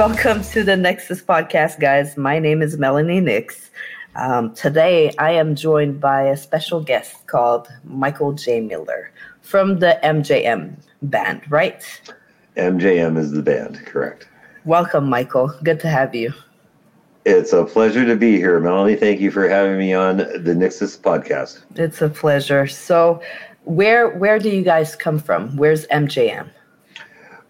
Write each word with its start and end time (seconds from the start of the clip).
Welcome 0.00 0.42
to 0.44 0.64
the 0.64 0.76
NYXUS 0.76 1.24
podcast, 1.24 1.78
guys. 1.78 2.16
My 2.16 2.38
name 2.38 2.62
is 2.62 2.78
Melany 2.78 3.20
Nyx. 3.20 3.68
Um, 4.16 4.54
today, 4.54 5.12
I 5.18 5.32
am 5.32 5.54
joined 5.54 6.00
by 6.00 6.22
a 6.22 6.38
special 6.38 6.80
guest 6.80 7.26
called 7.26 7.68
Michael 7.84 8.32
J. 8.32 8.62
Miller 8.62 9.12
from 9.42 9.78
the 9.78 10.00
MJM 10.02 10.74
band, 11.02 11.42
right? 11.50 11.84
MJM 12.56 13.18
is 13.18 13.32
the 13.32 13.42
band, 13.42 13.84
correct. 13.84 14.26
Welcome, 14.64 15.06
Michael. 15.06 15.54
Good 15.62 15.80
to 15.80 15.88
have 15.88 16.14
you. 16.14 16.32
It's 17.26 17.52
a 17.52 17.66
pleasure 17.66 18.06
to 18.06 18.16
be 18.16 18.38
here, 18.38 18.58
Melany. 18.58 18.98
Thank 18.98 19.20
you 19.20 19.30
for 19.30 19.50
having 19.50 19.76
me 19.76 19.92
on 19.92 20.16
the 20.16 20.54
NYXUS 20.56 20.98
podcast. 21.00 21.60
It's 21.76 22.00
a 22.00 22.08
pleasure. 22.08 22.66
So, 22.66 23.20
where 23.64 24.16
where 24.16 24.38
do 24.38 24.48
you 24.48 24.62
guys 24.62 24.96
come 24.96 25.18
from? 25.18 25.54
Where's 25.58 25.86
MJM? 25.88 26.48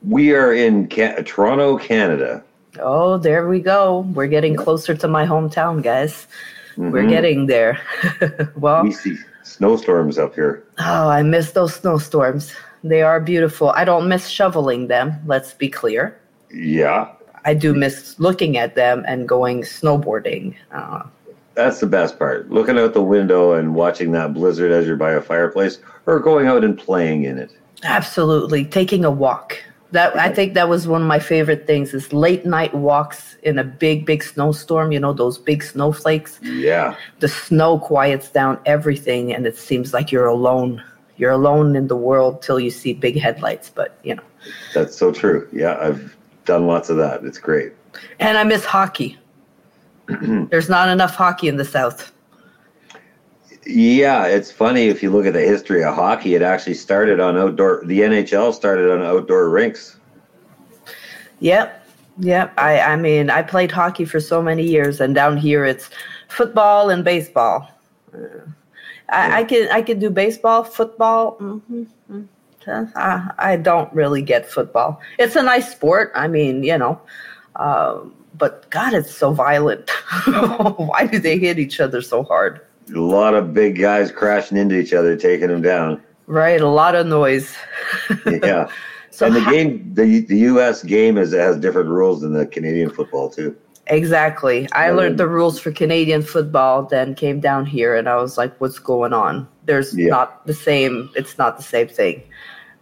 We 0.07 0.35
are 0.35 0.53
in 0.53 0.89
Ca- 0.89 1.23
Toronto, 1.25 1.79
Canada. 1.79 2.43
Oh, 2.79 3.19
there 3.19 3.49
we 3.49 3.61
go. 3.61 4.01
We're 4.15 4.29
getting 4.29 4.57
closer 4.57 4.95
to 4.95 5.09
my 5.09 5.27
hometown, 5.27 5.83
guys. 5.83 6.27
Mm-hmm. 6.73 6.91
We're 6.91 7.09
getting 7.09 7.47
there. 7.47 7.81
well, 8.57 8.83
we 8.83 8.93
see 8.93 9.17
snowstorms 9.43 10.19
up 10.19 10.35
here. 10.35 10.65
Oh, 10.79 11.09
I 11.09 11.23
miss 11.23 11.53
those 11.53 11.75
snowstorms. 11.75 12.55
They 12.83 13.03
are 13.03 13.21
beautiful. 13.21 13.71
I 13.71 13.85
don't 13.85 14.09
miss 14.09 14.29
shoveling 14.29 14.87
them, 14.87 15.15
let's 15.27 15.53
be 15.53 15.69
clear. 15.69 16.19
Yeah. 16.53 17.13
I 17.45 17.55
do 17.55 17.75
miss 17.75 18.19
looking 18.19 18.57
at 18.57 18.75
them 18.75 19.05
and 19.07 19.29
going 19.29 19.63
snowboarding. 19.63 20.55
Uh, 20.73 21.03
That's 21.55 21.81
the 21.81 21.87
best 21.87 22.19
part. 22.19 22.51
Looking 22.51 22.79
out 22.79 22.95
the 22.95 23.03
window 23.03 23.53
and 23.53 23.75
watching 23.75 24.13
that 24.13 24.33
blizzard 24.35 24.73
as 24.73 24.87
you're 24.87 24.97
by 24.97 25.13
a 25.13 25.21
fireplace 25.21 25.79
or 26.07 26.21
going 26.21 26.47
out 26.47 26.65
and 26.65 26.79
playing 26.79 27.25
in 27.25 27.39
it. 27.39 27.51
Absolutely. 27.83 28.65
Taking 28.65 29.05
a 29.05 29.11
walk. 29.11 29.63
That 29.93 30.17
I 30.17 30.29
think 30.29 30.55
that 30.55 30.69
was 30.69 30.87
one 30.87 31.03
of 31.03 31.09
my 31.09 31.19
favorite 31.19 31.67
things 31.67 31.95
is 31.95 32.13
late 32.13 32.47
night 32.47 32.73
walks 32.75 33.37
in 33.43 33.59
a 33.59 33.65
big, 33.65 34.07
big 34.07 34.23
snowstorm, 34.23 34.93
you 34.93 35.01
know, 35.01 35.13
those 35.13 35.37
big 35.37 35.63
snowflakes. 35.65 36.39
Yeah. 36.43 36.95
The 37.19 37.29
snow 37.29 37.79
quiets 37.79 38.31
down 38.31 38.61
everything 38.67 39.35
and 39.35 39.47
it 39.47 39.57
seems 39.57 39.93
like 39.93 40.13
you're 40.13 40.27
alone. 40.27 40.83
You're 41.17 41.33
alone 41.33 41.75
in 41.77 41.89
the 41.89 41.97
world 41.97 42.41
till 42.41 42.61
you 42.61 42.71
see 42.71 42.93
big 42.93 43.19
headlights, 43.19 43.71
but 43.71 43.99
you 44.05 44.15
know. 44.15 44.23
That's 44.75 44.97
so 44.97 45.13
true. 45.13 45.49
Yeah, 45.53 45.77
I've 45.81 46.17
done 46.45 46.67
lots 46.67 46.89
of 46.89 46.97
that. 46.99 47.25
It's 47.25 47.39
great. 47.39 47.73
And 48.21 48.39
I 48.39 48.45
miss 48.45 48.65
hockey. 48.65 49.19
There's 50.07 50.69
not 50.69 50.89
enough 50.89 51.15
hockey 51.15 51.49
in 51.49 51.57
the 51.57 51.65
South. 51.65 52.13
Yeah, 53.67 54.27
it's 54.27 54.51
funny 54.51 54.89
if 54.89 55.03
you 55.03 55.11
look 55.11 55.27
at 55.27 55.35
the 55.35 55.41
history 55.41 55.85
of 55.85 55.95
hockey. 55.95 56.35
It 56.35 56.43
actually 56.43 56.75
started 56.75 57.21
on 57.21 57.37
outdoor. 57.37 57.85
The 57.85 58.01
NHL 58.01 58.55
started 58.55 58.91
on 58.91 59.03
outdoor 59.03 59.51
rinks. 59.51 59.97
Yep, 61.41 61.87
yep. 62.19 62.53
I, 62.57 62.81
I 62.81 62.97
mean, 62.97 63.29
I 63.29 63.43
played 63.43 63.71
hockey 63.71 64.05
for 64.05 64.19
so 64.19 64.43
many 64.43 64.63
years, 64.63 65.01
and 65.01 65.15
down 65.15 65.37
here 65.37 65.65
it's 65.65 65.91
football 66.29 66.89
and 66.89 67.05
baseball. 67.05 67.71
Uh, 68.15 68.19
I. 69.11 69.41
I 69.41 69.45
can 69.45 69.69
I 69.71 69.83
can 69.83 69.99
do 69.99 70.09
baseball, 70.09 70.65
football. 70.65 71.37
Mm-hmm, 71.39 71.83
mm-hmm. 72.11 72.85
I, 72.97 73.31
I 73.39 73.57
don't 73.57 73.93
really 73.93 74.23
get 74.23 74.49
football. 74.49 75.01
It's 75.19 75.37
a 75.37 75.43
nice 75.43 75.71
sport. 75.71 76.13
I 76.15 76.29
mean, 76.29 76.63
you 76.63 76.79
know. 76.79 77.01
Um, 77.57 78.15
but 78.39 78.71
God, 78.71 78.95
it's 78.95 79.15
so 79.15 79.33
violent. 79.33 79.91
Why 80.77 81.07
do 81.07 81.19
they 81.19 81.39
hit 81.39 81.59
each 81.59 81.81
other 81.81 82.01
so 82.01 82.23
hard? 82.23 82.61
A 82.95 83.01
lot 83.01 83.35
of 83.35 83.53
big 83.53 83.79
guys 83.79 84.11
crashing 84.11 84.57
into 84.57 84.79
each 84.79 84.93
other, 84.93 85.17
taking 85.17 85.49
them 85.49 85.63
down. 85.63 86.03
Right, 86.27 86.61
a 86.61 86.69
lot 86.69 86.95
of 86.95 87.07
noise. 87.07 87.55
yeah. 88.27 88.71
So 89.13 89.27
and 89.27 89.35
the 89.35 89.51
game, 89.51 89.93
the 89.93 90.21
the 90.21 90.39
U.S. 90.55 90.83
game 90.83 91.19
is 91.19 91.35
has 91.35 91.59
different 91.59 91.91
rules 91.91 92.23
than 92.23 92.33
the 92.33 92.47
Canadian 92.47 92.89
football 92.89 93.29
too. 93.29 93.55
Exactly. 93.89 94.69
I 94.73 94.93
learned 94.93 95.19
the 95.19 95.27
rules 95.27 95.59
for 95.59 95.73
Canadian 95.73 96.23
football, 96.23 96.85
then 96.85 97.17
came 97.17 97.41
down 97.41 97.67
here, 97.67 97.97
and 97.97 98.09
I 98.09 98.17
was 98.17 98.39
like, 98.39 98.59
"What's 98.61 98.79
going 98.79 99.13
on?" 99.13 99.49
There's 99.67 99.95
yeah. 99.99 100.09
not 100.09 100.47
the 100.47 100.55
same. 100.55 101.11
It's 101.17 101.37
not 101.37 101.57
the 101.57 101.63
same 101.63 101.89
thing. 101.89 102.23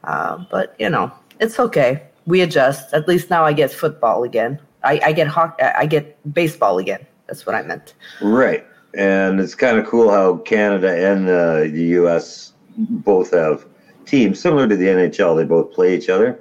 Uh, 0.05 0.45
but 0.51 0.77
you 0.79 0.91
know, 0.91 1.11
it's 1.41 1.59
okay. 1.59 2.03
We 2.27 2.43
adjust. 2.43 2.93
At 2.93 3.09
least 3.09 3.31
now 3.31 3.45
I 3.45 3.55
get 3.55 3.73
football 3.73 4.23
again. 4.23 4.61
I, 4.85 5.01
I 5.07 5.13
get 5.13 5.27
hockey. 5.27 5.63
I 5.63 5.87
get 5.87 6.17
baseball 6.33 6.79
again. 6.79 7.05
That's 7.27 7.47
what 7.47 7.57
I 7.57 7.63
meant. 7.63 7.95
Right 8.21 8.65
and 8.99 9.39
it's 9.39 9.55
kind 9.55 9.79
of 9.79 9.87
cool 9.87 10.11
how 10.11 10.39
Canada 10.39 11.11
and 11.11 11.29
uh, 11.29 11.61
the 11.61 11.85
U.S. 12.01 12.53
both 12.77 13.31
have 13.31 13.65
teams 14.05 14.41
similar 14.41 14.67
to 14.67 14.77
the 14.77 14.87
NHL. 14.87 15.37
They 15.37 15.45
both 15.45 15.73
play 15.73 15.97
each 15.97 16.09
other, 16.09 16.39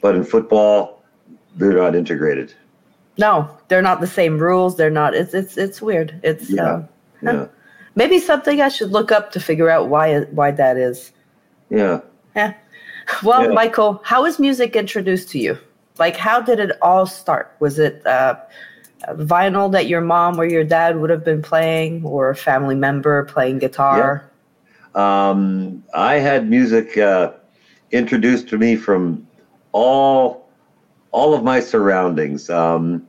but 0.00 0.16
in 0.16 0.24
football, 0.24 1.04
they're 1.56 1.76
not 1.76 1.94
integrated. 1.94 2.52
No, 3.18 3.48
they're 3.68 3.82
not 3.82 4.00
the 4.00 4.08
same 4.08 4.36
rules. 4.38 4.76
They're 4.76 4.90
not. 4.90 5.14
It's 5.14 5.32
it's 5.32 5.56
it's 5.56 5.80
weird. 5.80 6.18
It's 6.24 6.50
yeah, 6.50 6.64
uh, 6.64 6.82
yeah. 7.22 7.46
maybe 7.94 8.18
something 8.18 8.60
I 8.60 8.68
should 8.68 8.90
look 8.90 9.12
up 9.12 9.30
to 9.32 9.40
figure 9.40 9.70
out 9.70 9.88
why 9.88 10.22
why 10.22 10.50
that 10.50 10.76
is. 10.76 11.12
Yeah. 11.70 12.00
Yeah. 12.34 12.54
Well, 13.22 13.44
yeah. 13.44 13.52
Michael, 13.52 14.00
how 14.04 14.22
was 14.22 14.38
music 14.40 14.74
introduced 14.74 15.28
to 15.30 15.38
you? 15.38 15.58
Like, 15.98 16.16
how 16.16 16.40
did 16.40 16.58
it 16.58 16.72
all 16.82 17.06
start? 17.06 17.54
Was 17.60 17.78
it 17.78 18.04
uh, 18.06 18.36
vinyl 19.10 19.70
that 19.72 19.86
your 19.86 20.00
mom 20.00 20.38
or 20.38 20.44
your 20.44 20.64
dad 20.64 21.00
would 21.00 21.10
have 21.10 21.24
been 21.24 21.42
playing, 21.42 22.04
or 22.04 22.30
a 22.30 22.36
family 22.36 22.74
member 22.74 23.24
playing 23.24 23.58
guitar? 23.58 24.28
Yeah. 24.94 25.30
Um, 25.30 25.82
I 25.94 26.14
had 26.14 26.48
music 26.48 26.98
uh, 26.98 27.32
introduced 27.90 28.48
to 28.48 28.58
me 28.58 28.76
from 28.76 29.26
all 29.72 30.50
all 31.10 31.34
of 31.34 31.44
my 31.44 31.60
surroundings. 31.60 32.48
Um, 32.50 33.06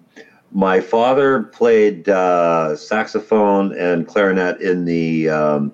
my 0.51 0.79
father 0.79 1.43
played 1.43 2.07
uh, 2.07 2.75
saxophone 2.75 3.75
and 3.77 4.07
clarinet 4.07 4.61
in 4.61 4.85
the 4.85 5.29
um, 5.29 5.73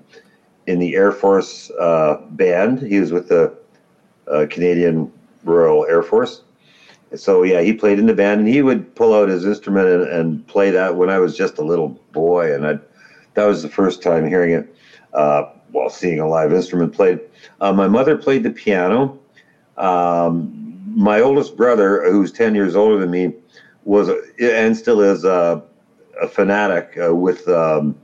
in 0.67 0.79
the 0.79 0.95
Air 0.95 1.11
Force 1.11 1.71
uh, 1.79 2.17
band. 2.31 2.79
He 2.79 2.99
was 2.99 3.11
with 3.11 3.27
the 3.27 3.55
uh, 4.27 4.45
Canadian 4.49 5.11
Royal 5.43 5.85
Air 5.85 6.03
Force 6.03 6.43
so 7.15 7.43
yeah, 7.43 7.61
he 7.61 7.73
played 7.73 7.99
in 7.99 8.05
the 8.05 8.13
band, 8.13 8.39
and 8.41 8.49
he 8.49 8.61
would 8.61 8.93
pull 8.95 9.13
out 9.13 9.29
his 9.29 9.45
instrument 9.45 9.87
and, 9.87 10.03
and 10.03 10.47
play 10.47 10.69
that 10.71 10.95
when 10.95 11.09
I 11.09 11.19
was 11.19 11.35
just 11.35 11.57
a 11.57 11.63
little 11.63 11.89
boy, 12.11 12.53
and 12.53 12.65
I 12.67 12.79
that 13.33 13.45
was 13.45 13.61
the 13.61 13.69
first 13.69 14.01
time 14.03 14.27
hearing 14.27 14.51
it 14.51 14.75
uh, 15.13 15.43
while 15.71 15.89
seeing 15.89 16.19
a 16.19 16.27
live 16.27 16.53
instrument 16.53 16.93
played. 16.93 17.19
Uh, 17.61 17.73
my 17.73 17.87
mother 17.87 18.17
played 18.17 18.43
the 18.43 18.51
piano. 18.51 19.17
Um, 19.77 20.55
my 20.95 21.19
oldest 21.21 21.55
brother, 21.55 22.03
who's 22.11 22.31
ten 22.31 22.53
years 22.55 22.75
older 22.75 22.99
than 22.99 23.11
me, 23.11 23.33
was 23.85 24.09
and 24.39 24.75
still 24.75 25.01
is 25.01 25.23
a, 25.23 25.63
a 26.21 26.27
fanatic 26.27 26.97
uh, 27.03 27.15
with 27.15 27.47
um, 27.47 27.95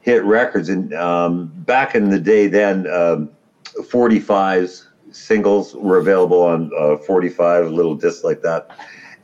hit 0.00 0.24
records. 0.24 0.68
And 0.68 0.92
um, 0.94 1.52
back 1.66 1.94
in 1.94 2.10
the 2.10 2.20
day, 2.20 2.46
then 2.46 2.84
45s 2.84 4.82
um, 4.82 4.85
singles 5.16 5.74
were 5.74 5.98
available 5.98 6.42
on 6.42 6.70
uh, 6.78 6.96
45, 6.98 7.70
little 7.70 7.94
discs 7.94 8.22
like 8.22 8.42
that. 8.42 8.70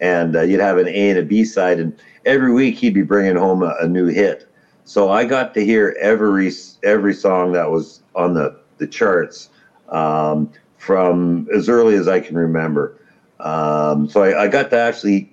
And 0.01 0.35
uh, 0.35 0.43
you'd 0.43 0.61
have 0.61 0.79
an 0.79 0.89
A 0.89 1.11
and 1.11 1.19
a 1.19 1.23
B 1.23 1.45
side, 1.45 1.79
and 1.79 1.97
every 2.25 2.53
week 2.53 2.77
he'd 2.77 2.95
be 2.95 3.03
bringing 3.03 3.37
home 3.37 3.63
a, 3.63 3.77
a, 3.81 3.87
new 3.87 4.07
hit. 4.07 4.49
So 4.85 5.11
I 5.11 5.25
got 5.25 5.55
to 5.55 5.65
hear 5.65 5.97
every 6.01 6.51
every 6.83 7.15
song 7.15 7.53
that 7.53 7.71
was 7.71 8.03
on 8.17 8.35
the 8.35 8.59
the 8.79 8.87
charts 8.87 9.51
um, 9.91 10.51
from 10.77 11.47
as 11.55 11.69
early 11.69 11.95
as 11.95 12.09
I 12.09 12.19
can 12.19 12.37
remember. 12.37 12.99
Um, 13.39 14.09
so 14.09 14.23
I, 14.23 14.45
I, 14.45 14.49
got 14.49 14.71
to 14.71 14.79
actually 14.79 15.33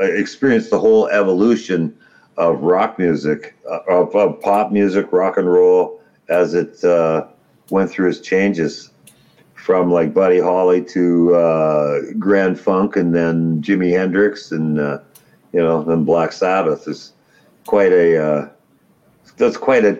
uh, 0.00 0.04
experience 0.04 0.68
the 0.70 0.78
whole 0.78 1.08
evolution 1.08 1.96
of 2.36 2.60
rock 2.60 2.98
music, 2.98 3.54
uh, 3.70 3.80
of, 3.88 4.14
of, 4.14 4.40
pop 4.40 4.72
music, 4.72 5.12
rock 5.12 5.36
and 5.36 5.50
roll, 5.50 6.00
as 6.28 6.54
it 6.54 6.82
uh, 6.84 7.26
went 7.70 7.90
through 7.90 8.08
its 8.08 8.20
changes 8.20 8.92
from 9.62 9.92
like 9.92 10.12
Buddy 10.12 10.40
Holly 10.40 10.82
to 10.86 11.34
uh, 11.36 12.00
Grand 12.18 12.58
Funk, 12.58 12.96
and 12.96 13.14
then 13.14 13.62
Jimi 13.62 13.96
Hendrix, 13.96 14.50
and 14.50 14.80
uh, 14.80 14.98
you 15.52 15.60
know, 15.60 15.84
then 15.84 16.04
Black 16.04 16.32
Sabbath 16.32 16.88
is 16.88 17.12
quite 17.64 17.92
a 17.92 18.20
uh, 18.20 18.48
that's 19.36 19.56
quite 19.56 19.84
a 19.84 19.94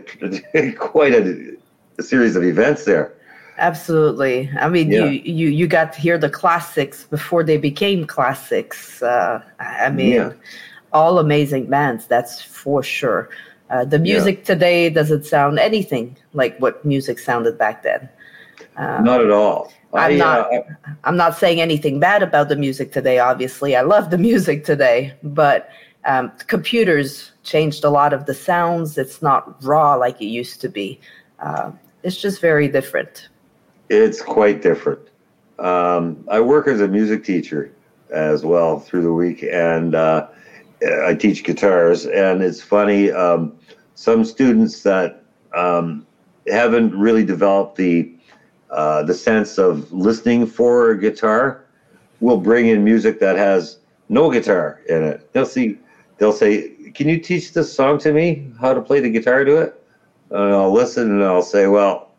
quite 0.78 1.14
a, 1.14 1.56
a, 1.98 2.02
series 2.02 2.34
of 2.34 2.42
events 2.42 2.84
there. 2.84 3.14
Absolutely. 3.58 4.50
I 4.58 4.68
mean, 4.68 4.90
yeah. 4.90 5.04
you, 5.04 5.20
you 5.24 5.48
you 5.48 5.66
got 5.68 5.92
to 5.92 6.00
hear 6.00 6.18
the 6.18 6.30
classics 6.30 7.04
before 7.04 7.44
they 7.44 7.56
became 7.56 8.04
classics. 8.04 9.00
Uh, 9.00 9.42
I 9.60 9.90
mean, 9.90 10.14
yeah. 10.14 10.32
all 10.92 11.20
amazing 11.20 11.66
bands. 11.66 12.06
That's 12.06 12.42
for 12.42 12.82
sure. 12.82 13.28
Uh, 13.70 13.84
the 13.84 14.00
music 14.00 14.38
yeah. 14.38 14.44
today 14.44 14.90
doesn't 14.90 15.24
sound 15.24 15.60
anything 15.60 16.16
like 16.32 16.58
what 16.58 16.84
music 16.84 17.20
sounded 17.20 17.56
back 17.56 17.84
then. 17.84 18.08
Um, 18.76 19.04
not 19.04 19.20
at 19.20 19.30
all. 19.30 19.72
I'm 19.92 20.12
I, 20.12 20.16
not. 20.16 20.54
Uh, 20.54 20.62
I'm 21.04 21.16
not 21.16 21.36
saying 21.36 21.60
anything 21.60 22.00
bad 22.00 22.22
about 22.22 22.48
the 22.48 22.56
music 22.56 22.92
today. 22.92 23.18
Obviously, 23.18 23.76
I 23.76 23.82
love 23.82 24.10
the 24.10 24.18
music 24.30 24.64
today, 24.64 25.14
but 25.22 25.68
um, 26.04 26.32
computers 26.46 27.32
changed 27.42 27.84
a 27.84 27.90
lot 27.90 28.12
of 28.12 28.26
the 28.26 28.34
sounds. 28.34 28.96
It's 28.98 29.22
not 29.22 29.62
raw 29.62 29.94
like 29.94 30.20
it 30.20 30.26
used 30.26 30.60
to 30.62 30.68
be. 30.68 31.00
Uh, 31.38 31.72
it's 32.02 32.20
just 32.20 32.40
very 32.40 32.68
different. 32.68 33.28
It's 33.88 34.22
quite 34.22 34.62
different. 34.62 35.00
Um, 35.58 36.24
I 36.28 36.40
work 36.40 36.66
as 36.66 36.80
a 36.80 36.88
music 36.88 37.24
teacher, 37.24 37.72
as 38.10 38.44
well 38.44 38.78
through 38.78 39.02
the 39.02 39.12
week, 39.12 39.44
and 39.50 39.94
uh, 39.94 40.28
I 41.04 41.14
teach 41.14 41.44
guitars. 41.44 42.06
And 42.06 42.42
it's 42.42 42.60
funny, 42.60 43.10
um, 43.10 43.56
some 43.94 44.24
students 44.24 44.82
that 44.82 45.24
um, 45.54 46.06
haven't 46.46 46.96
really 46.98 47.24
developed 47.24 47.76
the 47.76 48.12
uh, 48.72 49.02
the 49.02 49.14
sense 49.14 49.58
of 49.58 49.92
listening 49.92 50.46
for 50.46 50.90
a 50.90 50.98
guitar 50.98 51.64
will 52.20 52.38
bring 52.38 52.68
in 52.68 52.82
music 52.82 53.20
that 53.20 53.36
has 53.36 53.78
no 54.08 54.30
guitar 54.30 54.80
in 54.88 55.02
it. 55.02 55.32
They'll 55.32 55.46
see, 55.46 55.78
they'll 56.18 56.32
say, 56.32 56.70
"Can 56.94 57.08
you 57.08 57.18
teach 57.18 57.52
this 57.52 57.72
song 57.72 57.98
to 57.98 58.12
me? 58.12 58.50
How 58.60 58.72
to 58.72 58.80
play 58.80 59.00
the 59.00 59.10
guitar 59.10 59.44
to 59.44 59.56
it?" 59.58 59.84
And 60.30 60.54
I'll 60.54 60.72
listen 60.72 61.10
and 61.10 61.22
I'll 61.22 61.42
say, 61.42 61.66
"Well, 61.66 62.12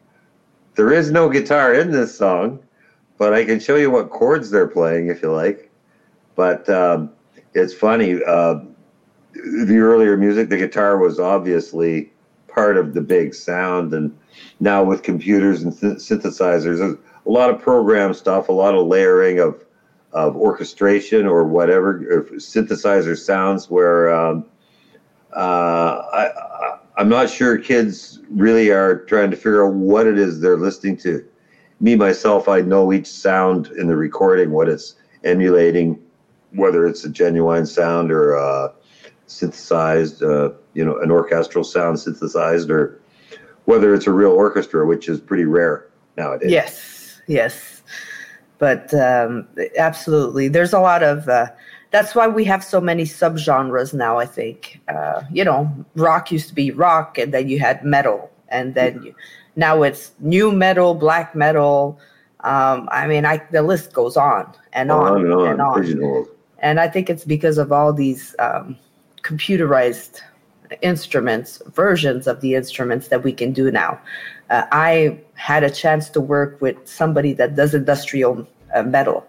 there 0.76 0.92
is 0.92 1.12
no 1.12 1.28
guitar 1.30 1.74
in 1.74 1.92
this 1.92 2.16
song, 2.16 2.60
but 3.18 3.34
I 3.34 3.46
can 3.46 3.60
show 3.60 3.76
you 3.76 3.90
what 3.90 4.12
chords 4.12 4.52
they're 4.52 4.68
playing 4.68 5.08
if 5.08 5.24
you 5.24 5.32
like." 5.32 5.72
But 6.36 6.70
um, 6.70 7.12
it's 7.56 7.74
funny. 7.74 8.24
Uh, 8.24 8.60
the 9.34 9.78
earlier 9.78 10.18
music, 10.18 10.50
the 10.50 10.58
guitar 10.58 11.00
was 11.00 11.20
obviously 11.20 12.12
part 12.48 12.78
of 12.78 12.94
the 12.94 13.02
big 13.02 13.34
sound, 13.34 13.94
and 13.94 14.16
now 14.60 14.84
with 14.84 15.04
computers 15.04 15.64
and 15.64 15.78
th- 15.78 15.94
synthesizers, 15.96 16.78
there's 16.78 16.80
a 16.82 17.30
lot 17.30 17.50
of 17.50 17.60
program 17.60 18.14
stuff, 18.14 18.50
a 18.50 18.52
lot 18.52 18.76
of 18.76 18.88
layering 18.88 19.40
of 19.40 19.64
of 20.14 20.36
orchestration 20.36 21.26
or 21.26 21.44
whatever 21.44 22.00
synthesizer 22.36 23.18
sounds 23.18 23.68
where 23.68 24.14
um, 24.14 24.46
uh, 25.36 26.04
I, 26.14 26.78
I'm 26.98 27.10
not 27.10 27.30
sure 27.30 27.58
kids 27.58 28.20
really 28.30 28.70
are 28.70 29.00
trying 29.06 29.32
to 29.32 29.36
figure 29.36 29.66
out 29.66 29.74
what 29.74 30.06
it 30.06 30.20
is 30.20 30.40
they're 30.40 30.58
listening 30.58 30.98
to. 30.98 31.26
Me 31.80 31.96
myself, 31.96 32.48
I 32.48 32.62
know 32.62 32.94
each 32.94 33.08
sound 33.08 33.68
in 33.72 33.88
the 33.88 33.96
recording, 33.96 34.52
what 34.52 34.70
it's 34.70 34.96
emulating, 35.24 36.00
whether 36.52 36.86
it's 36.86 37.04
a 37.04 37.10
genuine 37.10 37.66
sound 37.66 38.12
or 38.12 38.38
uh, 38.38 38.72
synthesized, 39.26 40.22
uh, 40.22 40.52
you 40.76 40.86
know, 40.86 41.00
an 41.00 41.10
orchestral 41.10 41.64
sound 41.64 42.00
synthesized, 42.00 42.70
or 42.70 43.02
whether 43.66 43.94
it's 43.94 44.08
a 44.08 44.12
real 44.12 44.32
orchestra, 44.32 44.86
which 44.86 45.08
is 45.10 45.20
pretty 45.20 45.46
rare 45.46 45.88
nowadays. 46.18 46.52
Yes, 46.52 47.22
yes 47.28 47.74
but 48.64 48.94
um, 48.94 49.46
absolutely, 49.78 50.48
there's 50.48 50.72
a 50.72 50.80
lot 50.80 51.04
of. 51.04 51.28
Uh, 51.28 51.48
that's 51.92 52.16
why 52.16 52.28
we 52.28 52.46
have 52.46 52.64
so 52.64 52.80
many 52.80 53.04
subgenres 53.04 53.94
now. 53.94 54.20
I 54.20 54.26
think 54.26 54.80
uh, 54.88 55.24
you 55.34 55.44
know, 55.44 55.70
rock 55.96 56.32
used 56.32 56.48
to 56.48 56.56
be 56.56 56.72
rock, 56.72 57.18
and 57.18 57.34
then 57.34 57.50
you 57.50 57.60
had 57.60 57.84
metal, 57.84 58.32
and 58.48 58.74
then 58.74 59.04
you, 59.04 59.16
now 59.58 59.84
it's 59.84 60.14
new 60.20 60.54
metal, 60.54 60.96
black 60.96 61.36
metal. 61.36 62.00
Um, 62.46 62.88
I 62.90 63.06
mean, 63.06 63.26
I 63.26 63.42
the 63.52 63.64
list 63.64 63.92
goes 63.92 64.16
on 64.16 64.54
and 64.72 64.92
on, 64.92 65.12
on 65.12 65.48
and 65.52 65.62
on. 65.62 65.86
And, 65.86 66.02
on. 66.02 66.26
and 66.60 66.80
I 66.80 66.88
think 66.88 67.10
it's 67.10 67.26
because 67.26 67.58
of 67.58 67.74
all 67.74 67.92
these 67.92 68.34
um, 68.40 68.78
computerized 69.24 70.22
instruments, 70.82 71.62
versions 71.74 72.28
of 72.28 72.42
the 72.42 72.56
instruments 72.56 73.08
that 73.10 73.24
we 73.24 73.32
can 73.32 73.54
do 73.54 73.72
now. 73.72 74.00
Uh, 74.50 74.64
I 74.72 75.20
had 75.36 75.64
a 75.64 75.70
chance 75.70 76.10
to 76.10 76.22
work 76.22 76.62
with 76.62 76.78
somebody 76.86 77.34
that 77.34 77.56
does 77.56 77.74
industrial 77.74 78.48
uh, 78.74 78.84
metal. 78.84 79.26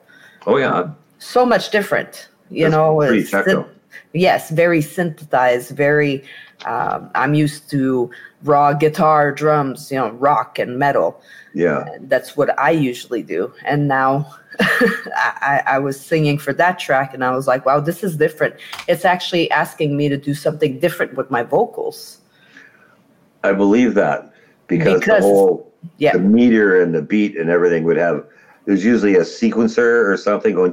Oh 0.47 0.57
yeah. 0.57 0.91
So 1.19 1.47
much 1.47 1.71
different, 1.71 2.29
you 2.51 2.65
That's 2.65 2.73
know. 2.73 2.97
Pretty 2.99 3.65
yes, 4.13 4.51
very 4.51 4.81
synthesized, 4.81 5.77
very. 5.77 6.25
Um, 6.67 7.11
I'm 7.15 7.35
used 7.35 7.69
to 7.71 8.11
raw 8.43 8.73
guitar, 8.73 9.33
drums, 9.33 9.91
you 9.91 9.99
know, 9.99 10.11
rock 10.11 10.59
and 10.59 10.79
metal. 10.79 11.21
Yeah, 11.55 11.85
that's 12.03 12.37
what 12.37 12.59
I 12.59 12.71
usually 12.71 13.23
do. 13.23 13.53
And 13.65 13.89
now 13.89 14.35
I, 14.61 15.63
I 15.67 15.79
was 15.79 16.01
singing 16.01 16.39
for 16.39 16.53
that 16.55 16.79
track, 16.79 17.15
and 17.15 17.25
I 17.25 17.31
was 17.31 17.47
like, 17.47 17.67
"Wow, 17.67 17.81
this 17.81 18.05
is 18.05 18.17
different." 18.17 18.55
It's 18.89 19.05
actually 19.05 19.51
asking 19.51 19.97
me 19.97 20.09
to 20.09 20.17
do 20.17 20.35
something 20.35 20.79
different 20.79 21.15
with 21.15 21.31
my 21.31 21.43
vocals. 21.43 22.21
I 23.43 23.53
believe 23.53 23.95
that 23.95 24.33
because, 24.67 25.01
because 25.01 25.23
the 25.23 25.29
whole 25.29 25.73
yeah. 25.99 26.13
the 26.13 26.19
meter 26.19 26.81
and 26.81 26.95
the 26.95 27.03
beat 27.03 27.37
and 27.37 27.51
everything 27.51 27.85
would 27.85 27.97
have 27.97 28.25
there's 28.65 28.85
usually 28.85 29.15
a 29.17 29.21
sequencer 29.21 30.09
or 30.09 30.17
something 30.17 30.55
going 30.55 30.73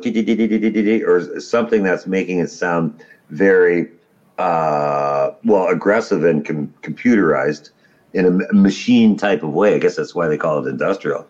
or 1.03 1.39
something 1.41 1.83
that's 1.83 2.07
making 2.07 2.39
it 2.39 2.49
sound 2.49 3.03
very 3.29 3.89
uh, 4.37 5.31
well 5.43 5.67
aggressive 5.67 6.23
and 6.23 6.45
com- 6.45 6.73
computerized 6.81 7.71
in 8.13 8.25
a 8.25 8.53
machine 8.53 9.17
type 9.17 9.43
of 9.43 9.49
way. 9.51 9.75
I 9.75 9.77
guess 9.77 9.95
that's 9.95 10.15
why 10.15 10.27
they 10.27 10.37
call 10.37 10.65
it 10.65 10.69
industrial. 10.69 11.27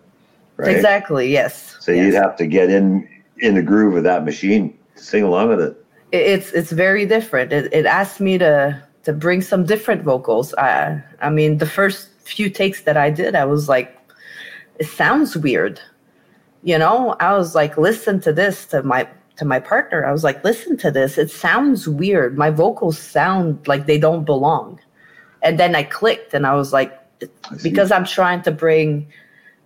Right? 0.61 0.75
Exactly. 0.75 1.31
Yes. 1.31 1.75
So 1.79 1.91
yes. 1.91 2.05
you'd 2.05 2.13
have 2.15 2.35
to 2.37 2.47
get 2.47 2.69
in 2.69 3.07
in 3.37 3.55
the 3.55 3.61
groove 3.61 3.95
of 3.95 4.03
that 4.03 4.23
machine 4.23 4.77
to 4.95 5.03
sing 5.03 5.23
along 5.23 5.49
with 5.49 5.61
it. 5.61 5.85
It's 6.11 6.51
it's 6.51 6.71
very 6.71 7.05
different. 7.05 7.51
It, 7.51 7.73
it 7.73 7.85
asked 7.85 8.19
me 8.19 8.37
to 8.37 8.81
to 9.03 9.13
bring 9.13 9.41
some 9.41 9.65
different 9.65 10.03
vocals. 10.03 10.53
I 10.55 11.01
I 11.21 11.29
mean, 11.29 11.57
the 11.57 11.65
first 11.65 12.09
few 12.19 12.49
takes 12.49 12.83
that 12.83 12.97
I 12.97 13.09
did, 13.09 13.35
I 13.35 13.45
was 13.45 13.67
like, 13.67 13.97
it 14.79 14.87
sounds 14.87 15.35
weird 15.35 15.81
you 16.63 16.77
know 16.77 17.15
i 17.19 17.33
was 17.33 17.55
like 17.55 17.77
listen 17.77 18.19
to 18.19 18.31
this 18.31 18.65
to 18.65 18.83
my 18.83 19.07
to 19.35 19.45
my 19.45 19.59
partner 19.59 20.05
i 20.05 20.11
was 20.11 20.23
like 20.23 20.43
listen 20.43 20.77
to 20.77 20.91
this 20.91 21.17
it 21.17 21.31
sounds 21.31 21.87
weird 21.87 22.37
my 22.37 22.49
vocals 22.49 22.97
sound 22.97 23.67
like 23.67 23.85
they 23.85 23.97
don't 23.97 24.25
belong 24.25 24.79
and 25.41 25.59
then 25.59 25.75
i 25.75 25.83
clicked 25.83 26.33
and 26.33 26.45
i 26.45 26.53
was 26.53 26.71
like 26.73 26.99
because 27.63 27.91
i'm 27.91 28.05
trying 28.05 28.41
to 28.41 28.51
bring 28.51 29.07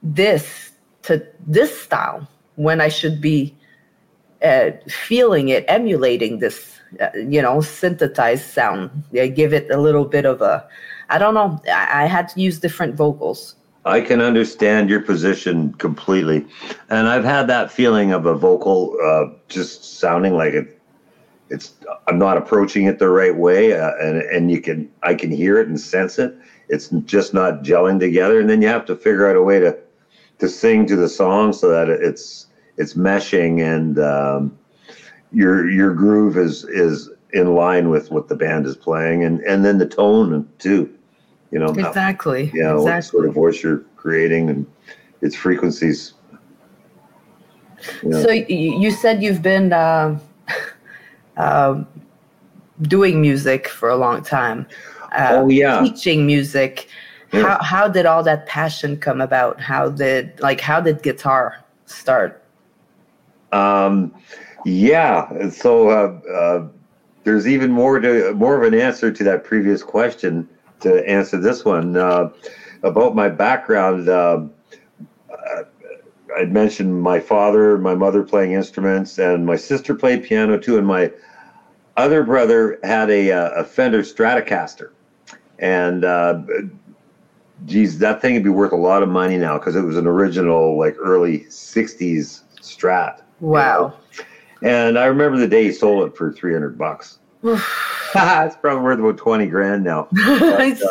this 0.04 0.72
to 1.06 1.26
this 1.48 1.78
style 1.82 2.28
when 2.56 2.82
i 2.82 2.88
should 2.88 3.22
be 3.22 3.56
uh, 4.44 4.72
feeling 4.88 5.50
it 5.50 5.66
emulating 5.68 6.40
this 6.40 6.80
uh, 7.02 7.10
you 7.16 7.42
know 7.42 7.62
synthesized 7.62 8.46
sound 8.46 8.92
yeah, 9.12 9.26
give 9.26 9.54
it 9.54 9.70
a 9.72 9.78
little 9.78 10.06
bit 10.06 10.26
of 10.26 10.42
a 10.42 10.68
i 11.10 11.18
don't 11.18 11.34
know 11.34 11.60
I, 11.68 12.04
I 12.04 12.06
had 12.06 12.28
to 12.30 12.42
use 12.42 12.60
different 12.60 12.96
vocals 12.96 13.56
I 13.86 14.02
can 14.02 14.20
understand 14.20 14.90
your 14.90 15.00
position 15.00 15.72
completely, 15.74 16.46
and 16.90 17.08
I've 17.08 17.24
had 17.24 17.48
that 17.48 17.72
feeling 17.72 18.14
of 18.14 18.26
a 18.26 18.34
vocal 18.34 18.98
uh, 19.04 19.26
just 19.48 20.00
sounding 20.00 20.34
like 20.34 20.54
it. 20.54 20.82
It's 21.52 21.74
I'm 22.08 22.18
not 22.18 22.36
approaching 22.36 22.86
it 22.86 22.98
the 22.98 23.10
right 23.10 23.36
way, 23.36 23.74
uh, 23.80 23.92
and 24.02 24.24
and 24.24 24.50
you 24.50 24.60
can 24.60 24.92
I 25.04 25.14
can 25.14 25.30
hear 25.30 25.60
it 25.60 25.68
and 25.68 25.80
sense 25.80 26.18
it. 26.18 26.36
It's 26.68 26.90
just 27.06 27.36
not 27.36 27.62
gelling 27.62 28.00
together, 28.00 28.40
and 28.40 28.50
then 28.50 28.64
you 28.64 28.68
have 28.70 28.86
to 28.86 28.96
figure 28.96 29.30
out 29.30 29.36
a 29.36 29.44
way 29.44 29.60
to 29.60 29.78
to 30.40 30.50
sing 30.50 30.86
to 30.88 30.96
the 30.96 31.10
song 31.10 31.54
so 31.54 31.70
that 31.70 31.90
it's 31.90 32.48
it's 32.78 32.94
meshing 32.94 33.62
and 33.62 34.00
um, 34.00 34.58
your 35.32 35.70
your 35.70 35.94
groove 35.94 36.38
is 36.38 36.64
is 36.66 37.10
in 37.34 37.54
line 37.56 37.90
with 37.90 38.12
what 38.12 38.28
the 38.28 38.36
band 38.36 38.66
is 38.66 38.76
playing, 38.76 39.24
and 39.24 39.40
and 39.42 39.66
then 39.66 39.78
the 39.78 39.88
tone 39.88 40.48
too 40.60 40.96
you 41.56 41.60
know? 41.60 41.68
Exactly. 41.68 42.46
Yeah 42.46 42.54
you 42.54 42.64
know, 42.64 42.78
exactly. 42.80 42.90
what 42.90 43.06
sort 43.06 43.26
of 43.28 43.34
voice 43.34 43.64
you're 43.64 43.84
creating 43.96 44.50
and 44.50 44.66
its 45.22 45.36
frequencies. 45.36 46.14
You 48.04 48.10
know. 48.10 48.24
so 48.24 48.32
you 48.32 48.92
said 48.92 49.24
you've 49.24 49.42
been 49.42 49.72
uh, 49.72 50.20
uh, 51.38 51.84
doing 52.82 53.22
music 53.22 53.70
for 53.70 53.90
a 53.90 53.96
long 53.96 54.22
time. 54.22 54.68
Uh, 55.14 55.30
oh 55.32 55.50
yeah. 55.50 55.82
teaching 55.82 56.26
music 56.26 56.90
how, 57.44 57.62
how 57.62 57.88
did 57.88 58.06
all 58.06 58.24
that 58.24 58.46
passion 58.46 58.98
come 58.98 59.22
about 59.22 59.60
how 59.60 59.90
did 59.90 60.40
like 60.40 60.62
how 60.62 60.80
did 60.80 61.02
guitar 61.04 61.64
start 61.86 62.44
um 63.52 64.14
yeah 64.66 65.50
so 65.50 65.90
uh, 65.90 66.30
uh, 66.32 66.68
there's 67.24 67.48
even 67.48 67.72
more 67.72 68.00
to 68.00 68.34
more 68.34 68.56
of 68.56 68.72
an 68.72 68.80
answer 68.80 69.12
to 69.12 69.24
that 69.24 69.44
previous 69.44 69.84
question 69.84 70.48
to 70.82 71.08
answer 71.08 71.38
this 71.38 71.66
one. 71.66 71.98
Uh, 71.98 72.30
about 72.84 73.16
my 73.16 73.28
background, 73.28 74.08
uh, 74.08 74.44
I'd 76.38 76.52
mentioned 76.52 77.02
my 77.02 77.20
father, 77.20 77.78
my 77.78 77.96
mother 77.96 78.22
playing 78.24 78.54
instruments, 78.54 79.18
and 79.18 79.46
my 79.46 79.56
sister 79.56 79.96
played 79.96 80.24
piano 80.24 80.60
too. 80.60 80.78
And 80.78 80.86
my 80.86 81.12
other 81.98 82.24
brother 82.24 82.80
had 82.84 83.10
a, 83.10 83.30
a 83.30 83.64
Fender 83.64 84.02
Stratocaster. 84.02 84.92
And 85.58 86.04
uh, 86.04 86.42
geez, 87.66 87.98
that 88.00 88.22
thing 88.22 88.34
would 88.34 88.44
be 88.44 88.50
worth 88.50 88.74
a 88.74 88.78
lot 88.78 89.04
of 89.04 89.10
money 89.10 89.38
now 89.38 89.58
because 89.58 89.76
it 89.76 89.82
was 89.82 89.98
an 89.98 90.08
original, 90.08 90.78
like 90.78 90.96
early 91.00 91.40
60s 91.42 92.42
Strat. 92.62 93.22
Wow. 93.40 93.94
You 94.12 94.18
know? 94.18 94.26
And 94.62 94.98
I 94.98 95.06
remember 95.06 95.38
the 95.38 95.48
day 95.48 95.66
he 95.66 95.72
sold 95.72 96.08
it 96.08 96.18
for 96.18 96.32
300 96.32 96.78
bucks. 96.78 97.20
it's 97.44 98.56
probably 98.56 98.84
worth 98.84 99.00
about 99.00 99.18
20 99.18 99.46
grand 99.48 99.84
now. 99.84 100.08
But, 100.14 100.82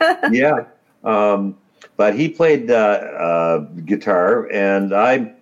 uh, 0.00 0.28
yeah. 0.30 0.64
Um, 1.04 1.56
but 1.96 2.14
he 2.14 2.28
played 2.28 2.70
uh, 2.70 2.74
uh, 2.74 3.58
guitar, 3.84 4.50
and 4.50 4.94
I, 4.94 5.32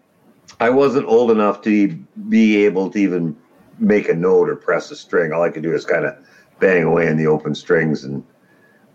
I 0.58 0.70
wasn't 0.70 1.06
old 1.06 1.30
enough 1.30 1.62
to 1.62 1.88
be 2.28 2.64
able 2.64 2.90
to 2.90 2.98
even 2.98 3.36
make 3.78 4.08
a 4.08 4.14
note 4.14 4.48
or 4.48 4.56
press 4.56 4.90
a 4.90 4.96
string. 4.96 5.32
All 5.32 5.42
I 5.42 5.50
could 5.50 5.62
do 5.62 5.74
is 5.74 5.84
kind 5.84 6.04
of 6.04 6.16
bang 6.60 6.84
away 6.84 7.08
in 7.08 7.16
the 7.16 7.26
open 7.26 7.54
strings 7.54 8.04
and 8.04 8.22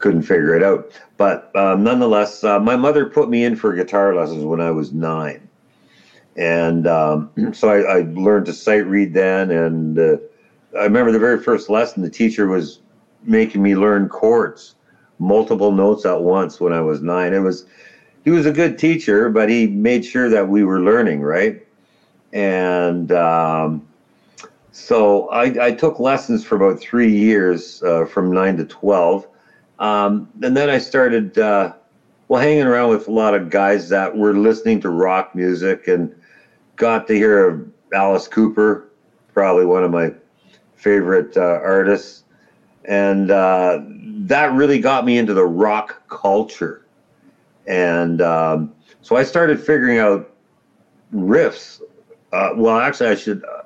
couldn't 0.06 0.22
figure 0.22 0.54
it 0.54 0.62
out. 0.62 0.92
But 1.18 1.50
um, 1.56 1.84
nonetheless, 1.84 2.44
uh, 2.44 2.60
my 2.60 2.76
mother 2.76 3.08
put 3.08 3.28
me 3.28 3.44
in 3.44 3.56
for 3.56 3.74
guitar 3.74 4.14
lessons 4.14 4.46
when 4.46 4.62
I 4.62 4.70
was 4.70 4.94
nine. 4.94 5.50
and 6.36 6.86
um, 6.86 7.32
so 7.54 7.70
I, 7.70 7.98
I, 7.98 8.02
learned 8.14 8.46
to 8.46 8.54
sight 8.54 8.86
read 8.86 9.16
then. 9.16 9.50
And 9.50 9.98
uh, 9.98 10.18
I 10.78 10.84
remember 10.84 11.12
the 11.12 11.18
very 11.18 11.42
first 11.42 11.72
lesson, 11.72 12.04
the 12.04 12.10
teacher 12.12 12.46
was 12.46 12.82
making 13.24 13.64
me 13.64 13.76
learn 13.76 14.08
chords, 14.08 14.76
multiple 15.18 15.72
notes 15.72 16.06
at 16.06 16.22
once 16.22 16.60
when 16.60 16.72
I 16.72 16.82
was 16.82 17.02
nine. 17.02 17.34
It 17.34 17.40
was 17.40 17.66
he 18.24 18.30
was 18.30 18.46
a 18.46 18.52
good 18.52 18.78
teacher, 18.78 19.30
but 19.30 19.50
he 19.50 19.66
made 19.66 20.06
sure 20.06 20.30
that 20.30 20.48
we 20.48 20.64
were 20.64 20.82
learning, 20.82 21.22
right? 21.22 21.66
And 22.32 23.12
um, 23.12 23.88
so 24.72 25.30
I, 25.30 25.66
I, 25.66 25.72
took 25.72 26.00
lessons 26.00 26.44
for 26.44 26.56
about 26.56 26.80
three 26.80 27.12
years, 27.12 27.82
uh, 27.82 28.06
from 28.06 28.32
nine 28.32 28.58
to 28.58 28.66
twelve, 28.66 29.28
um, 29.80 30.30
and 30.42 30.56
then 30.56 30.70
I 30.70 30.78
started 30.78 31.38
uh, 31.38 31.74
well 32.28 32.42
hanging 32.42 32.64
around 32.64 32.90
with 32.90 33.08
a 33.08 33.12
lot 33.12 33.34
of 33.34 33.50
guys 33.50 33.90
that 33.90 34.16
were 34.16 34.34
listening 34.34 34.80
to 34.82 34.90
rock 34.90 35.36
music 35.36 35.88
and 35.88 36.14
got 36.76 37.08
to 37.08 37.14
hear 37.14 37.66
Alice 37.94 38.28
Cooper, 38.28 38.90
probably 39.34 39.66
one 39.66 39.84
of 39.84 39.92
my 39.92 40.12
favorite 40.76 41.36
uh, 41.38 41.60
artists, 41.64 42.24
and 42.86 43.32
uh, 43.32 43.82
that 44.28 44.52
really 44.54 44.80
got 44.80 45.06
me 45.06 45.18
into 45.18 45.34
the 45.34 45.46
rock 45.46 46.08
culture. 46.08 46.86
And 47.68 48.22
um, 48.22 48.74
so 49.02 49.16
I 49.16 49.24
started 49.24 49.60
figuring 49.60 49.98
out 49.98 50.32
riffs. 51.14 51.82
Uh, 52.32 52.52
well, 52.56 52.78
actually, 52.78 53.10
I 53.10 53.16
should. 53.16 53.44
Uh, 53.44 53.64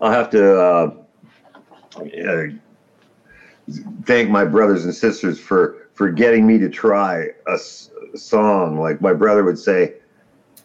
I'll 0.00 0.10
have 0.10 0.30
to 0.30 0.60
uh, 0.60 0.94
uh, 1.96 2.44
thank 4.04 4.30
my 4.30 4.44
brothers 4.44 4.84
and 4.84 4.94
sisters 4.94 5.38
for 5.38 5.88
for 5.94 6.10
getting 6.10 6.46
me 6.46 6.58
to 6.58 6.68
try 6.68 7.28
a, 7.46 7.58
song. 8.14 8.78
Like 8.78 9.00
my 9.00 9.12
brother 9.12 9.44
would 9.44 9.58
say, 9.58 9.94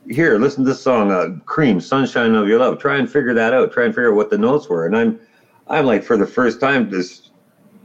here, 0.09 0.37
listen 0.37 0.63
to 0.63 0.69
this 0.69 0.81
song, 0.81 1.11
uh, 1.11 1.37
Cream, 1.45 1.79
Sunshine 1.79 2.35
of 2.35 2.47
Your 2.47 2.59
Love. 2.59 2.79
Try 2.79 2.97
and 2.97 3.11
figure 3.11 3.33
that 3.33 3.53
out. 3.53 3.71
Try 3.71 3.85
and 3.85 3.93
figure 3.93 4.11
out 4.11 4.15
what 4.15 4.29
the 4.29 4.37
notes 4.37 4.69
were. 4.69 4.85
And 4.85 4.95
I'm, 4.95 5.19
I'm 5.67 5.85
like, 5.85 6.03
for 6.03 6.17
the 6.17 6.27
first 6.27 6.59
time, 6.59 6.89
just 6.89 7.31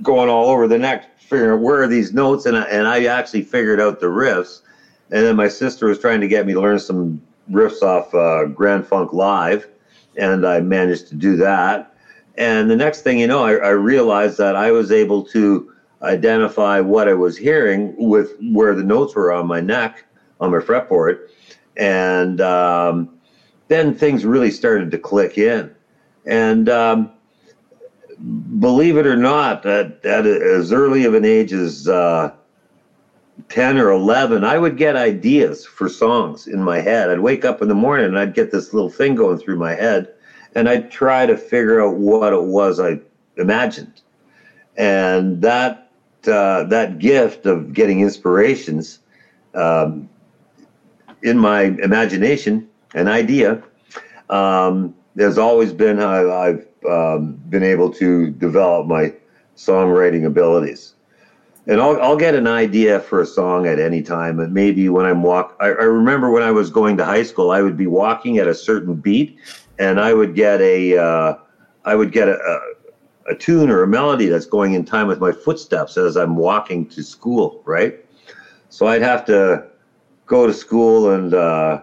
going 0.03 0.29
all 0.29 0.49
over 0.49 0.69
the 0.69 0.79
neck, 0.79 1.19
figuring 1.19 1.53
out 1.53 1.61
where 1.61 1.83
are 1.83 1.87
these 1.87 2.13
notes. 2.13 2.47
And 2.47 2.57
I, 2.57 2.63
and 2.65 2.87
I 2.87 3.05
actually 3.05 3.43
figured 3.43 3.81
out 3.81 4.01
the 4.01 4.07
riffs. 4.07 4.61
And 5.11 5.25
then 5.25 5.37
my 5.37 5.49
sister 5.49 5.87
was 5.87 5.99
trying 5.99 6.21
to 6.21 6.29
get 6.29 6.47
me 6.47 6.53
to 6.53 6.61
learn 6.61 6.79
some 6.79 7.21
riffs 7.51 7.83
off 7.83 8.15
uh, 8.15 8.45
Grand 8.47 8.87
Funk 8.87 9.13
Live. 9.13 9.69
And 10.17 10.47
I 10.47 10.61
managed 10.61 11.09
to 11.09 11.15
do 11.15 11.37
that. 11.37 11.90
And 12.41 12.69
the 12.69 12.77
next 12.77 13.03
thing 13.03 13.21
you 13.21 13.29
know, 13.29 13.45
I, 13.45 13.53
I 13.55 13.71
realized 13.71 14.39
that 14.39 14.57
I 14.57 14.73
was 14.73 14.91
able 14.91 15.23
to 15.27 15.73
identify 16.03 16.81
what 16.81 17.07
I 17.07 17.15
was 17.15 17.37
hearing 17.37 17.95
with 17.97 18.35
where 18.53 18.75
the 18.75 18.83
notes 18.83 19.15
were 19.15 19.31
on 19.31 19.47
my 19.47 19.61
neck, 19.61 20.05
on 20.41 20.51
my 20.51 20.59
fretboard 20.59 21.29
and 21.81 22.41
um, 22.41 23.09
then 23.69 23.95
things 23.95 24.25
really 24.25 24.51
started 24.51 24.91
to 24.91 24.99
click 24.99 25.39
in. 25.39 25.75
And 26.27 26.69
um, 26.69 27.11
believe 28.59 28.97
it 28.97 29.07
or 29.07 29.17
not, 29.17 29.65
at, 29.65 30.05
at 30.05 30.27
as 30.27 30.73
early 30.73 31.05
of 31.05 31.15
an 31.15 31.25
age 31.25 31.53
as 31.53 31.89
uh, 31.89 32.35
10 33.49 33.79
or 33.79 33.91
11, 33.91 34.45
I 34.45 34.59
would 34.59 34.77
get 34.77 34.95
ideas 34.95 35.65
for 35.65 35.89
songs 35.89 36.47
in 36.47 36.63
my 36.63 36.81
head. 36.81 37.11
I'd 37.11 37.21
wake 37.21 37.45
up 37.45 37.63
in 37.63 37.69
the 37.69 37.75
morning 37.75 38.07
and 38.07 38.19
I'd 38.19 38.35
get 38.35 38.53
this 38.53 38.75
little 38.75 38.91
thing 38.91 39.15
going 39.15 39.39
through 39.39 39.57
my 39.57 39.75
head, 39.75 40.13
and 40.55 40.69
I'd 40.69 40.91
try 40.91 41.27
to 41.27 41.37
figure 41.37 41.83
out 41.83 41.97
what 41.97 42.33
it 42.33 42.43
was 42.43 42.81
I 42.81 43.01
imagined. 43.37 44.01
And 44.77 45.43
that 45.43 45.91
uh, 46.27 46.65
that 46.65 46.99
gift 46.99 47.47
of 47.47 47.73
getting 47.73 48.01
inspirations 48.01 49.01
um, 49.55 50.09
in 51.23 51.39
my 51.39 51.63
imagination, 51.63 52.69
an 52.95 53.09
idea. 53.09 53.63
Um, 54.29 54.95
there's 55.15 55.39
always 55.39 55.73
been 55.73 55.99
how 55.99 56.31
I've 56.31 56.67
um, 56.89 57.33
been 57.49 57.63
able 57.63 57.91
to 57.95 58.31
develop 58.31 58.87
my 58.87 59.15
songwriting 59.57 60.25
abilities. 60.25 60.95
And 61.67 61.81
I'll, 61.81 62.01
I'll 62.01 62.17
get 62.17 62.35
an 62.35 62.47
idea 62.47 63.01
for 63.01 63.21
a 63.21 63.27
song 63.27 63.67
at 63.67 63.79
any 63.79 64.03
time. 64.03 64.41
And 64.41 64.53
maybe 64.53 64.89
when 64.89 65.05
I'm 65.05 65.23
walk, 65.23 65.57
I, 65.61 65.67
I 65.67 65.85
remember 65.85 66.31
when 66.31 66.43
I 66.43 66.51
was 66.51 66.71
going 66.71 66.97
to 66.97 67.05
high 67.05 67.23
school, 67.23 67.51
I 67.51 67.61
would 67.61 67.77
be 67.77 67.87
walking 67.87 68.39
at 68.39 68.49
a 68.49 68.55
certain 68.55 68.95
beat, 68.95 69.39
and 69.81 69.99
I 69.99 70.13
would 70.13 70.35
get 70.35 70.61
a, 70.61 70.97
uh, 70.99 71.35
I 71.87 71.95
would 71.95 72.13
get 72.13 72.29
a, 72.29 72.37
a, 72.39 73.33
a 73.33 73.35
tune 73.35 73.71
or 73.71 73.83
a 73.83 73.89
melody 73.89 74.27
that's 74.27 74.45
going 74.45 74.75
in 74.75 74.85
time 74.85 75.09
with 75.09 75.21
my 75.21 75.33
footsteps 75.33 75.97
as 75.97 76.17
I'm 76.17 76.37
walking 76.37 76.87
to 76.91 77.03
school, 77.03 77.63
right? 77.65 78.05
So 78.69 78.87
I'd 78.87 79.03
have 79.03 79.25
to 79.25 79.67
go 80.27 80.47
to 80.47 80.53
school 80.53 81.11
and 81.11 81.33
uh, 81.33 81.81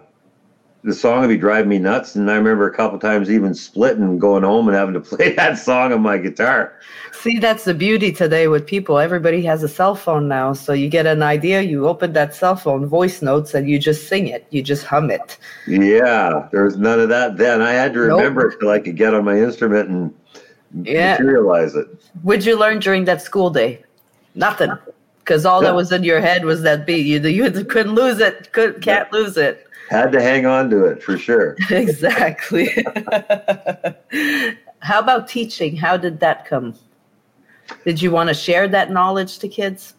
the 0.88 0.94
song 0.94 1.20
would 1.20 1.28
be 1.28 1.38
driving 1.38 1.68
me 1.68 1.80
nuts. 1.80 2.16
And 2.16 2.32
I 2.32 2.36
remember 2.36 2.66
a 2.66 2.74
couple 2.74 2.98
times 2.98 3.30
even 3.30 3.54
splitting 3.54 4.04
and 4.04 4.22
going 4.22 4.44
home 4.44 4.70
and 4.70 4.78
having 4.78 4.94
to 4.94 5.02
play 5.18 5.34
that 5.34 5.58
song 5.58 5.92
on 5.92 6.02
my 6.02 6.18
guitar. 6.18 6.80
See, 7.12 7.40
that's 7.40 7.66
the 7.66 7.74
beauty 7.74 8.14
today 8.14 8.48
with 8.48 8.66
people. 8.66 8.98
Everybody 8.98 9.44
has 9.44 9.64
a 9.64 9.68
cell 9.68 9.96
phone 9.96 10.30
now. 10.30 10.54
So 10.54 10.72
you 10.72 10.88
get 10.88 11.06
an 11.06 11.22
idea, 11.22 11.62
you 11.62 11.88
open 11.88 12.14
that 12.14 12.34
cell 12.34 12.56
phone 12.56 12.86
voice 12.86 13.22
notes 13.22 13.54
and 13.54 13.70
you 13.70 13.80
just 13.80 14.08
sing 14.08 14.28
it. 14.28 14.48
You 14.50 14.64
just 14.64 14.86
hum 14.86 15.12
it. 15.12 15.38
Yeah, 15.68 16.48
there 16.54 16.64
was 16.64 16.78
none 16.78 17.02
of 17.02 17.10
that 17.10 17.36
then. 17.36 17.62
I 17.62 17.74
had 17.74 17.92
to 17.94 18.00
remember 18.00 18.44
nope. 18.44 18.54
it 18.54 18.60
till 18.62 18.70
I 18.70 18.80
could 18.80 18.96
get 18.96 19.14
on 19.14 19.26
my 19.26 19.38
instrument 19.38 19.90
and 19.90 20.14
yeah. 20.86 21.18
materialize 21.18 21.76
it. 21.76 21.88
What'd 22.22 22.46
you 22.46 22.58
learn 22.58 22.80
during 22.80 23.04
that 23.06 23.22
school 23.22 23.50
day? 23.50 23.84
Nothing 24.36 24.72
because 25.28 25.46
all 25.46 25.62
yeah. 25.62 25.70
that 25.70 25.76
was 25.76 25.92
in 25.92 26.06
your 26.06 26.22
head 26.22 26.46
was 26.46 26.62
that 26.62 26.86
beat. 26.86 27.06
You 27.06 27.20
you 27.20 27.66
couldn't 27.66 27.96
lose 27.96 28.20
it. 28.20 28.54
Could 28.54 28.82
can't 28.82 29.10
yeah. 29.12 29.20
lose 29.20 29.36
it. 29.36 29.67
Had 29.90 30.12
to 30.12 30.22
hang 30.22 30.46
on 30.46 30.70
to 30.70 30.86
it 30.86 31.02
for 31.02 31.18
sure. 31.18 31.56
exactly. 31.70 32.70
How 34.80 35.00
about 35.00 35.28
teaching? 35.28 35.76
How 35.76 35.98
did 35.98 36.20
that 36.20 36.46
come? 36.46 36.76
Did 37.84 38.02
you 38.02 38.12
want 38.12 38.30
to 38.30 38.34
share 38.34 38.68
that 38.68 38.92
knowledge 38.92 39.40
to 39.40 39.48
kids? 39.48 39.94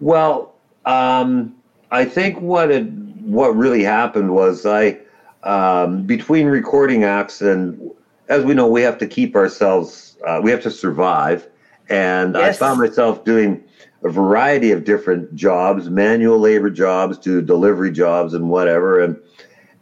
Well, 0.00 0.54
um, 0.86 1.54
I 1.90 2.04
think 2.04 2.40
what 2.40 2.70
it, 2.70 2.90
what 2.90 3.56
really 3.56 3.82
happened 3.82 4.34
was 4.34 4.66
I 4.66 4.98
um, 5.42 6.04
between 6.04 6.46
recording 6.46 7.04
acts 7.04 7.40
and 7.40 7.90
as 8.28 8.44
we 8.44 8.54
know 8.54 8.66
we 8.66 8.82
have 8.82 8.98
to 8.98 9.06
keep 9.06 9.36
ourselves 9.36 10.16
uh, 10.26 10.40
we 10.42 10.50
have 10.50 10.62
to 10.62 10.70
survive 10.70 11.48
and 11.88 12.34
yes. 12.34 12.56
I 12.56 12.58
found 12.58 12.80
myself 12.80 13.24
doing 13.24 13.62
a 14.02 14.08
variety 14.08 14.70
of 14.70 14.84
different 14.84 15.34
jobs, 15.34 15.88
manual 15.88 16.38
labor 16.38 16.70
jobs 16.70 17.18
to 17.18 17.40
delivery 17.40 17.90
jobs 17.90 18.34
and 18.34 18.48
whatever. 18.50 19.02
And 19.02 19.18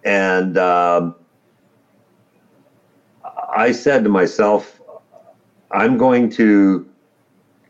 and 0.04 0.59
um, 0.59 1.14
I 3.54 3.73
said 3.73 4.04
to 4.04 4.11
myself, 4.11 4.80
I'm 5.71 5.99
going 5.99 6.30
to 6.30 6.88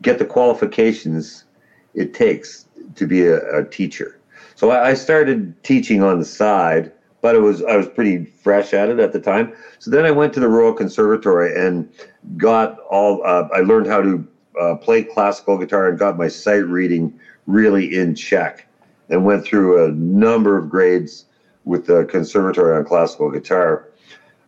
get 0.01 0.19
the 0.19 0.25
qualifications 0.25 1.45
it 1.93 2.13
takes 2.13 2.67
to 2.95 3.07
be 3.07 3.25
a, 3.25 3.59
a 3.59 3.65
teacher. 3.65 4.19
So 4.55 4.71
I, 4.71 4.89
I 4.89 4.93
started 4.93 5.61
teaching 5.63 6.03
on 6.03 6.19
the 6.19 6.25
side, 6.25 6.91
but 7.23 7.35
it 7.35 7.39
was 7.39 7.63
I 7.63 7.77
was 7.77 7.87
pretty 7.87 8.25
fresh 8.25 8.73
at 8.73 8.89
it 8.89 8.99
at 8.99 9.13
the 9.13 9.19
time. 9.19 9.55
So 9.79 9.89
then 9.89 10.05
I 10.05 10.11
went 10.11 10.33
to 10.33 10.41
the 10.41 10.49
Royal 10.49 10.73
Conservatory 10.73 11.55
and 11.55 11.89
got 12.37 12.77
all. 12.91 13.25
Uh, 13.25 13.47
I 13.55 13.61
learned 13.61 13.87
how 13.87 14.01
to 14.01 14.27
uh, 14.61 14.75
played 14.75 15.09
classical 15.09 15.57
guitar 15.57 15.87
and 15.87 15.97
got 15.97 16.17
my 16.17 16.27
sight 16.27 16.65
reading 16.67 17.17
really 17.47 17.95
in 17.95 18.13
check 18.13 18.67
and 19.09 19.25
went 19.25 19.45
through 19.45 19.85
a 19.85 19.91
number 19.93 20.57
of 20.57 20.69
grades 20.69 21.25
with 21.63 21.87
the 21.87 22.03
conservatory 22.05 22.77
on 22.77 22.83
classical 22.83 23.31
guitar. 23.31 23.87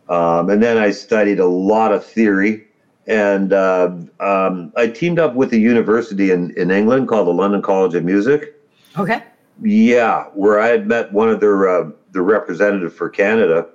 Um, 0.10 0.50
and 0.50 0.62
then 0.62 0.78
I 0.78 0.92
studied 0.92 1.40
a 1.40 1.48
lot 1.48 1.94
of 1.94 2.06
theory. 2.06 2.68
And 3.08 3.54
uh, 3.54 3.96
um, 4.20 4.74
I 4.76 4.88
teamed 4.88 5.20
up 5.20 5.36
with 5.36 5.54
a 5.54 5.58
university 5.58 6.32
in, 6.32 6.52
in 6.58 6.72
England 6.72 7.08
called 7.08 7.28
the 7.28 7.34
London 7.34 7.62
College 7.62 7.94
of 7.96 8.04
Music. 8.04 8.60
Okay. 8.98 9.24
Yeah, 9.62 10.26
where 10.34 10.60
I 10.60 10.68
had 10.68 10.88
met 10.88 11.14
one 11.14 11.30
of 11.30 11.40
their 11.40 11.70
uh, 11.70 11.92
the 12.16 12.22
representative 12.22 12.94
for 12.94 13.10
Canada, 13.10 13.68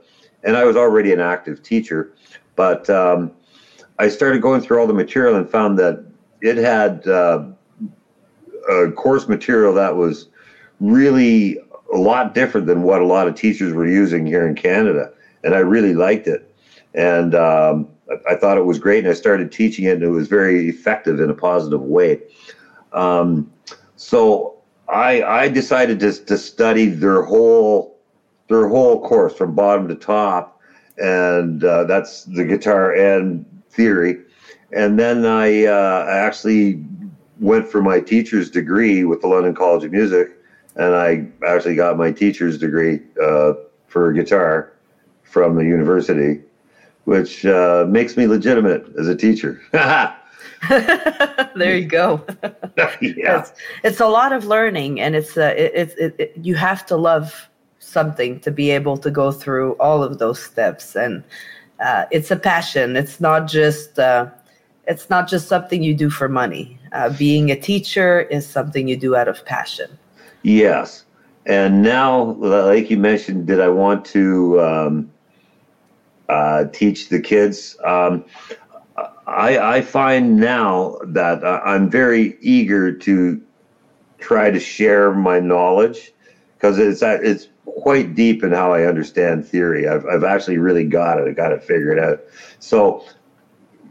and 0.42 0.56
I 0.56 0.64
was 0.64 0.76
already 0.76 1.12
an 1.12 1.20
active 1.20 1.62
teacher. 1.62 2.12
But 2.56 2.90
um, 2.90 3.30
I 3.99 4.09
started 4.09 4.42
going 4.42 4.61
through 4.61 4.80
all 4.80 4.87
the 4.87 4.94
material 4.94 5.37
and 5.37 5.49
found 5.49 5.78
that 5.78 6.04
it 6.40 6.56
had 6.56 7.06
uh, 7.06 7.44
a 8.68 8.90
course 8.90 9.28
material 9.28 9.73
that 9.75 9.94
was 9.94 10.28
really 10.80 11.59
a 11.92 11.97
lot 11.97 12.35
different 12.35 12.66
than 12.66 12.82
what 12.82 13.02
a 13.02 13.06
lot 13.06 13.28
of 13.28 13.35
teachers 13.35 13.73
were 13.73 13.87
using 13.87 14.26
here 14.26 14.47
in 14.47 14.54
Canada, 14.54 15.12
and 15.44 15.54
I 15.54 15.59
really 15.59 15.94
liked 15.94 16.26
it. 16.26 16.52
And 16.94 17.35
um, 17.35 17.88
I, 18.11 18.32
I, 18.32 18.37
thought 18.37 18.59
it 18.59 18.64
was 18.64 18.78
great, 18.78 19.04
and 19.04 19.09
I 19.09 19.14
started 19.14 19.52
teaching 19.52 19.85
it, 19.85 19.94
and 19.94 20.02
it 20.02 20.09
was 20.09 20.28
very 20.28 20.68
effective 20.68 21.20
in 21.20 21.30
a 21.30 21.35
positive 21.35 21.82
way. 21.82 22.20
Um, 22.92 23.52
so 23.97 24.56
I, 24.88 25.23
I 25.23 25.49
decided 25.49 26.00
to, 26.00 26.12
to 26.25 26.37
study 26.37 26.87
their 26.87 27.23
whole 27.23 28.00
their 28.50 28.69
whole 28.69 29.00
course 29.00 29.35
from 29.35 29.54
bottom 29.54 29.88
to 29.88 29.95
top, 29.95 30.61
and 30.99 31.64
uh, 31.64 31.85
that's 31.85 32.25
the 32.25 32.45
guitar 32.45 32.92
and 32.92 33.47
theory 33.71 34.19
and 34.73 34.99
then 34.99 35.26
I 35.26 35.64
uh, 35.64 36.07
actually 36.09 36.85
went 37.40 37.69
for 37.69 37.83
my 37.83 38.00
teacher's 38.00 38.50
degree 38.50 39.04
with 39.04 39.21
the 39.23 39.26
London 39.26 39.54
College 39.54 39.85
of 39.85 39.92
Music, 39.92 40.28
and 40.76 40.95
I 40.95 41.26
actually 41.47 41.75
got 41.75 41.97
my 41.97 42.12
teacher's 42.12 42.59
degree 42.59 43.00
uh, 43.23 43.54
for 43.88 44.12
guitar 44.12 44.73
from 45.25 45.57
the 45.57 45.64
university, 45.64 46.40
which 47.04 47.45
uh, 47.47 47.87
makes 47.88 48.16
me 48.16 48.26
legitimate 48.26 48.87
as 48.99 49.09
a 49.09 49.16
teacher. 49.16 49.61
there 50.69 51.76
you 51.76 51.87
go. 51.87 52.25
yeah. 53.00 53.40
It's, 53.40 53.52
it's, 53.83 54.00
a 54.00 54.07
lot 54.07 54.33
of 54.33 54.45
learning, 54.45 55.00
and 55.00 55.16
it's 55.16 55.37
uh, 55.37 55.54
it, 55.57 55.95
it, 55.99 56.14
it, 56.19 56.33
you 56.37 56.54
have 56.54 56.85
to 56.87 56.97
love 56.97 57.50
something 57.90 58.40
to 58.40 58.50
be 58.50 58.70
able 58.70 58.97
to 58.99 59.11
go 59.11 59.32
through 59.32 59.73
all 59.75 60.02
of 60.02 60.18
those 60.18 60.42
steps, 60.42 60.97
and 60.97 61.23
uh, 61.85 62.04
it's 62.11 62.30
a 62.30 62.37
passion. 62.37 62.97
It's 62.97 63.20
not 63.20 63.49
just 63.49 63.99
uh, 63.99 64.26
it's 64.87 65.11
not 65.11 65.28
just 65.28 65.49
something 65.49 65.82
you 65.82 65.94
do 65.94 66.11
for 66.11 66.28
money. 66.28 66.78
Uh, 66.92 67.11
being 67.11 67.50
a 67.50 67.56
teacher 67.56 68.23
is 68.23 68.47
something 68.47 68.88
you 68.88 68.97
do 68.97 69.16
out 69.16 69.28
of 69.28 69.44
passion. 69.44 69.99
Yes, 70.42 71.04
and 71.47 71.82
now, 71.82 72.32
like 72.38 72.90
you 72.90 72.97
mentioned, 72.97 73.47
did 73.47 73.61
I 73.61 73.68
want 73.68 74.04
to 74.06 74.61
um, 74.61 75.11
uh, 76.28 76.64
teach 76.66 77.09
the 77.09 77.20
kids? 77.20 77.76
Um, 77.85 78.25
I, 79.26 79.76
I 79.76 79.80
find 79.80 80.38
now 80.38 80.99
that 81.04 81.44
I'm 81.44 81.88
very 81.88 82.37
eager 82.40 82.92
to 82.92 83.40
try 84.18 84.50
to 84.50 84.61
share 84.61 85.12
my 85.12 85.40
knowledge 85.40 86.12
because 86.56 86.78
it's 86.78 87.02
it's 87.02 87.49
quite 87.64 88.14
deep 88.14 88.43
in 88.43 88.52
how 88.52 88.73
I 88.73 88.85
understand 88.85 89.47
theory. 89.47 89.88
I've 89.88 90.05
I've 90.07 90.25
actually 90.25 90.59
really 90.59 90.85
got 90.85 91.19
it. 91.19 91.29
I 91.29 91.33
got 91.33 91.52
it 91.52 91.62
figured 91.62 91.99
out. 91.99 92.21
So 92.59 93.05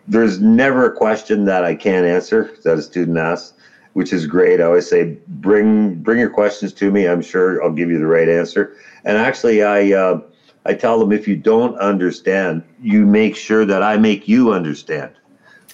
there's 0.08 0.40
never 0.40 0.86
a 0.86 0.96
question 0.96 1.46
that 1.46 1.64
I 1.64 1.76
can't 1.76 2.06
answer 2.06 2.56
that 2.64 2.78
a 2.78 2.82
student 2.82 3.18
asks, 3.18 3.54
which 3.94 4.12
is 4.14 4.26
great. 4.26 4.60
I 4.60 4.66
always 4.66 4.90
say 4.90 5.18
bring 5.28 5.96
bring 5.96 6.20
your 6.20 6.30
questions 6.30 6.74
to 6.74 6.92
me. 6.92 7.08
I'm 7.08 7.22
sure 7.22 7.64
I'll 7.64 7.72
give 7.72 7.90
you 7.90 8.00
the 8.00 8.08
right 8.08 8.30
answer. 8.30 8.76
And 9.06 9.18
actually, 9.18 9.64
I. 9.64 9.94
Uh, 9.94 10.22
I 10.66 10.74
tell 10.74 11.00
them 11.00 11.14
if 11.14 11.26
you 11.28 11.38
don't 11.38 11.80
understand, 11.80 12.64
you 12.82 13.06
make 13.06 13.36
sure 13.36 13.66
that 13.66 13.82
I 13.82 13.98
make 13.98 14.28
you 14.28 14.54
understand 14.54 15.16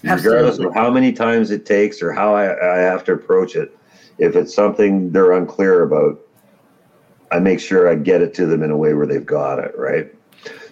regardless 0.03 0.59
of 0.59 0.73
how 0.73 0.89
many 0.91 1.11
times 1.11 1.51
it 1.51 1.65
takes 1.65 2.01
or 2.01 2.11
how 2.11 2.35
I, 2.35 2.75
I 2.75 2.77
have 2.77 3.03
to 3.05 3.13
approach 3.13 3.55
it. 3.55 3.77
If 4.17 4.35
it's 4.35 4.53
something 4.53 5.11
they're 5.11 5.33
unclear 5.33 5.83
about, 5.83 6.19
I 7.31 7.39
make 7.39 7.59
sure 7.59 7.89
I 7.89 7.95
get 7.95 8.21
it 8.21 8.33
to 8.35 8.45
them 8.45 8.63
in 8.63 8.71
a 8.71 8.77
way 8.77 8.93
where 8.93 9.05
they've 9.05 9.25
got 9.25 9.59
it 9.59 9.77
right. 9.77 10.13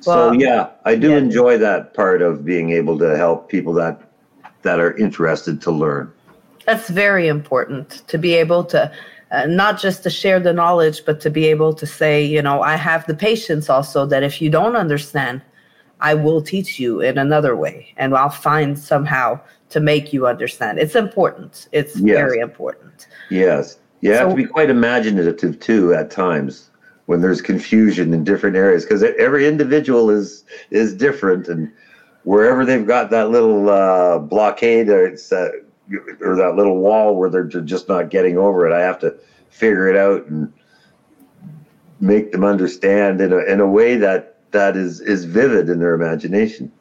Well, 0.06 0.32
so 0.32 0.34
yeah, 0.34 0.70
I 0.86 0.96
do 0.96 1.12
yeah. 1.12 1.18
enjoy 1.18 1.58
that 1.58 1.94
part 1.94 2.22
of 2.22 2.46
being 2.46 2.72
able 2.72 2.98
to 3.00 3.16
help 3.18 3.50
people 3.50 3.74
that 3.74 4.02
that 4.62 4.80
are 4.80 4.96
interested 4.98 5.62
to 5.62 5.72
learn. 5.72 6.12
That's 6.66 6.90
very 6.90 7.28
important 7.28 8.08
to 8.08 8.18
be 8.18 8.34
able 8.34 8.64
to 8.66 8.92
uh, 9.32 9.46
not 9.48 9.80
just 9.80 10.04
to 10.04 10.10
share 10.10 10.40
the 10.40 10.54
knowledge, 10.54 11.04
but 11.06 11.20
to 11.22 11.30
be 11.30 11.46
able 11.46 11.74
to 11.74 11.88
say, 11.88 12.24
you 12.24 12.42
know, 12.42 12.62
I 12.62 12.76
have 12.76 13.06
the 13.08 13.16
patience 13.16 13.70
also 13.70 14.06
that 14.06 14.22
if 14.22 14.40
you 14.42 14.50
don't 14.50 14.76
understand, 14.76 15.42
I 16.02 16.14
will 16.14 16.42
teach 16.42 16.80
you 16.80 17.02
in 17.02 17.18
another 17.18 17.56
way 17.56 17.94
and 17.98 18.16
I'll 18.16 18.30
find 18.30 18.78
somehow 18.78 19.40
to 19.70 19.80
make 19.80 20.14
you 20.14 20.28
understand. 20.28 20.78
It's 20.78 20.96
important. 20.96 21.68
It's 21.72 21.96
yes. 21.96 22.16
very 22.16 22.40
important. 22.40 23.08
Yes. 23.32 23.80
You 24.04 24.12
have 24.12 24.26
so, 24.26 24.30
to 24.32 24.36
be 24.36 24.46
quite 24.46 24.70
imaginative 24.70 25.60
too 25.60 25.94
at 25.94 26.12
times 26.12 26.70
when 27.06 27.22
there's 27.22 27.42
confusion 27.42 28.14
in 28.14 28.24
different 28.26 28.58
areas 28.58 28.84
because 28.84 29.02
every 29.02 29.48
individual 29.48 30.10
is 30.10 30.44
is 30.72 30.94
different 30.94 31.48
and 31.48 31.72
wherever 32.24 32.66
they've 32.66 32.86
got 32.86 33.12
that 33.12 33.30
little 33.30 33.70
uh, 33.70 34.20
blockade 34.20 34.90
or 34.90 35.08
it's 35.08 35.32
uh, 35.32 35.52
or 36.20 36.36
that 36.36 36.56
little 36.56 36.78
wall 36.78 37.16
where 37.16 37.30
they're 37.30 37.46
just 37.46 37.88
not 37.88 38.10
getting 38.10 38.38
over 38.38 38.68
it, 38.68 38.74
I 38.74 38.82
have 38.82 39.00
to 39.00 39.16
figure 39.50 39.88
it 39.88 39.96
out 39.96 40.26
and 40.28 40.52
make 42.02 42.34
them 42.34 42.44
understand 42.44 43.22
in 43.22 43.32
a 43.32 43.38
in 43.38 43.62
a 43.62 43.68
way 43.68 43.96
that 43.96 44.38
that 44.52 44.76
is 44.76 45.00
is 45.00 45.24
vivid 45.24 45.70
in 45.70 45.80
their 45.80 45.94
imagination. 45.94 46.72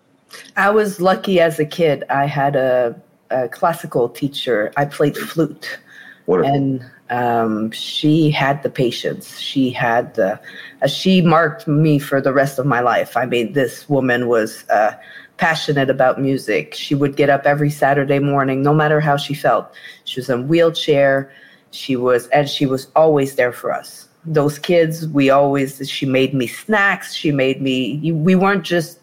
I 0.56 0.70
was 0.70 1.00
lucky 1.00 1.38
as 1.38 1.61
a 1.61 1.64
kid. 1.64 2.02
I 2.11 2.26
had 2.26 2.56
a, 2.56 3.00
a 3.30 3.48
classical 3.48 4.08
teacher. 4.08 4.72
I 4.76 4.87
played 4.87 5.16
flute, 5.16 5.78
Wonderful. 6.26 6.54
and 6.54 6.90
um, 7.12 7.70
she 7.70 8.31
had 8.31 8.62
the 8.62 8.70
patience. 8.70 9.38
She 9.38 9.70
had 9.70 10.14
the. 10.14 10.40
Uh, 10.81 10.88
she 10.88 11.20
marked 11.20 11.68
me 11.68 11.98
for 11.98 12.20
the 12.20 12.33
rest 12.33 12.59
of 12.59 12.66
my 12.66 12.81
life. 12.81 13.16
I 13.16 13.27
mean, 13.27 13.53
this 13.53 13.88
woman 13.88 14.27
was 14.27 14.64
uh, 14.70 14.92
passionate 15.37 15.90
about 15.90 16.20
music. 16.20 16.75
She 16.75 16.94
would 16.94 17.14
get 17.16 17.29
up 17.29 17.44
every 17.44 17.70
Saturday 17.70 18.18
morning, 18.18 18.62
no 18.62 18.72
matter 18.72 18.98
how 18.98 19.18
she 19.18 19.35
felt. 19.35 19.72
She 20.05 20.18
was 20.18 20.31
in 20.31 20.48
wheelchair. 20.48 21.31
She 21.70 21.96
was, 21.96 22.27
and 22.29 22.48
she 22.48 22.66
was 22.66 22.88
always 22.96 23.37
there 23.37 23.53
for 23.53 23.72
us 23.72 24.09
those 24.25 24.59
kids 24.59 25.09
we 25.09 25.31
always 25.31 25.88
she 25.90 26.07
made 26.07 26.33
me 26.33 26.46
snacks 26.46 27.12
she 27.12 27.33
made 27.33 27.61
me 27.61 28.12
we 28.12 28.37
weren't 28.37 28.64
just 28.64 29.01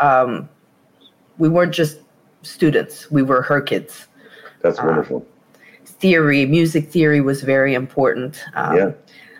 um, 0.00 0.48
we 1.36 1.48
weren't 1.48 1.74
just 1.74 1.98
students 2.42 3.10
we 3.10 3.22
were 3.22 3.42
her 3.42 3.60
kids 3.60 4.06
that's 4.62 4.78
wonderful 4.78 5.18
um, 5.18 5.35
theory 5.98 6.46
music 6.46 6.88
theory 6.88 7.20
was 7.20 7.42
very 7.42 7.74
important 7.74 8.42
um, 8.54 8.76
yeah 8.76 8.90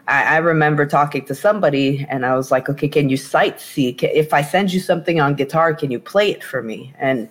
I, 0.09 0.35
I, 0.35 0.37
remember 0.37 0.87
talking 0.87 1.25
to 1.27 1.35
somebody 1.35 2.07
and 2.09 2.25
I 2.25 2.37
was 2.37 2.53
like, 2.53 2.69
okay, 2.69 2.89
can 2.89 3.09
you 3.09 3.17
sight 3.17 3.61
see? 3.61 3.89
if 3.89 4.33
I 4.33 4.41
send 4.41 4.73
you 4.73 4.79
something 4.79 5.21
on 5.21 5.35
guitar, 5.35 5.75
can 5.75 5.91
you 5.91 5.99
play 5.99 6.31
it 6.31 6.45
for 6.45 6.63
me? 6.63 6.95
And 6.99 7.29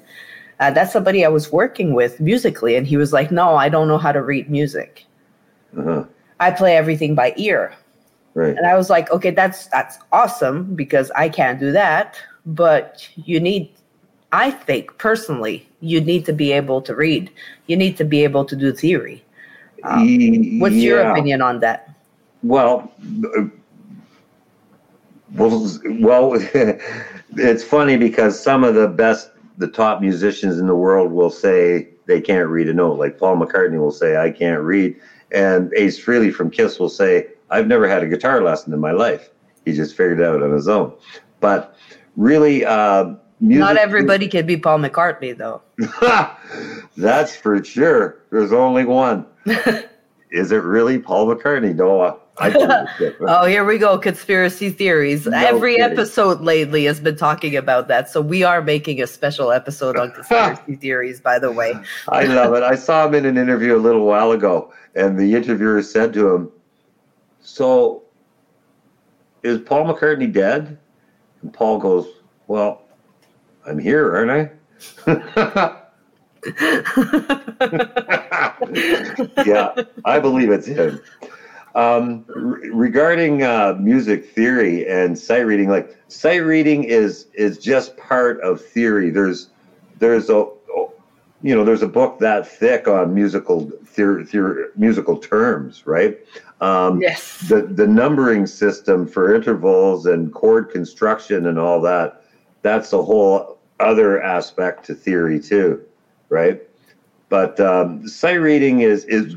uh, 0.59 0.71
that's 0.71 0.93
somebody 0.93 1.25
I 1.25 1.29
was 1.29 1.51
working 1.51 1.93
with 1.93 2.19
musically. 2.19 2.75
And 2.75 2.87
he 2.87 2.97
was 2.97 3.13
like, 3.13 3.31
no, 3.31 3.55
I 3.55 3.69
don't 3.69 3.87
know 3.87 3.97
how 3.97 4.11
to 4.11 4.21
read 4.21 4.49
music. 4.49 5.05
Uh-huh. 5.77 6.05
I 6.39 6.51
play 6.51 6.75
everything 6.75 7.15
by 7.15 7.33
ear. 7.37 7.73
Right. 8.33 8.55
And 8.55 8.65
I 8.65 8.75
was 8.75 8.89
like, 8.89 9.09
okay, 9.11 9.31
that's 9.31 9.67
that's 9.67 9.97
awesome 10.11 10.75
because 10.75 11.09
I 11.11 11.29
can't 11.29 11.59
do 11.59 11.71
that. 11.71 12.17
But 12.45 13.07
you 13.15 13.39
need, 13.39 13.73
I 14.31 14.51
think 14.51 14.97
personally, 14.97 15.67
you 15.81 16.01
need 16.01 16.25
to 16.25 16.33
be 16.33 16.51
able 16.51 16.81
to 16.83 16.95
read. 16.95 17.31
You 17.67 17.77
need 17.77 17.97
to 17.97 18.05
be 18.05 18.23
able 18.23 18.45
to 18.45 18.55
do 18.55 18.73
theory. 18.73 19.23
Um, 19.83 20.59
what's 20.59 20.75
yeah. 20.75 20.89
your 20.89 21.11
opinion 21.11 21.41
on 21.41 21.59
that? 21.59 21.93
Well, 22.43 22.91
well, 25.33 25.67
well, 25.99 26.33
it's 27.37 27.63
funny 27.63 27.97
because 27.97 28.41
some 28.41 28.63
of 28.63 28.75
the 28.75 28.87
best, 28.87 29.31
the 29.57 29.67
top 29.67 30.01
musicians 30.01 30.59
in 30.59 30.67
the 30.67 30.75
world 30.75 31.11
will 31.11 31.29
say 31.29 31.89
they 32.07 32.19
can't 32.19 32.49
read 32.49 32.67
a 32.67 32.73
note. 32.73 32.99
Like 32.99 33.17
Paul 33.17 33.37
McCartney 33.37 33.79
will 33.79 33.91
say, 33.91 34.17
"I 34.17 34.31
can't 34.31 34.61
read," 34.61 34.95
And 35.31 35.73
Ace 35.75 35.99
Frehley 35.99 36.33
from 36.33 36.49
Kiss 36.49 36.79
will 36.79 36.89
say, 36.89 37.27
I've 37.49 37.67
never 37.67 37.87
had 37.87 38.03
a 38.03 38.07
guitar 38.07 38.41
lesson 38.41 38.73
in 38.73 38.79
my 38.79 38.91
life. 38.91 39.29
He 39.65 39.73
just 39.73 39.95
figured 39.95 40.19
it 40.19 40.25
out 40.25 40.41
on 40.41 40.51
his 40.51 40.67
own. 40.67 40.93
But 41.39 41.75
really, 42.15 42.65
uh, 42.65 43.15
music- 43.39 43.59
not 43.59 43.77
everybody 43.77 44.27
can 44.27 44.45
be 44.45 44.57
Paul 44.57 44.79
McCartney, 44.79 45.37
though. 45.37 45.61
That's 46.97 47.35
for 47.35 47.63
sure. 47.63 48.23
There's 48.31 48.53
only 48.53 48.85
one. 48.85 49.25
Is 50.31 50.51
it 50.51 50.63
really 50.63 50.99
Paul 50.99 51.27
McCartney, 51.27 51.75
Noah? 51.75 52.17
oh, 52.41 53.45
here 53.45 53.63
we 53.63 53.77
go. 53.77 53.97
Conspiracy 53.97 54.69
theories. 54.69 55.25
No 55.25 55.37
Every 55.37 55.77
kidding. 55.77 55.91
episode 55.93 56.41
lately 56.41 56.83
has 56.83 56.99
been 56.99 57.15
talking 57.15 57.55
about 57.55 57.87
that. 57.87 58.09
So 58.09 58.19
we 58.19 58.43
are 58.43 58.61
making 58.61 59.01
a 59.01 59.07
special 59.07 59.53
episode 59.53 59.95
on 59.95 60.11
conspiracy 60.11 60.75
theories, 60.75 61.21
by 61.21 61.39
the 61.39 61.51
way. 61.51 61.73
I 62.09 62.25
love 62.25 62.53
it. 62.53 62.63
I 62.63 62.75
saw 62.75 63.07
him 63.07 63.13
in 63.13 63.25
an 63.25 63.37
interview 63.37 63.77
a 63.77 63.79
little 63.79 64.05
while 64.05 64.31
ago, 64.31 64.73
and 64.95 65.17
the 65.17 65.33
interviewer 65.33 65.81
said 65.81 66.11
to 66.13 66.35
him, 66.35 66.51
So 67.39 68.03
is 69.43 69.59
Paul 69.59 69.85
McCartney 69.85 70.31
dead? 70.31 70.77
And 71.41 71.53
Paul 71.53 71.77
goes, 71.79 72.07
Well, 72.47 72.84
I'm 73.65 73.79
here, 73.79 74.15
aren't 74.15 74.31
I? 74.31 74.51
yeah, 79.45 79.73
I 80.05 80.19
believe 80.19 80.51
it's 80.51 80.67
him. 80.67 81.01
Um, 81.73 82.23
re- 82.27 82.69
regarding 82.69 83.43
uh, 83.43 83.75
music 83.79 84.29
theory 84.29 84.87
and 84.87 85.17
sight 85.17 85.41
reading, 85.41 85.69
like 85.69 85.97
sight 86.07 86.37
reading 86.37 86.83
is 86.83 87.27
is 87.33 87.57
just 87.57 87.97
part 87.97 88.39
of 88.41 88.61
theory. 88.63 89.09
There's 89.09 89.49
there's 89.99 90.29
a 90.29 90.47
you 91.41 91.55
know 91.55 91.65
there's 91.65 91.81
a 91.81 91.87
book 91.87 92.19
that 92.19 92.47
thick 92.47 92.87
on 92.87 93.13
musical 93.13 93.69
theory, 93.85 94.25
theory 94.25 94.67
musical 94.75 95.17
terms, 95.17 95.85
right? 95.85 96.17
Um, 96.61 97.01
yes. 97.01 97.39
The 97.49 97.63
the 97.63 97.87
numbering 97.87 98.45
system 98.45 99.07
for 99.07 99.35
intervals 99.35 100.05
and 100.05 100.33
chord 100.33 100.69
construction 100.69 101.47
and 101.47 101.59
all 101.59 101.81
that. 101.81 102.21
That's 102.61 102.93
a 102.93 103.01
whole 103.01 103.54
other 103.79 104.21
aspect 104.21 104.85
to 104.85 104.95
theory 104.95 105.39
too, 105.39 105.83
right? 106.29 106.61
But 107.29 107.59
um, 107.59 108.07
sight 108.07 108.35
reading 108.35 108.81
is 108.81 109.05
is 109.05 109.35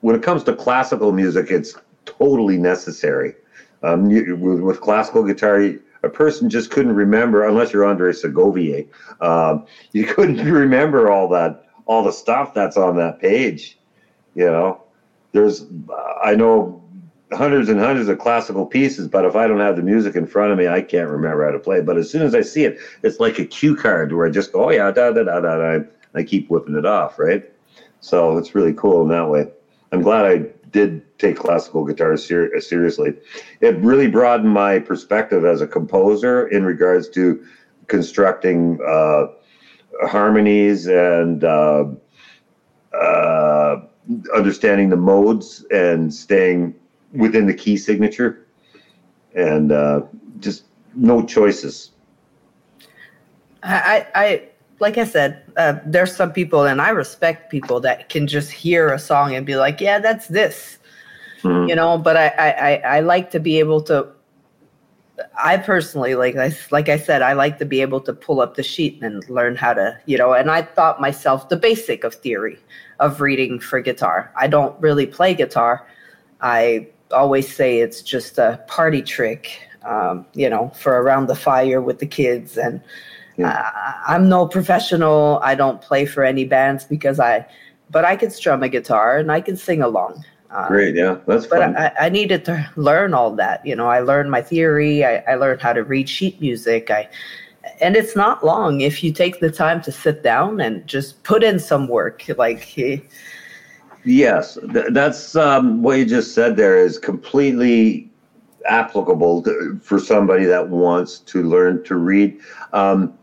when 0.00 0.16
it 0.16 0.22
comes 0.22 0.44
to 0.44 0.54
classical 0.54 1.12
music, 1.12 1.50
it's 1.50 1.74
totally 2.04 2.58
necessary. 2.58 3.34
Um, 3.82 4.10
you, 4.10 4.36
with, 4.36 4.60
with, 4.60 4.80
classical 4.80 5.24
guitar, 5.24 5.74
a 6.02 6.08
person 6.08 6.48
just 6.50 6.70
couldn't 6.70 6.94
remember, 6.94 7.46
unless 7.46 7.72
you're 7.72 7.84
Andre 7.84 8.12
Segovia, 8.12 8.84
um, 9.20 9.66
you 9.92 10.04
couldn't 10.04 10.44
remember 10.44 11.10
all 11.10 11.28
that, 11.30 11.66
all 11.86 12.02
the 12.02 12.12
stuff 12.12 12.54
that's 12.54 12.76
on 12.76 12.96
that 12.96 13.20
page. 13.20 13.78
You 14.34 14.46
know, 14.46 14.82
there's, 15.32 15.66
I 16.22 16.34
know 16.34 16.81
hundreds 17.34 17.68
and 17.68 17.80
hundreds 17.80 18.08
of 18.08 18.18
classical 18.18 18.66
pieces, 18.66 19.08
but 19.08 19.24
if 19.24 19.36
I 19.36 19.46
don't 19.46 19.60
have 19.60 19.76
the 19.76 19.82
music 19.82 20.16
in 20.16 20.26
front 20.26 20.52
of 20.52 20.58
me, 20.58 20.68
I 20.68 20.82
can't 20.82 21.08
remember 21.08 21.44
how 21.44 21.52
to 21.52 21.58
play. 21.58 21.80
But 21.80 21.96
as 21.96 22.10
soon 22.10 22.22
as 22.22 22.34
I 22.34 22.40
see 22.40 22.64
it, 22.64 22.78
it's 23.02 23.20
like 23.20 23.38
a 23.38 23.44
cue 23.44 23.74
card 23.74 24.12
where 24.12 24.26
I 24.26 24.30
just 24.30 24.52
go, 24.52 24.66
oh 24.66 24.70
yeah, 24.70 24.90
da 24.90 25.10
da 25.10 25.24
da 25.24 25.40
da 25.40 25.56
da. 25.56 25.84
I 26.14 26.22
keep 26.22 26.48
whipping 26.50 26.76
it 26.76 26.84
off, 26.84 27.18
right? 27.18 27.42
So 28.00 28.36
it's 28.36 28.54
really 28.54 28.74
cool 28.74 29.02
in 29.02 29.08
that 29.08 29.28
way. 29.28 29.46
I'm 29.92 30.02
glad 30.02 30.26
I 30.26 30.48
did 30.70 31.02
take 31.18 31.36
classical 31.36 31.84
guitar 31.84 32.16
ser- 32.16 32.58
seriously. 32.60 33.14
It 33.60 33.76
really 33.76 34.08
broadened 34.08 34.52
my 34.52 34.78
perspective 34.78 35.44
as 35.44 35.60
a 35.60 35.66
composer 35.66 36.46
in 36.48 36.64
regards 36.64 37.08
to 37.10 37.42
constructing 37.86 38.78
uh, 38.86 39.26
harmonies 40.02 40.86
and 40.86 41.44
uh, 41.44 41.84
uh, 42.94 43.76
understanding 44.34 44.88
the 44.88 44.96
modes 44.96 45.64
and 45.70 46.12
staying 46.12 46.74
within 47.12 47.46
the 47.46 47.54
key 47.54 47.76
signature 47.76 48.46
and 49.34 49.72
uh, 49.72 50.02
just 50.40 50.64
no 50.94 51.24
choices. 51.24 51.90
I, 53.62 54.06
I, 54.14 54.48
like 54.80 54.98
I 54.98 55.04
said, 55.04 55.44
uh, 55.56 55.76
there's 55.86 56.14
some 56.14 56.32
people, 56.32 56.64
and 56.64 56.80
I 56.80 56.90
respect 56.90 57.50
people 57.50 57.80
that 57.80 58.08
can 58.08 58.26
just 58.26 58.50
hear 58.50 58.92
a 58.92 58.98
song 58.98 59.34
and 59.34 59.46
be 59.46 59.56
like, 59.56 59.80
"Yeah, 59.80 60.00
that's 60.00 60.26
this," 60.26 60.78
mm-hmm. 61.42 61.68
you 61.68 61.76
know. 61.76 61.98
But 61.98 62.16
I, 62.16 62.28
I, 62.28 62.96
I 62.96 63.00
like 63.00 63.30
to 63.30 63.40
be 63.40 63.58
able 63.60 63.82
to. 63.82 64.08
I 65.40 65.58
personally 65.58 66.16
like 66.16 66.34
I 66.36 66.56
like 66.72 66.88
I 66.88 66.98
said, 66.98 67.22
I 67.22 67.34
like 67.34 67.58
to 67.60 67.64
be 67.64 67.80
able 67.80 68.00
to 68.00 68.12
pull 68.12 68.40
up 68.40 68.56
the 68.56 68.64
sheet 68.64 69.00
and 69.02 69.28
learn 69.30 69.54
how 69.54 69.74
to, 69.74 69.96
you 70.06 70.18
know. 70.18 70.32
And 70.32 70.50
I 70.50 70.62
thought 70.62 71.00
myself 71.00 71.48
the 71.48 71.56
basic 71.56 72.02
of 72.02 72.14
theory 72.14 72.58
of 72.98 73.20
reading 73.20 73.60
for 73.60 73.80
guitar. 73.80 74.32
I 74.36 74.48
don't 74.48 74.78
really 74.80 75.06
play 75.06 75.34
guitar. 75.34 75.86
I 76.40 76.88
always 77.12 77.54
say 77.54 77.80
it's 77.80 78.02
just 78.02 78.38
a 78.38 78.62
party 78.66 79.02
trick, 79.02 79.60
um, 79.84 80.26
you 80.34 80.48
know, 80.48 80.70
for 80.74 81.00
around 81.02 81.26
the 81.26 81.34
fire 81.34 81.80
with 81.80 81.98
the 81.98 82.06
kids. 82.06 82.56
And 82.56 82.80
uh, 83.42 83.70
I'm 84.06 84.28
no 84.28 84.46
professional. 84.46 85.40
I 85.42 85.54
don't 85.54 85.80
play 85.80 86.06
for 86.06 86.24
any 86.24 86.44
bands 86.44 86.84
because 86.84 87.20
I, 87.20 87.46
but 87.90 88.04
I 88.04 88.16
can 88.16 88.30
strum 88.30 88.62
a 88.62 88.68
guitar 88.68 89.18
and 89.18 89.30
I 89.30 89.40
can 89.40 89.56
sing 89.56 89.82
along. 89.82 90.24
Um, 90.50 90.68
Great, 90.68 90.94
yeah, 90.94 91.16
that's 91.26 91.46
but. 91.46 91.62
I, 91.62 91.92
I, 91.98 92.08
needed 92.10 92.44
to 92.44 92.70
learn 92.76 93.14
all 93.14 93.34
that. 93.36 93.64
You 93.64 93.74
know, 93.74 93.86
I 93.86 94.00
learned 94.00 94.30
my 94.30 94.42
theory. 94.42 95.02
I, 95.02 95.18
I 95.26 95.34
learned 95.36 95.62
how 95.62 95.72
to 95.72 95.82
read 95.82 96.10
sheet 96.10 96.42
music. 96.42 96.90
I, 96.90 97.08
and 97.80 97.96
it's 97.96 98.14
not 98.14 98.44
long 98.44 98.82
if 98.82 99.02
you 99.02 99.12
take 99.12 99.40
the 99.40 99.50
time 99.50 99.80
to 99.82 99.92
sit 99.92 100.22
down 100.22 100.60
and 100.60 100.86
just 100.86 101.22
put 101.22 101.42
in 101.42 101.58
some 101.58 101.88
work. 101.88 102.24
Like 102.36 102.76
Yes, 104.04 104.58
that's 104.62 105.36
um, 105.36 105.82
what 105.82 105.98
you 105.98 106.04
just 106.04 106.34
said. 106.34 106.56
There 106.56 106.76
is 106.76 106.98
completely 106.98 108.10
applicable 108.66 109.42
to, 109.42 109.78
for 109.82 109.98
somebody 110.00 110.44
that 110.44 110.68
wants 110.68 111.20
to 111.20 111.42
learn 111.42 111.84
to 111.84 111.96
read. 111.96 112.40
Um, 112.72 113.16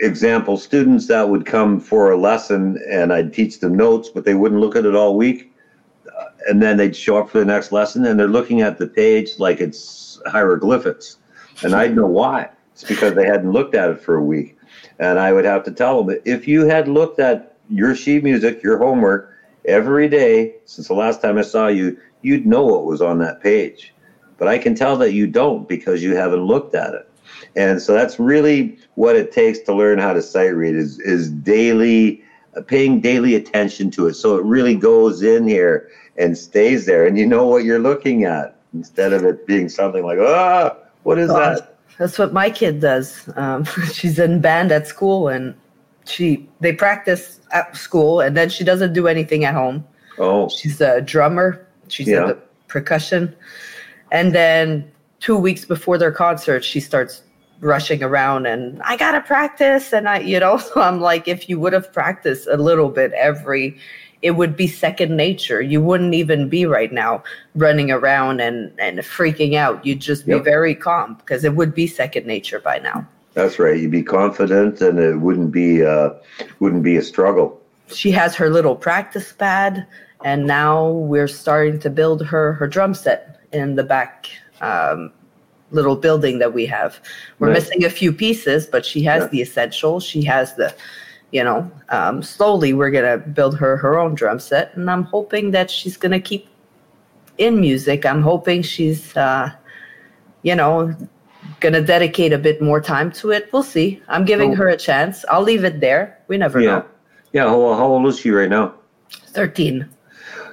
example: 0.00 0.56
students 0.56 1.06
that 1.06 1.28
would 1.28 1.46
come 1.46 1.78
for 1.78 2.10
a 2.10 2.16
lesson, 2.16 2.82
and 2.90 3.12
I'd 3.12 3.32
teach 3.32 3.60
them 3.60 3.76
notes, 3.76 4.08
but 4.08 4.24
they 4.24 4.34
wouldn't 4.34 4.60
look 4.60 4.74
at 4.74 4.84
it 4.84 4.96
all 4.96 5.16
week, 5.16 5.52
uh, 6.08 6.24
and 6.48 6.60
then 6.60 6.76
they'd 6.76 6.96
show 6.96 7.18
up 7.18 7.30
for 7.30 7.38
the 7.38 7.44
next 7.44 7.70
lesson, 7.70 8.04
and 8.04 8.18
they're 8.18 8.26
looking 8.26 8.62
at 8.62 8.78
the 8.78 8.88
page 8.88 9.38
like 9.38 9.60
it's 9.60 10.20
hieroglyphics, 10.26 11.18
and 11.62 11.72
I'd 11.72 11.94
know 11.94 12.06
why. 12.06 12.48
It's 12.72 12.82
because 12.82 13.14
they 13.14 13.26
hadn't 13.26 13.52
looked 13.52 13.76
at 13.76 13.90
it 13.90 14.00
for 14.00 14.16
a 14.16 14.22
week, 14.22 14.58
and 14.98 15.20
I 15.20 15.32
would 15.32 15.44
have 15.44 15.62
to 15.64 15.70
tell 15.70 16.02
them 16.02 16.18
if 16.24 16.48
you 16.48 16.66
had 16.66 16.88
looked 16.88 17.20
at 17.20 17.56
your 17.70 17.94
sheet 17.94 18.24
music, 18.24 18.62
your 18.62 18.78
homework 18.78 19.35
every 19.66 20.08
day 20.08 20.56
since 20.64 20.88
the 20.88 20.94
last 20.94 21.20
time 21.20 21.38
I 21.38 21.42
saw 21.42 21.68
you, 21.68 21.98
you'd 22.22 22.46
know 22.46 22.64
what 22.64 22.84
was 22.84 23.02
on 23.02 23.18
that 23.18 23.42
page. 23.42 23.92
But 24.38 24.48
I 24.48 24.58
can 24.58 24.74
tell 24.74 24.96
that 24.98 25.12
you 25.12 25.26
don't 25.26 25.68
because 25.68 26.02
you 26.02 26.14
haven't 26.14 26.44
looked 26.44 26.74
at 26.74 26.94
it. 26.94 27.08
And 27.54 27.80
so 27.80 27.94
that's 27.94 28.18
really 28.18 28.78
what 28.94 29.16
it 29.16 29.32
takes 29.32 29.60
to 29.60 29.74
learn 29.74 29.98
how 29.98 30.12
to 30.12 30.22
sight 30.22 30.54
read 30.54 30.74
is, 30.74 30.98
is 31.00 31.30
daily, 31.30 32.22
uh, 32.56 32.60
paying 32.60 33.00
daily 33.00 33.34
attention 33.34 33.90
to 33.92 34.06
it. 34.08 34.14
So 34.14 34.36
it 34.36 34.44
really 34.44 34.74
goes 34.74 35.22
in 35.22 35.46
here 35.46 35.90
and 36.18 36.36
stays 36.36 36.86
there 36.86 37.06
and 37.06 37.18
you 37.18 37.26
know 37.26 37.46
what 37.46 37.64
you're 37.64 37.78
looking 37.78 38.24
at 38.24 38.56
instead 38.74 39.12
of 39.12 39.24
it 39.24 39.46
being 39.46 39.68
something 39.68 40.04
like, 40.04 40.18
ah, 40.20 40.76
what 41.02 41.18
is 41.18 41.28
that? 41.28 41.76
That's 41.98 42.18
what 42.18 42.32
my 42.32 42.50
kid 42.50 42.80
does. 42.80 43.28
Um, 43.36 43.64
she's 43.92 44.18
in 44.18 44.40
band 44.40 44.72
at 44.72 44.86
school 44.86 45.28
and 45.28 45.54
she 46.06 46.48
they 46.60 46.72
practice 46.72 47.40
at 47.52 47.76
school 47.76 48.20
and 48.20 48.36
then 48.36 48.48
she 48.48 48.64
doesn't 48.64 48.92
do 48.92 49.06
anything 49.06 49.44
at 49.44 49.54
home. 49.54 49.84
Oh. 50.18 50.48
She's 50.48 50.80
a 50.80 51.00
drummer. 51.00 51.66
She's 51.88 52.08
yeah. 52.08 52.26
the 52.26 52.38
percussion. 52.68 53.34
And 54.12 54.34
then 54.34 54.90
two 55.20 55.36
weeks 55.36 55.64
before 55.64 55.98
their 55.98 56.12
concert, 56.12 56.64
she 56.64 56.80
starts 56.80 57.22
rushing 57.60 58.02
around 58.02 58.46
and 58.46 58.80
I 58.82 58.96
gotta 58.96 59.20
practice. 59.20 59.92
And 59.92 60.08
I, 60.08 60.20
you 60.20 60.40
know, 60.40 60.56
so 60.58 60.80
I'm 60.80 61.00
like, 61.00 61.28
if 61.28 61.48
you 61.48 61.58
would 61.60 61.72
have 61.72 61.92
practiced 61.92 62.46
a 62.46 62.56
little 62.56 62.88
bit 62.88 63.12
every 63.12 63.78
it 64.22 64.32
would 64.32 64.56
be 64.56 64.66
second 64.66 65.16
nature. 65.16 65.60
You 65.60 65.80
wouldn't 65.80 66.14
even 66.14 66.48
be 66.48 66.66
right 66.66 66.92
now 66.92 67.22
running 67.54 67.90
around 67.90 68.40
and, 68.40 68.72
and 68.78 68.98
freaking 69.00 69.54
out. 69.54 69.84
You'd 69.84 70.00
just 70.00 70.26
be 70.26 70.32
yep. 70.32 70.42
very 70.42 70.74
calm 70.74 71.14
because 71.14 71.44
it 71.44 71.54
would 71.54 71.74
be 71.74 71.86
second 71.86 72.26
nature 72.26 72.58
by 72.58 72.78
now. 72.78 73.06
That's 73.36 73.58
right. 73.58 73.78
You'd 73.78 73.90
be 73.90 74.02
confident, 74.02 74.80
and 74.80 74.98
it 74.98 75.16
wouldn't 75.20 75.52
be 75.52 75.84
uh, 75.84 76.14
wouldn't 76.58 76.82
be 76.82 76.96
a 76.96 77.02
struggle. 77.02 77.60
She 77.88 78.10
has 78.12 78.34
her 78.34 78.48
little 78.48 78.74
practice 78.74 79.30
pad, 79.30 79.86
and 80.24 80.46
now 80.46 80.88
we're 80.88 81.28
starting 81.28 81.78
to 81.80 81.90
build 81.90 82.24
her 82.24 82.54
her 82.54 82.66
drum 82.66 82.94
set 82.94 83.38
in 83.52 83.74
the 83.74 83.84
back 83.84 84.30
um, 84.62 85.12
little 85.70 85.96
building 85.96 86.38
that 86.38 86.54
we 86.54 86.64
have. 86.64 86.98
We're 87.38 87.48
nice. 87.48 87.68
missing 87.68 87.84
a 87.84 87.90
few 87.90 88.10
pieces, 88.10 88.64
but 88.64 88.86
she 88.86 89.02
has 89.02 89.24
yeah. 89.24 89.28
the 89.28 89.42
essentials. 89.42 90.02
She 90.02 90.24
has 90.24 90.56
the, 90.56 90.74
you 91.30 91.44
know, 91.44 91.70
um, 91.90 92.22
slowly 92.22 92.72
we're 92.72 92.90
gonna 92.90 93.18
build 93.18 93.58
her 93.58 93.76
her 93.76 93.98
own 93.98 94.14
drum 94.14 94.38
set, 94.38 94.74
and 94.76 94.90
I'm 94.90 95.02
hoping 95.02 95.50
that 95.50 95.70
she's 95.70 95.98
gonna 95.98 96.20
keep 96.20 96.48
in 97.36 97.60
music. 97.60 98.06
I'm 98.06 98.22
hoping 98.22 98.62
she's, 98.62 99.14
uh, 99.14 99.50
you 100.40 100.54
know, 100.54 100.96
gonna 101.60 101.80
dedicate 101.80 102.32
a 102.32 102.38
bit 102.38 102.60
more 102.60 102.80
time 102.80 103.10
to 103.12 103.30
it. 103.30 103.48
We'll 103.52 103.62
see. 103.62 104.02
I'm 104.08 104.24
giving 104.24 104.52
oh. 104.52 104.56
her 104.56 104.68
a 104.68 104.76
chance. 104.76 105.24
I'll 105.30 105.42
leave 105.42 105.64
it 105.64 105.80
there. 105.80 106.18
We 106.28 106.36
never 106.36 106.60
yeah. 106.60 106.66
know. 106.66 106.84
Yeah. 107.32 107.44
How, 107.44 107.74
how 107.74 107.86
old 107.86 108.06
is 108.06 108.18
she 108.18 108.30
right 108.30 108.48
now? 108.48 108.74
Thirteen. 109.10 109.88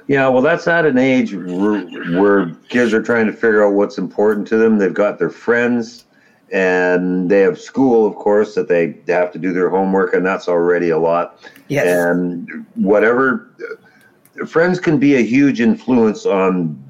Yeah, 0.06 0.28
well, 0.28 0.42
that's 0.42 0.68
at 0.68 0.84
an 0.84 0.98
age 0.98 1.32
where, 1.32 1.80
where 2.20 2.54
kids 2.68 2.92
are 2.92 3.02
trying 3.02 3.24
to 3.26 3.32
figure 3.32 3.64
out 3.66 3.72
what's 3.72 3.96
important 3.96 4.46
to 4.48 4.58
them. 4.58 4.76
They've 4.76 4.92
got 4.92 5.18
their 5.18 5.30
friends, 5.30 6.04
and 6.52 7.30
they 7.30 7.40
have 7.40 7.58
school, 7.58 8.06
of 8.06 8.14
course, 8.14 8.54
that 8.54 8.68
they 8.68 8.98
have 9.08 9.32
to 9.32 9.38
do 9.38 9.54
their 9.54 9.70
homework, 9.70 10.12
and 10.12 10.26
that's 10.26 10.46
already 10.46 10.90
a 10.90 10.98
lot. 10.98 11.40
Yes. 11.68 11.86
And 11.86 12.66
whatever, 12.74 13.48
friends 14.46 14.78
can 14.78 14.98
be 14.98 15.16
a 15.16 15.22
huge 15.22 15.62
influence 15.62 16.26
on 16.26 16.83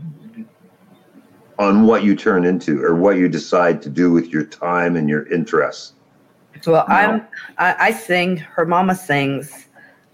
on 1.59 1.87
what 1.87 2.05
you 2.05 2.17
turn 2.17 2.45
into 2.45 2.83
or 2.83 2.95
what 2.95 3.17
you 3.17 3.29
decide 3.29 3.83
to 3.83 3.89
do 3.89 4.11
with 4.11 4.29
your 4.29 4.45
time 4.45 4.97
and 4.97 5.09
your 5.09 5.27
interests. 5.33 5.93
Well, 6.67 6.85
I'm 6.89 7.27
I, 7.59 7.75
I 7.79 7.93
sing. 7.93 8.37
Her 8.37 8.65
mama 8.65 8.95
sings. 8.95 9.67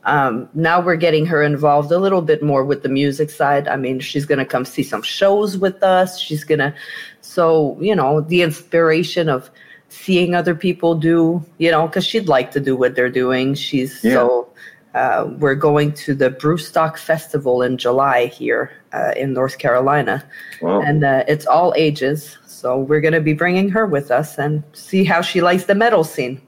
Um, 0.05 0.49
now 0.55 0.81
we're 0.81 0.97
getting 0.97 1.27
her 1.27 1.43
involved 1.43 1.93
a 1.93 1.99
little 1.99 2.23
bit 2.23 2.43
more 2.43 2.65
with 2.65 2.83
the 2.83 2.89
music 2.89 3.29
side. 3.31 3.69
I 3.69 3.77
mean, 3.77 4.01
she's 4.01 4.25
gonna 4.25 4.47
come 4.47 4.65
see 4.65 4.83
some 4.83 5.03
shows 5.03 5.59
with 5.59 5.83
us. 5.83 6.19
She's 6.19 6.43
gonna, 6.45 6.75
so 7.21 7.77
you 7.81 7.95
know, 7.95 8.23
the 8.23 8.43
inspiration 8.43 9.29
of 9.29 9.51
seeing 9.89 10.35
other 10.35 10.55
people 10.55 10.95
do, 10.95 11.45
you 11.59 11.71
know, 11.71 11.87
because 11.87 12.07
she'd 12.07 12.29
like 12.29 12.51
to 12.53 12.61
do 12.61 12.75
what 12.77 12.95
they're 12.95 13.11
doing. 13.11 13.55
She's 13.55 14.03
yeah. 14.03 14.15
so 14.15 14.49
uh, 14.95 15.31
we're 15.39 15.55
going 15.55 15.93
to 15.93 16.15
the 16.15 16.31
Brewstock 16.31 16.99
Festival 16.99 17.63
in 17.63 17.79
July 17.79 18.27
here 18.27 18.73
uh, 18.93 19.13
in 19.17 19.33
North 19.33 19.59
Carolina, 19.59 20.25
wow. 20.61 20.81
and 20.83 21.05
uh, 21.05 21.25
it's 21.29 21.47
all 21.47 21.73
ages. 21.77 22.39
So 22.47 22.79
we're 22.79 23.01
going 23.01 23.15
to 23.15 23.21
be 23.21 23.33
bringing 23.33 23.71
her 23.71 23.87
with 23.87 24.11
us 24.11 24.39
and 24.39 24.63
see 24.73 25.05
how 25.05 25.23
she 25.23 25.41
likes 25.41 25.65
the 25.65 25.75
metal 25.75 26.05
scene. 26.05 26.41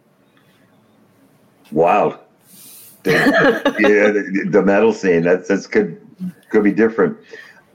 Wow, 1.71 2.21
the, 3.05 3.13
yeah, 3.81 4.11
the, 4.11 4.49
the, 4.51 4.63
metal 4.63 4.93
scene 4.93 5.23
that's 5.23 5.49
that's 5.49 5.67
could 5.67 6.01
could 6.51 6.65
be 6.65 6.73
different. 6.73 7.17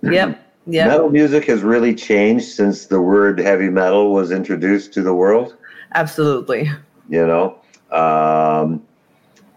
Yep. 0.03 0.43
Yeah. 0.69 0.87
Metal 0.87 1.09
music 1.09 1.45
has 1.45 1.61
really 1.61 1.95
changed 1.95 2.49
since 2.49 2.87
the 2.87 2.99
word 2.99 3.39
heavy 3.39 3.69
metal 3.69 4.11
was 4.11 4.31
introduced 4.31 4.93
to 4.95 5.01
the 5.01 5.13
world. 5.13 5.55
Absolutely. 5.95 6.69
You 7.07 7.25
know, 7.25 7.61
um, 7.89 8.85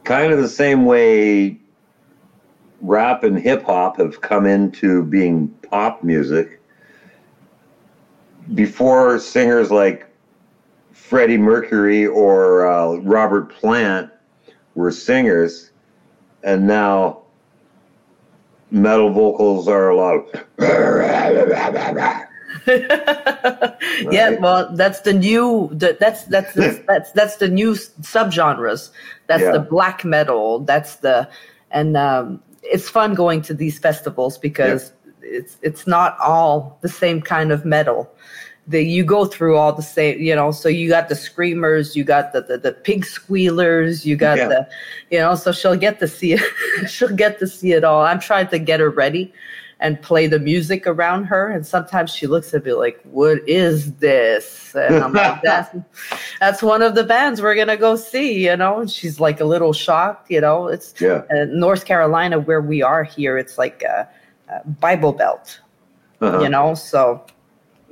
kind 0.05 0.33
of 0.33 0.41
the 0.41 0.49
same 0.49 0.85
way 0.85 1.59
rap 2.81 3.25
and 3.25 3.39
hip 3.39 3.63
hop 3.65 3.99
have 3.99 4.21
come 4.21 4.47
into 4.47 5.05
being 5.05 5.49
pop 5.69 6.03
music. 6.03 6.61
Before 8.55 9.19
singers 9.19 9.71
like 9.71 10.07
Freddie 10.93 11.39
Mercury 11.39 12.07
or 12.07 12.67
uh, 12.67 12.97
Robert 12.97 13.51
Plant 13.51 14.11
were 14.75 14.91
singers, 14.91 15.71
and 16.43 16.67
now 16.67 17.23
metal 18.71 19.13
vocals 19.13 19.69
are 19.69 19.91
a 19.91 19.97
lot 19.97 20.15
of. 20.15 20.45
yeah, 24.11 24.31
well, 24.39 24.75
that's 24.75 25.01
the 25.01 25.13
new. 25.13 25.71
That's, 25.73 26.25
that's 26.25 26.55
that's 26.55 26.81
that's 26.89 27.13
that's 27.13 27.37
the 27.37 27.49
new 27.49 27.73
subgenres. 27.73 28.91
That's 29.31 29.45
Yeah. 29.45 29.53
the 29.53 29.61
black 29.77 30.05
metal. 30.05 30.59
That's 30.71 30.97
the 30.97 31.17
and 31.71 31.97
um, 31.97 32.43
it's 32.65 32.89
fun 32.89 33.15
going 33.15 33.43
to 33.43 33.55
these 33.55 33.79
festivals 33.79 34.37
because 34.39 34.93
it's 35.23 35.57
it's 35.63 35.87
not 35.87 36.19
all 36.19 36.79
the 36.83 36.89
same 36.89 37.23
kind 37.23 37.53
of 37.53 37.65
metal. 37.65 38.11
That 38.67 38.85
you 38.85 39.05
go 39.05 39.25
through 39.25 39.57
all 39.57 39.73
the 39.73 39.83
same, 39.83 40.21
you 40.21 40.35
know. 40.35 40.51
So 40.51 40.69
you 40.69 40.89
got 40.89 41.09
the 41.09 41.15
screamers, 41.15 41.95
you 41.97 42.03
got 42.05 42.33
the 42.33 42.41
the, 42.43 42.59
the 42.59 42.73
pig 42.73 43.05
squealers, 43.05 44.05
you 44.05 44.17
got 44.17 44.39
Yeah. 44.39 44.49
the, 44.49 44.69
you 45.13 45.19
know. 45.21 45.35
So 45.37 45.53
she'll 45.53 45.77
get 45.87 46.01
to 46.01 46.09
see 46.09 46.33
it. 46.35 46.43
she'll 46.89 47.17
get 47.25 47.39
to 47.39 47.47
see 47.47 47.73
it 47.73 47.85
all. 47.85 48.03
I'm 48.03 48.21
trying 48.21 48.49
to 48.49 48.59
get 48.59 48.81
her 48.81 48.91
ready 48.91 49.33
and 49.83 50.01
play 50.03 50.27
the 50.27 50.39
music 50.39 50.87
around 50.87 51.25
her. 51.25 51.49
And 51.49 51.67
sometimes 51.67 52.15
she 52.15 52.27
looks 52.27 52.53
at 52.55 52.65
me 52.65 52.73
like, 52.75 53.01
"What 53.05 53.39
is 53.49 53.95
this?" 53.97 54.75
And 54.75 54.97
I'm 55.03 55.13
like, 55.13 55.41
"That's 55.43 55.75
that's 56.39 56.63
one 56.63 56.83
of 56.83 56.95
the 56.95 57.05
bands 57.05 57.41
we're 57.43 57.55
gonna 57.57 57.77
go 57.77 57.97
see," 57.97 58.45
you 58.47 58.57
know. 58.57 58.81
And 58.81 58.91
she's 58.91 59.19
like 59.21 59.41
a 59.41 59.45
little 59.45 59.73
shocked, 59.73 60.31
you 60.31 60.41
know. 60.41 60.69
It's 60.69 60.95
Yeah. 61.01 61.23
uh, 61.35 61.47
North 61.49 61.85
Carolina 61.87 62.39
where 62.39 62.61
we 62.61 62.83
are 62.83 63.03
here. 63.05 63.39
It's 63.39 63.57
like 63.59 63.83
a, 63.83 64.09
a 64.53 64.69
Bible 64.69 65.13
Belt, 65.13 65.61
Uh-huh. 66.21 66.41
you 66.43 66.49
know. 66.49 66.75
So 66.75 67.25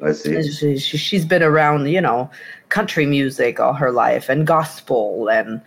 I 0.04 0.12
see. 0.12 0.42
she, 0.52 0.78
she, 0.78 0.96
she's 0.98 1.24
been 1.24 1.42
around, 1.42 1.88
you 1.88 2.00
know, 2.00 2.30
country 2.68 3.06
music 3.06 3.58
all 3.60 3.72
her 3.72 3.90
life 3.90 4.28
and 4.28 4.46
gospel 4.46 5.28
and 5.28 5.60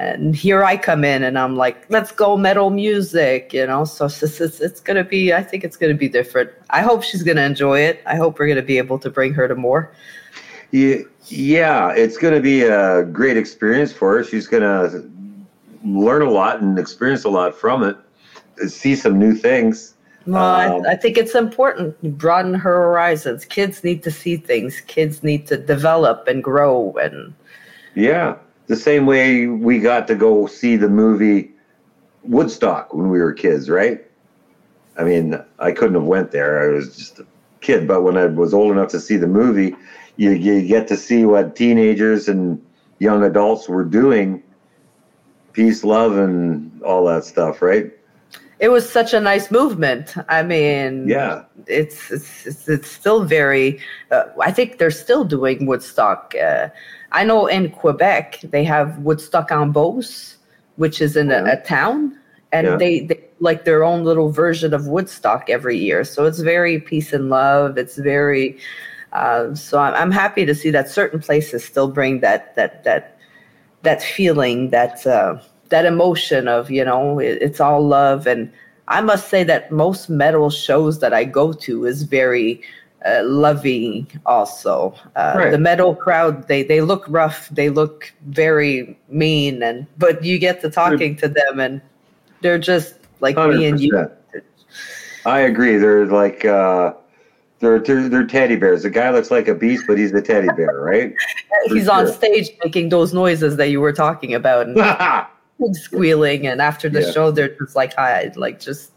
and 0.00 0.34
here 0.34 0.64
I 0.64 0.76
come 0.76 1.04
in 1.04 1.22
and 1.22 1.38
I'm 1.38 1.56
like, 1.56 1.84
let's 1.90 2.12
go 2.12 2.36
metal 2.36 2.70
music, 2.70 3.52
you 3.52 3.66
know. 3.66 3.84
So 3.84 4.06
it's, 4.06 4.22
it's, 4.22 4.40
it's, 4.40 4.60
it's 4.60 4.80
gonna 4.80 5.04
be, 5.04 5.32
I 5.32 5.42
think 5.42 5.64
it's 5.64 5.76
gonna 5.76 5.94
be 5.94 6.08
different. 6.08 6.50
I 6.70 6.80
hope 6.80 7.02
she's 7.02 7.22
gonna 7.22 7.42
enjoy 7.42 7.80
it. 7.80 8.02
I 8.06 8.16
hope 8.16 8.38
we're 8.38 8.48
gonna 8.48 8.62
be 8.62 8.78
able 8.78 8.98
to 9.00 9.10
bring 9.10 9.34
her 9.34 9.46
to 9.48 9.54
more. 9.54 9.92
Yeah, 10.72 10.98
yeah, 11.26 11.92
it's 11.92 12.16
going 12.16 12.34
to 12.34 12.40
be 12.40 12.62
a 12.62 13.04
great 13.04 13.36
experience 13.36 13.92
for 13.92 14.16
her. 14.16 14.24
She's 14.24 14.46
going 14.46 14.62
to 14.62 15.08
learn 15.84 16.22
a 16.22 16.30
lot 16.30 16.60
and 16.60 16.78
experience 16.78 17.24
a 17.24 17.28
lot 17.28 17.56
from 17.56 17.82
it, 17.82 17.96
see 18.68 18.94
some 18.94 19.18
new 19.18 19.34
things. 19.34 19.94
Well, 20.26 20.76
Um, 20.76 20.86
I, 20.86 20.92
I 20.92 20.96
think 20.96 21.16
it's 21.16 21.34
important. 21.34 21.96
You 22.02 22.10
broaden 22.10 22.54
her 22.54 22.82
horizons. 22.82 23.44
Kids 23.44 23.82
need 23.82 24.02
to 24.04 24.10
see 24.10 24.36
things. 24.36 24.80
Kids 24.82 25.22
need 25.22 25.46
to 25.48 25.56
develop 25.56 26.28
and 26.28 26.44
grow. 26.44 26.94
And 27.00 27.34
Yeah, 27.94 28.36
the 28.70 28.76
same 28.76 29.04
way 29.04 29.48
we 29.48 29.80
got 29.80 30.06
to 30.06 30.14
go 30.14 30.46
see 30.46 30.76
the 30.76 30.88
movie 30.88 31.50
Woodstock 32.22 32.94
when 32.94 33.10
we 33.10 33.18
were 33.18 33.32
kids, 33.32 33.68
right? 33.68 34.00
I 34.96 35.02
mean, 35.02 35.42
I 35.58 35.72
couldn't 35.72 35.96
have 35.96 36.04
went 36.04 36.30
there. 36.30 36.62
I 36.62 36.72
was 36.72 36.96
just 36.96 37.18
a 37.18 37.26
kid, 37.62 37.88
but 37.88 38.02
when 38.02 38.16
I 38.16 38.26
was 38.26 38.54
old 38.54 38.70
enough 38.70 38.90
to 38.90 39.00
see 39.00 39.16
the 39.16 39.26
movie, 39.26 39.74
you, 40.18 40.30
you 40.30 40.64
get 40.68 40.86
to 40.86 40.96
see 40.96 41.24
what 41.24 41.56
teenagers 41.56 42.28
and 42.28 42.64
young 43.00 43.24
adults 43.24 43.68
were 43.68 43.82
doing, 43.84 44.40
peace, 45.52 45.82
love, 45.82 46.16
and 46.16 46.80
all 46.84 47.04
that 47.06 47.24
stuff, 47.24 47.60
right? 47.62 47.90
it 48.60 48.68
was 48.68 48.86
such 48.88 49.14
a 49.14 49.20
nice 49.20 49.50
movement. 49.50 50.14
I 50.28 50.42
mean, 50.42 51.08
Yeah. 51.08 51.44
it's 51.66 52.10
it's 52.10 52.46
it's, 52.46 52.68
it's 52.68 52.90
still 52.90 53.24
very. 53.24 53.80
Uh, 54.10 54.24
I 54.40 54.52
think 54.52 54.76
they're 54.76 54.90
still 54.90 55.24
doing 55.24 55.64
Woodstock. 55.66 56.34
Uh, 56.40 56.68
I 57.12 57.24
know 57.24 57.46
in 57.46 57.70
Quebec 57.70 58.40
they 58.50 58.64
have 58.64 58.98
Woodstock 58.98 59.50
en 59.50 59.72
Beauce, 59.72 60.36
which 60.76 61.00
is 61.00 61.16
in 61.16 61.30
a, 61.30 61.44
a 61.44 61.56
town, 61.56 62.16
and 62.52 62.66
Yeah. 62.66 62.76
they, 62.76 63.00
they 63.00 63.20
like 63.40 63.64
their 63.64 63.82
own 63.84 64.04
little 64.04 64.30
version 64.30 64.74
of 64.74 64.86
Woodstock 64.86 65.48
every 65.50 65.76
year. 65.78 66.04
So 66.04 66.24
it's 66.26 66.40
very 66.40 66.78
peace 66.78 67.12
and 67.12 67.30
love. 67.30 67.78
It's 67.78 67.96
very. 67.96 68.58
Uh, 69.12 69.54
so 69.54 69.78
I'm, 69.78 69.94
I'm 69.94 70.10
happy 70.12 70.46
to 70.46 70.54
see 70.54 70.70
that 70.70 70.88
certain 70.88 71.20
places 71.20 71.64
still 71.64 71.88
bring 71.88 72.20
that 72.20 72.54
that 72.54 72.84
that 72.84 73.16
that 73.82 74.02
feeling 74.02 74.70
that 74.70 75.04
uh, 75.06 75.38
that 75.70 75.84
emotion 75.86 76.46
of 76.48 76.70
you 76.70 76.84
know 76.84 77.18
it, 77.18 77.38
it's 77.40 77.60
all 77.60 77.80
love 77.86 78.26
and 78.26 78.52
i 78.88 79.00
must 79.00 79.28
say 79.28 79.42
that 79.44 79.70
most 79.72 80.08
metal 80.10 80.50
shows 80.50 80.98
that 80.98 81.12
i 81.14 81.24
go 81.24 81.52
to 81.52 81.86
is 81.86 82.02
very 82.02 82.60
uh, 83.06 83.22
loving 83.24 84.06
also 84.26 84.94
uh, 85.16 85.34
Right. 85.36 85.50
the 85.50 85.58
metal 85.58 85.94
crowd 85.94 86.46
they 86.48 86.62
they 86.62 86.80
look 86.80 87.04
rough 87.08 87.48
they 87.50 87.68
look 87.70 88.12
very 88.26 88.98
mean 89.08 89.62
and 89.62 89.86
but 89.98 90.22
you 90.24 90.38
get 90.38 90.60
to 90.60 90.70
talking 90.70 91.16
to 91.16 91.28
them 91.28 91.60
and 91.60 91.80
they're 92.42 92.58
just 92.58 92.94
like 93.20 93.36
me 93.36 93.64
and 93.66 93.80
you 93.80 93.90
I 95.26 95.40
agree. 95.40 95.76
They're 95.76 96.06
like 96.06 96.46
uh, 96.46 96.94
they're, 97.58 97.78
they're 97.78 98.08
they're 98.08 98.26
teddy 98.26 98.56
bears. 98.56 98.84
The 98.84 98.90
guy 98.90 99.10
looks 99.10 99.30
like 99.30 99.48
a 99.48 99.54
beast, 99.54 99.84
but 99.86 99.98
he's 99.98 100.12
the 100.12 100.22
teddy 100.22 100.48
bear, 100.56 100.80
right? 100.80 101.12
For 101.68 101.74
he's 101.74 101.88
on 101.90 102.06
sure. 102.06 102.14
stage 102.14 102.50
making 102.64 102.88
those 102.88 103.12
noises 103.12 103.56
that 103.58 103.68
you 103.68 103.80
were 103.82 103.92
talking 103.92 104.32
about 104.32 104.66
and 104.66 105.76
squealing 105.76 106.46
and 106.46 106.62
after 106.62 106.88
the 106.88 107.02
Yeah. 107.02 107.10
show 107.10 107.30
they're 107.30 107.54
just 107.58 107.76
like 107.76 107.92
hi 107.94 108.32
like 108.34 108.60
just 108.60 108.92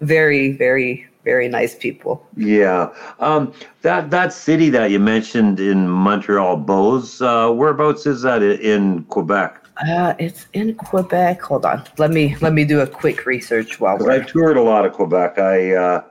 very 0.00 0.52
very 0.52 1.04
very 1.26 1.48
nice 1.48 1.74
people 1.74 2.14
yeah. 2.36 2.88
Um, 3.18 3.52
that 3.82 4.10
that 4.10 4.32
city 4.32 4.68
that 4.70 4.90
you 4.92 5.00
mentioned 5.00 5.60
in 5.60 5.88
Montreal, 5.88 6.56
Beauce. 6.56 7.20
Uh, 7.20 7.50
whereabouts 7.52 8.06
is 8.06 8.22
that 8.22 8.42
in 8.42 9.04
Quebec? 9.14 9.66
uh 9.78 10.14
it's 10.18 10.46
in 10.54 10.74
quebec 10.74 11.40
hold 11.42 11.66
on 11.66 11.84
let 11.98 12.10
me 12.10 12.34
let 12.40 12.52
me 12.54 12.64
do 12.64 12.80
a 12.80 12.86
quick 12.86 13.26
research 13.26 13.78
while 13.78 13.98
we're 13.98 14.10
I've 14.10 14.26
toured 14.26 14.56
a 14.56 14.62
lot 14.62 14.86
of 14.86 14.92
Quebec. 14.94 15.38
I 15.38 15.74
uh, 15.74 16.04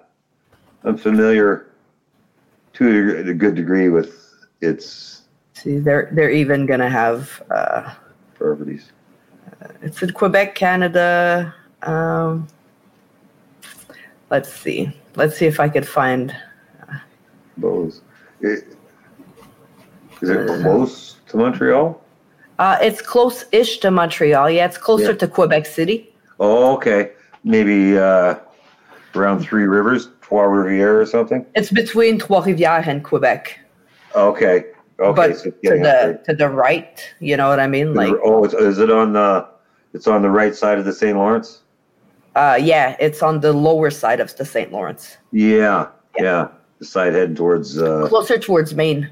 I'm 0.83 0.97
familiar 0.97 1.71
to 2.73 3.23
a 3.25 3.29
a 3.31 3.33
good 3.33 3.55
degree 3.55 3.89
with 3.89 4.09
its 4.61 5.23
see 5.53 5.79
they're 5.79 6.09
they're 6.13 6.29
even 6.29 6.67
gonna 6.67 6.89
have 6.89 7.41
uh 7.49 7.93
properties. 8.35 8.91
it's 9.81 10.03
in 10.03 10.11
quebec 10.11 10.53
canada 10.53 11.53
um 11.83 12.47
let's 14.29 14.53
see 14.53 14.93
let's 15.15 15.37
see 15.37 15.45
if 15.45 15.59
i 15.59 15.69
could 15.69 15.87
find. 15.87 16.35
It- 18.41 18.67
Is 20.21 20.29
it 20.29 20.47
close 20.61 21.17
to 21.29 21.37
Montreal? 21.37 22.01
uh 22.57 22.77
it's 22.81 23.01
close-ish 23.01 23.79
to 23.79 23.91
montreal 23.91 24.49
yeah 24.49 24.65
it's 24.65 24.77
closer 24.77 25.11
Yeah. 25.11 25.17
to 25.17 25.27
quebec 25.27 25.65
city 25.65 26.11
Oh, 26.39 26.73
okay. 26.75 27.11
Maybe 27.45 27.97
uh, 27.97 28.35
around 29.15 29.39
Three 29.39 29.63
Rivers, 29.65 30.09
Trois 30.21 30.43
Rivières 30.43 31.01
or 31.01 31.05
something. 31.05 31.45
it's 31.55 31.69
between 31.71 32.17
trois-rivières 32.17 32.87
and 32.87 33.03
quebec 33.03 33.59
Okay. 34.15 34.65
Okay. 34.99 35.15
but 35.15 35.37
so 35.37 35.49
to 35.51 35.79
the 35.87 36.21
to 36.25 36.33
the 36.33 36.47
right 36.47 36.93
you 37.19 37.35
know 37.35 37.49
what 37.49 37.59
i 37.59 37.67
mean 37.67 37.93
like 37.93 38.13
oh, 38.23 38.45
it's, 38.45 38.53
is 38.53 38.79
it 38.79 38.89
on 38.89 39.11
the? 39.13 39.45
It's 39.93 40.07
on 40.07 40.21
the 40.21 40.29
right 40.29 40.53
side 40.55 40.77
of 40.77 40.83
the 40.85 40.91
St. 40.93 41.15
Lawrence. 41.17 41.61
Uh, 42.35 42.57
yeah, 42.61 42.95
it's 42.99 43.21
on 43.23 43.39
the 43.39 43.53
lower 43.53 43.89
side 43.89 44.19
of 44.19 44.35
the 44.35 44.43
St. 44.45 44.71
Lawrence, 44.71 45.17
Yeah, 45.31 45.87
yeah. 46.19 46.49
The 46.79 46.85
side 46.85 47.13
heading 47.13 47.35
towards. 47.35 47.81
Uh, 47.81 48.07
closer 48.09 48.37
towards 48.37 48.73
Maine. 48.75 49.09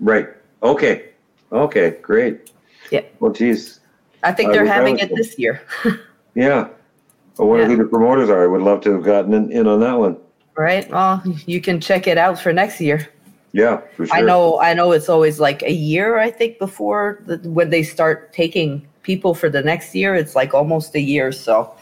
right. 0.00 0.28
Okay. 0.62 1.10
Okay. 1.52 1.90
Great. 2.02 2.50
Yeah. 2.90 3.02
Well, 3.20 3.30
geez. 3.32 3.78
I 4.24 4.32
think 4.32 4.52
they're 4.52 4.66
having 4.66 4.98
it 4.98 5.14
this 5.14 5.38
year, 5.38 5.62
Yeah. 6.34 6.68
I 7.38 7.42
wonder 7.44 7.62
Yeah. 7.62 7.68
who 7.68 7.76
the 7.76 7.84
promoters 7.84 8.28
are. 8.30 8.42
I 8.42 8.48
would 8.48 8.62
love 8.62 8.80
to 8.82 8.92
have 8.94 9.04
gotten 9.04 9.32
in, 9.32 9.52
in 9.52 9.66
on 9.68 9.78
that 9.80 9.96
one. 9.96 10.16
right? 10.56 10.90
Well, 10.90 11.22
you 11.46 11.60
can 11.60 11.80
check 11.80 12.08
it 12.08 12.18
out 12.18 12.40
for 12.40 12.52
next 12.52 12.80
year. 12.80 13.06
Yeah, 13.52 13.80
for 13.96 14.06
sure. 14.06 14.16
I 14.16 14.20
know, 14.22 14.60
I 14.60 14.74
know, 14.74 14.90
it's 14.90 15.08
always 15.08 15.38
like 15.38 15.62
a 15.62 15.70
year. 15.72 16.18
I 16.18 16.30
think 16.32 16.58
before 16.58 17.22
the, 17.26 17.36
when 17.48 17.70
they 17.70 17.84
start 17.84 18.32
taking 18.32 18.86
people 19.02 19.34
for 19.34 19.48
the 19.48 19.62
next 19.62 19.94
year, 19.94 20.16
it's 20.16 20.34
like 20.34 20.52
almost 20.52 20.94
a 20.96 21.00
year. 21.00 21.30
So, 21.30 21.72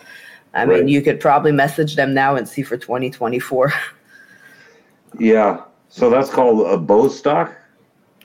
I 0.56 0.64
mean, 0.64 0.88
you 0.88 1.02
could 1.02 1.20
probably 1.20 1.52
message 1.52 1.96
them 1.96 2.14
now 2.14 2.34
and 2.34 2.48
see 2.48 2.62
for 2.62 2.76
2024. 2.76 3.72
Yeah. 5.18 5.62
So 5.88 6.10
that's 6.10 6.30
called 6.30 6.66
a 6.66 6.76
bow 6.76 7.08
stock. 7.08 7.56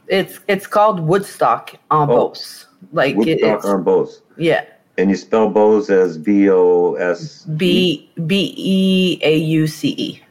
It's 0.07 0.39
it's 0.47 0.65
called 0.67 0.99
Woodstock 0.99 1.75
on 1.89 2.09
Oh. 2.09 2.29
Beauce. 2.29 2.65
Like 2.91 3.11
it, 3.13 3.17
Woodstock 3.17 3.57
it's 3.57 3.65
on 3.65 3.83
bows. 3.83 4.21
yeah, 4.37 4.65
And 4.97 5.09
you 5.09 5.15
spell 5.15 5.49
bows 5.49 5.89
as 5.89 6.17
B 6.17 6.49
O 6.49 6.95
S 6.95 7.43
B 7.55 8.09
B 8.25 8.53
E 8.57 9.19
A 9.21 9.37
U 9.37 9.67
C 9.67 9.89
E. 9.97 10.21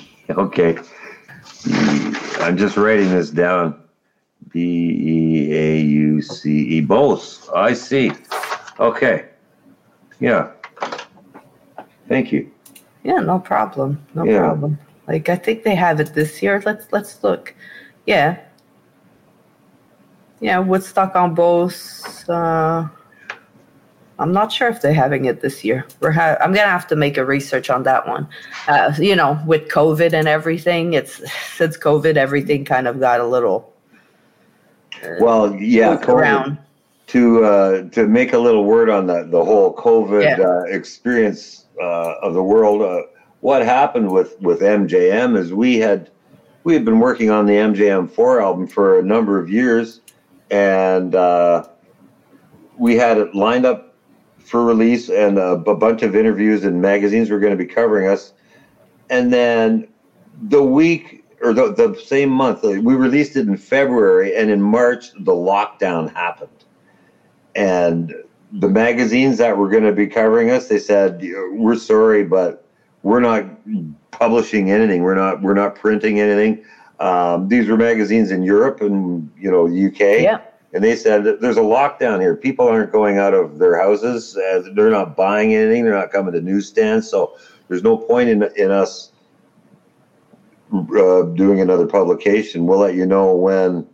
Okay. 0.30 0.76
I'm 2.40 2.56
just 2.56 2.76
writing 2.78 3.10
this 3.10 3.30
down. 3.30 3.78
B 4.50 4.60
E 4.60 5.52
A 5.54 5.80
U 5.80 6.22
C 6.22 6.50
E. 6.78 6.80
Bose. 6.80 7.48
I 7.54 7.74
see. 7.74 8.10
Okay. 8.80 9.26
Yeah. 10.24 10.50
Thank 12.08 12.32
you. 12.32 12.50
Yeah, 13.02 13.18
no 13.20 13.38
problem. 13.38 14.04
No 14.14 14.24
Yeah. 14.24 14.38
problem. 14.38 14.78
Like 15.06 15.28
I 15.28 15.36
think 15.36 15.64
they 15.64 15.74
have 15.74 16.00
it 16.00 16.14
this 16.14 16.42
year. 16.42 16.62
Let's 16.64 16.86
let's 16.92 17.22
look. 17.22 17.54
Yeah. 18.06 18.38
Yeah, 20.40 20.58
Woodstock 20.58 21.14
on 21.16 21.34
both. 21.34 22.28
Uh, 22.28 22.88
I'm 24.18 24.32
not 24.32 24.52
sure 24.52 24.68
if 24.68 24.80
they're 24.80 24.92
having 24.94 25.24
it 25.24 25.40
this 25.40 25.64
year. 25.64 25.84
We're 26.00 26.12
ha- 26.12 26.36
I'm 26.40 26.52
gonna 26.52 26.68
have 26.68 26.86
to 26.88 26.96
make 26.96 27.16
a 27.18 27.24
research 27.24 27.68
on 27.70 27.82
that 27.84 28.06
one. 28.06 28.28
Uh, 28.68 28.92
you 28.98 29.16
know, 29.16 29.38
with 29.46 29.68
COVID 29.68 30.12
and 30.12 30.28
everything, 30.28 30.92
it's 30.94 31.20
since 31.56 31.76
COVID, 31.76 32.16
everything 32.16 32.64
kind 32.64 32.86
of 32.86 33.00
got 33.00 33.20
a 33.20 33.26
little. 33.26 33.72
Uh, 35.02 35.16
well, 35.20 35.54
yeah, 35.54 35.96
COVID, 35.96 36.08
around. 36.08 36.58
To 37.14 37.44
uh, 37.44 37.82
to 37.90 38.08
make 38.08 38.32
a 38.32 38.38
little 38.38 38.64
word 38.64 38.90
on 38.90 39.06
the 39.06 39.22
the 39.30 39.42
whole 39.44 39.72
COVID 39.76 40.24
yeah. 40.24 40.44
uh, 40.44 40.62
experience 40.62 41.66
uh, 41.80 42.14
of 42.20 42.34
the 42.34 42.42
world. 42.42 42.82
Uh, 42.82 43.02
what 43.38 43.64
happened 43.64 44.10
with 44.10 44.36
with 44.40 44.60
MJM 44.60 45.38
is 45.38 45.52
we 45.52 45.78
had 45.78 46.10
we 46.64 46.74
had 46.74 46.84
been 46.84 46.98
working 46.98 47.30
on 47.30 47.46
the 47.46 47.52
MJM4 47.52 48.42
album 48.42 48.66
for 48.66 48.98
a 48.98 49.02
number 49.04 49.38
of 49.38 49.48
years, 49.48 50.00
and 50.50 51.14
uh, 51.14 51.68
we 52.78 52.96
had 52.96 53.16
it 53.18 53.32
lined 53.32 53.64
up 53.64 53.94
for 54.40 54.64
release, 54.64 55.08
and 55.08 55.38
a, 55.38 55.52
a 55.52 55.76
bunch 55.76 56.02
of 56.02 56.16
interviews 56.16 56.64
and 56.64 56.82
magazines 56.82 57.30
were 57.30 57.38
going 57.38 57.56
to 57.56 57.64
be 57.64 57.72
covering 57.72 58.08
us. 58.08 58.32
And 59.08 59.32
then 59.32 59.86
the 60.42 60.64
week 60.64 61.24
or 61.40 61.52
the, 61.52 61.72
the 61.72 61.96
same 62.04 62.30
month, 62.30 62.64
we 62.64 62.94
released 62.96 63.36
it 63.36 63.46
in 63.46 63.56
February, 63.56 64.34
and 64.34 64.50
in 64.50 64.60
March, 64.60 65.12
the 65.12 65.32
lockdown 65.32 66.12
happened. 66.12 66.63
And 67.56 68.14
the 68.52 68.68
magazines 68.68 69.38
that 69.38 69.56
were 69.56 69.68
going 69.68 69.84
to 69.84 69.92
be 69.92 70.06
covering 70.06 70.50
us, 70.50 70.68
they 70.68 70.78
said, 70.78 71.22
"We're 71.52 71.76
sorry, 71.76 72.24
but 72.24 72.64
we're 73.02 73.20
not 73.20 73.44
publishing 74.10 74.70
anything. 74.70 75.02
We're 75.02 75.14
not 75.14 75.42
we're 75.42 75.54
not 75.54 75.74
printing 75.74 76.20
anything." 76.20 76.64
Um, 77.00 77.48
these 77.48 77.68
were 77.68 77.76
magazines 77.76 78.30
in 78.30 78.42
Europe 78.42 78.80
and 78.80 79.30
you 79.38 79.50
know 79.50 79.66
UK. 79.66 80.22
Yeah 80.22 80.40
and 80.74 80.82
they 80.82 80.96
said 80.96 81.24
there's 81.40 81.56
a 81.56 81.60
lockdown 81.60 82.20
here. 82.20 82.34
People 82.34 82.66
aren't 82.66 82.90
going 82.90 83.16
out 83.16 83.32
of 83.32 83.58
their 83.58 83.80
houses. 83.80 84.36
Uh, 84.36 84.64
they're 84.74 84.90
not 84.90 85.16
buying 85.16 85.54
anything. 85.54 85.84
They're 85.84 85.94
not 85.94 86.10
coming 86.10 86.34
to 86.34 86.40
newsstands. 86.40 87.08
So 87.08 87.36
there's 87.68 87.84
no 87.84 87.96
point 87.96 88.28
in 88.28 88.42
in 88.56 88.72
us 88.72 89.12
uh, 90.72 91.22
doing 91.22 91.60
another 91.60 91.86
publication. 91.86 92.66
We'll 92.66 92.80
let 92.80 92.96
you 92.96 93.06
know 93.06 93.34
when 93.34 93.86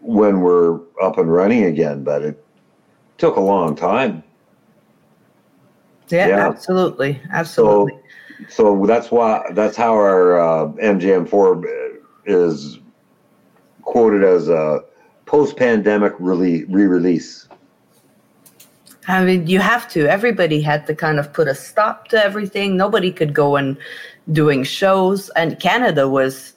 when 0.00 0.42
we're 0.42 0.80
up 1.02 1.16
and 1.16 1.32
running 1.32 1.64
again. 1.64 2.04
But 2.04 2.22
it 2.22 2.44
took 3.20 3.36
a 3.36 3.40
long 3.40 3.76
time. 3.76 4.24
Yeah, 6.08 6.28
yeah. 6.28 6.48
absolutely, 6.48 7.20
absolutely. 7.30 8.00
So, 8.48 8.80
so, 8.80 8.86
that's 8.86 9.12
why 9.12 9.44
that's 9.52 9.76
how 9.76 9.92
our 9.92 10.40
uh, 10.40 10.66
MJM4 10.72 11.98
is 12.26 12.78
quoted 13.82 14.24
as 14.24 14.48
a 14.48 14.80
post-pandemic 15.26 16.12
really 16.18 16.64
re-release? 16.64 17.46
I 19.06 19.24
mean, 19.24 19.46
you 19.46 19.60
have 19.60 19.88
to. 19.90 20.06
Everybody 20.08 20.60
had 20.60 20.86
to 20.86 20.94
kind 20.94 21.18
of 21.18 21.32
put 21.32 21.48
a 21.48 21.54
stop 21.54 22.08
to 22.08 22.22
everything. 22.22 22.76
Nobody 22.76 23.12
could 23.12 23.34
go 23.34 23.56
and 23.56 23.76
doing 24.32 24.64
shows, 24.64 25.28
and 25.30 25.58
Canada 25.60 26.08
was. 26.08 26.54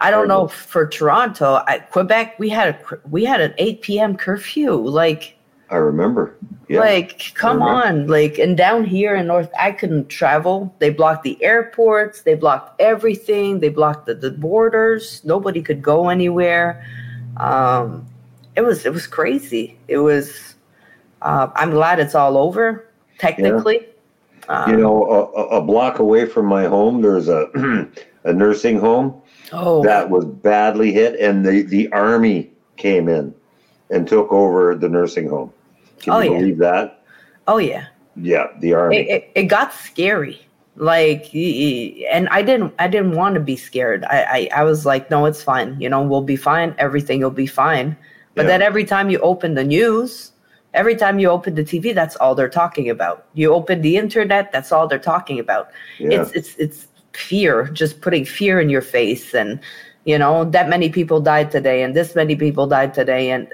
I 0.00 0.12
don't 0.12 0.28
know 0.28 0.46
for 0.46 0.86
Toronto, 0.86 1.60
I, 1.66 1.80
Quebec. 1.80 2.38
We 2.38 2.48
had 2.48 2.68
a 2.68 2.98
we 3.08 3.24
had 3.24 3.40
an 3.40 3.54
eight 3.58 3.82
p.m. 3.82 4.16
curfew. 4.16 4.74
Like 4.74 5.37
I 5.70 5.76
remember. 5.76 6.36
Yeah. 6.68 6.80
Like, 6.80 7.34
come 7.34 7.62
on. 7.62 8.06
Like, 8.06 8.38
and 8.38 8.56
down 8.56 8.84
here 8.84 9.14
in 9.14 9.26
North, 9.26 9.50
I 9.58 9.72
couldn't 9.72 10.08
travel. 10.08 10.74
They 10.78 10.90
blocked 10.90 11.22
the 11.24 11.42
airports. 11.42 12.22
They 12.22 12.34
blocked 12.34 12.80
everything. 12.80 13.60
They 13.60 13.68
blocked 13.68 14.06
the, 14.06 14.14
the 14.14 14.30
borders. 14.30 15.22
Nobody 15.24 15.62
could 15.62 15.82
go 15.82 16.08
anywhere. 16.08 16.86
Um, 17.36 18.06
it 18.56 18.62
was 18.62 18.84
it 18.84 18.92
was 18.92 19.06
crazy. 19.06 19.78
It 19.86 19.98
was. 19.98 20.54
Uh, 21.22 21.48
I'm 21.54 21.70
glad 21.70 22.00
it's 22.00 22.14
all 22.14 22.36
over. 22.36 22.88
Technically, 23.18 23.86
yeah. 24.48 24.64
um, 24.64 24.70
you 24.70 24.76
know, 24.76 25.04
a, 25.36 25.58
a, 25.58 25.62
block 25.62 25.98
away 25.98 26.24
from 26.26 26.46
my 26.46 26.66
home, 26.66 27.02
there's 27.02 27.28
a 27.28 27.48
a 28.24 28.32
nursing 28.32 28.78
home 28.78 29.20
oh. 29.52 29.82
that 29.82 30.08
was 30.08 30.24
badly 30.24 30.92
hit, 30.92 31.18
and 31.18 31.44
the 31.44 31.62
the 31.62 31.90
army 31.92 32.50
came 32.76 33.08
in 33.08 33.34
and 33.90 34.06
took 34.06 34.30
over 34.32 34.74
the 34.74 34.88
nursing 34.88 35.28
home. 35.28 35.52
Can 36.00 36.12
oh, 36.12 36.20
you 36.20 36.30
believe 36.30 36.58
yeah. 36.60 36.70
that? 36.70 37.02
Oh 37.46 37.58
yeah. 37.58 37.86
Yeah, 38.16 38.48
the 38.58 38.74
army. 38.74 38.96
It, 38.96 39.08
it, 39.08 39.32
it 39.34 39.42
got 39.44 39.72
scary 39.72 40.48
like 40.78 41.34
and 41.34 42.28
i 42.30 42.40
didn't 42.40 42.72
i 42.78 42.86
didn't 42.86 43.12
want 43.12 43.34
to 43.34 43.40
be 43.40 43.56
scared 43.56 44.04
I, 44.04 44.22
I, 44.22 44.60
I 44.60 44.64
was 44.64 44.86
like 44.86 45.10
no 45.10 45.26
it's 45.26 45.42
fine 45.42 45.78
you 45.80 45.88
know 45.88 46.00
we'll 46.02 46.22
be 46.22 46.36
fine 46.36 46.74
everything 46.78 47.20
will 47.20 47.30
be 47.30 47.46
fine 47.46 47.96
but 48.34 48.42
yeah. 48.42 48.48
then 48.48 48.62
every 48.62 48.84
time 48.84 49.10
you 49.10 49.18
open 49.18 49.54
the 49.54 49.64
news 49.64 50.32
every 50.74 50.94
time 50.94 51.18
you 51.18 51.28
open 51.30 51.56
the 51.56 51.64
tv 51.64 51.92
that's 51.92 52.14
all 52.16 52.36
they're 52.36 52.48
talking 52.48 52.88
about 52.90 53.26
you 53.34 53.52
open 53.52 53.82
the 53.82 53.96
internet 53.96 54.52
that's 54.52 54.70
all 54.70 54.86
they're 54.86 55.00
talking 55.00 55.40
about 55.40 55.70
yeah. 55.98 56.20
it's 56.20 56.30
it's 56.32 56.54
it's 56.56 56.86
fear 57.12 57.64
just 57.72 58.00
putting 58.00 58.24
fear 58.24 58.60
in 58.60 58.70
your 58.70 58.82
face 58.82 59.34
and 59.34 59.58
you 60.04 60.16
know 60.16 60.44
that 60.44 60.68
many 60.68 60.88
people 60.88 61.20
died 61.20 61.50
today 61.50 61.82
and 61.82 61.96
this 61.96 62.14
many 62.14 62.36
people 62.36 62.68
died 62.68 62.94
today 62.94 63.30
and 63.30 63.52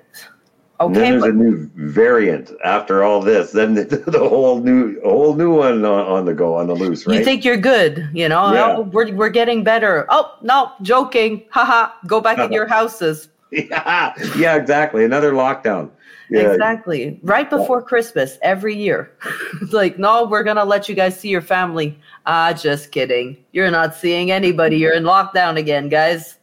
Okay, 0.80 0.94
then 0.94 1.10
there's 1.12 1.22
but, 1.22 1.30
a 1.30 1.32
new 1.32 1.70
variant 1.76 2.50
after 2.64 3.04
all 3.04 3.20
this. 3.20 3.52
Then 3.52 3.74
the, 3.74 3.84
the 3.84 4.28
whole 4.28 4.60
new, 4.60 5.00
whole 5.02 5.34
new 5.34 5.54
one 5.54 5.84
on, 5.84 6.06
on, 6.06 6.24
the 6.24 6.34
go 6.34 6.56
on 6.56 6.66
the 6.66 6.74
loose, 6.74 7.06
right? 7.06 7.18
You 7.18 7.24
think 7.24 7.44
you're 7.44 7.56
good, 7.56 8.08
you 8.12 8.28
know? 8.28 8.52
Yeah. 8.52 8.76
Oh, 8.76 8.82
we're 8.82 9.12
we're 9.12 9.28
getting 9.28 9.62
better. 9.62 10.06
Oh 10.08 10.36
no, 10.42 10.72
joking. 10.82 11.44
Haha. 11.50 11.92
Go 12.06 12.20
back 12.20 12.38
in 12.38 12.52
your 12.58 12.66
houses. 12.66 13.28
yeah, 13.50 14.14
yeah, 14.36 14.56
exactly. 14.56 15.04
Another 15.04 15.32
lockdown. 15.32 15.90
Yeah. 16.28 16.52
Exactly. 16.52 17.20
Right 17.22 17.48
before 17.48 17.80
Christmas 17.82 18.38
every 18.42 18.74
year. 18.74 19.12
like, 19.70 19.98
no, 19.98 20.24
we're 20.24 20.42
gonna 20.42 20.64
let 20.64 20.88
you 20.88 20.96
guys 20.96 21.18
see 21.18 21.28
your 21.28 21.42
family. 21.42 21.96
Ah, 22.26 22.52
just 22.52 22.90
kidding. 22.90 23.36
You're 23.52 23.70
not 23.70 23.94
seeing 23.94 24.32
anybody. 24.32 24.78
You're 24.78 24.94
in 24.94 25.04
lockdown 25.04 25.56
again, 25.56 25.88
guys. 25.88 26.38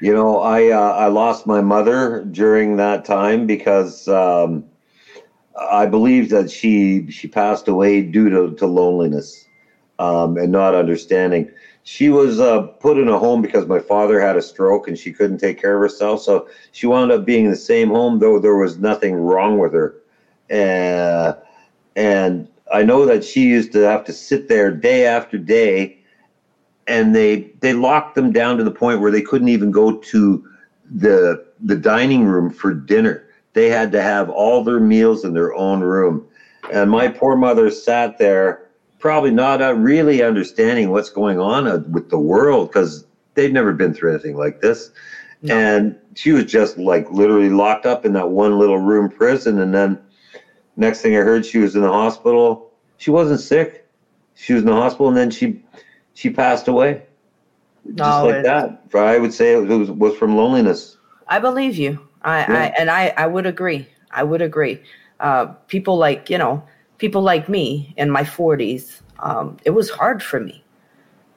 You 0.00 0.12
know, 0.12 0.40
I 0.40 0.68
uh, 0.68 0.92
I 0.92 1.06
lost 1.06 1.46
my 1.46 1.60
mother 1.60 2.24
during 2.24 2.76
that 2.76 3.04
time 3.04 3.46
because 3.46 4.08
um, 4.08 4.64
I 5.58 5.86
believe 5.86 6.30
that 6.30 6.50
she 6.50 7.08
she 7.10 7.28
passed 7.28 7.68
away 7.68 8.02
due 8.02 8.28
to, 8.28 8.54
to 8.56 8.66
loneliness 8.66 9.46
um, 9.98 10.36
and 10.36 10.50
not 10.50 10.74
understanding. 10.74 11.50
She 11.84 12.08
was 12.08 12.40
uh, 12.40 12.60
put 12.60 12.96
in 12.96 13.08
a 13.08 13.18
home 13.18 13.42
because 13.42 13.66
my 13.66 13.78
father 13.78 14.20
had 14.20 14.36
a 14.36 14.42
stroke 14.42 14.88
and 14.88 14.98
she 14.98 15.12
couldn't 15.12 15.38
take 15.38 15.60
care 15.60 15.74
of 15.74 15.80
herself. 15.80 16.20
So 16.20 16.46
she 16.72 16.86
wound 16.86 17.12
up 17.12 17.24
being 17.24 17.44
in 17.44 17.50
the 17.50 17.56
same 17.56 17.90
home, 17.90 18.18
though 18.18 18.38
there 18.38 18.56
was 18.56 18.78
nothing 18.78 19.14
wrong 19.14 19.58
with 19.58 19.72
her. 19.74 19.94
Uh, 20.50 21.34
and 21.94 22.48
I 22.72 22.82
know 22.82 23.04
that 23.04 23.22
she 23.22 23.42
used 23.46 23.72
to 23.72 23.80
have 23.80 24.04
to 24.04 24.12
sit 24.12 24.48
there 24.48 24.70
day 24.70 25.06
after 25.06 25.36
day 25.38 25.94
and 26.86 27.14
they 27.14 27.46
they 27.60 27.72
locked 27.72 28.14
them 28.14 28.32
down 28.32 28.56
to 28.58 28.64
the 28.64 28.70
point 28.70 29.00
where 29.00 29.10
they 29.10 29.22
couldn't 29.22 29.48
even 29.48 29.70
go 29.70 29.92
to 29.92 30.42
the 30.90 31.42
the 31.60 31.76
dining 31.76 32.24
room 32.24 32.50
for 32.50 32.72
dinner. 32.72 33.24
They 33.54 33.68
had 33.68 33.92
to 33.92 34.02
have 34.02 34.28
all 34.28 34.62
their 34.62 34.80
meals 34.80 35.24
in 35.24 35.32
their 35.32 35.54
own 35.54 35.80
room. 35.80 36.24
And 36.72 36.90
my 36.90 37.08
poor 37.08 37.36
mother 37.36 37.70
sat 37.70 38.18
there, 38.18 38.58
probably 38.98 39.30
not 39.30 39.62
uh, 39.62 39.74
really 39.74 40.22
understanding 40.22 40.90
what's 40.90 41.10
going 41.10 41.38
on 41.38 41.66
uh, 41.66 41.78
with 41.90 42.08
the 42.08 42.18
world 42.18 42.68
because 42.68 43.04
they'd 43.34 43.52
never 43.52 43.72
been 43.72 43.92
through 43.94 44.10
anything 44.10 44.36
like 44.36 44.60
this. 44.60 44.90
No. 45.42 45.56
And 45.56 45.94
she 46.14 46.32
was 46.32 46.44
just 46.44 46.78
like 46.78 47.10
literally 47.10 47.50
locked 47.50 47.86
up 47.86 48.04
in 48.04 48.12
that 48.14 48.30
one 48.30 48.58
little 48.58 48.78
room 48.78 49.08
prison. 49.08 49.58
And 49.58 49.74
then 49.74 49.98
next 50.76 51.00
thing 51.02 51.16
I 51.16 51.20
heard, 51.20 51.44
she 51.44 51.58
was 51.58 51.76
in 51.76 51.82
the 51.82 51.92
hospital. 51.92 52.72
She 52.96 53.10
wasn't 53.10 53.40
sick. 53.40 53.84
She 54.34 54.52
was 54.52 54.62
in 54.62 54.66
the 54.66 54.74
hospital, 54.74 55.08
and 55.08 55.16
then 55.16 55.30
she 55.30 55.60
she 56.14 56.30
passed 56.30 56.68
away. 56.68 57.02
Just 57.86 57.98
no, 57.98 58.26
like 58.26 58.42
that. 58.44 58.82
I 58.94 59.18
would 59.18 59.34
say 59.34 59.52
it 59.52 59.66
was, 59.66 59.90
was 59.90 60.16
from 60.16 60.36
loneliness. 60.36 60.96
I 61.28 61.38
believe 61.38 61.76
you. 61.76 62.00
I, 62.22 62.38
yeah. 62.40 62.46
I 62.48 62.64
and 62.78 62.90
I, 62.90 63.12
I 63.16 63.26
would 63.26 63.46
agree. 63.46 63.86
I 64.10 64.22
would 64.22 64.40
agree. 64.40 64.80
Uh, 65.20 65.46
people 65.68 65.98
like 65.98 66.30
you 66.30 66.38
know, 66.38 66.62
people 66.98 67.22
like 67.22 67.48
me 67.48 67.92
in 67.96 68.10
my 68.10 68.24
forties. 68.24 69.02
Um, 69.20 69.58
it 69.64 69.70
was 69.70 69.90
hard 69.90 70.22
for 70.22 70.40
me, 70.40 70.64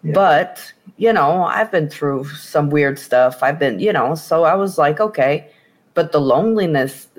yeah. 0.04 0.14
but 0.14 0.72
you 0.96 1.12
know, 1.12 1.44
I've 1.44 1.72
been 1.72 1.90
through 1.90 2.26
some 2.30 2.70
weird 2.70 2.98
stuff. 2.98 3.44
I've 3.44 3.60
been, 3.60 3.80
you 3.80 3.94
know, 3.94 4.16
so 4.16 4.46
I 4.46 4.56
was 4.56 4.78
like, 4.78 5.00
okay, 5.00 5.50
but 5.94 6.12
the 6.12 6.22
loneliness. 6.22 7.10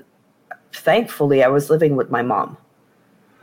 Thankfully, 0.72 1.42
I 1.42 1.48
was 1.48 1.70
living 1.70 1.96
with 1.96 2.10
my 2.10 2.22
mom. 2.22 2.56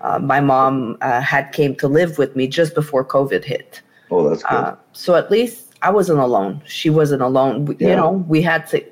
Uh, 0.01 0.19
my 0.19 0.39
mom 0.39 0.97
uh, 1.01 1.21
had 1.21 1.51
came 1.51 1.75
to 1.75 1.87
live 1.87 2.17
with 2.17 2.35
me 2.35 2.47
just 2.47 2.75
before 2.75 3.03
COVID 3.03 3.43
hit. 3.43 3.81
Oh, 4.11 4.29
that's 4.29 4.43
good. 4.43 4.53
Uh, 4.53 4.75
so 4.93 5.15
at 5.15 5.31
least 5.31 5.73
I 5.81 5.91
wasn't 5.91 6.19
alone. 6.19 6.61
She 6.65 6.89
wasn't 6.89 7.21
alone. 7.21 7.75
Yeah. 7.79 7.89
You 7.89 7.95
know, 7.95 8.11
we 8.27 8.41
had 8.41 8.67
to, 8.67 8.83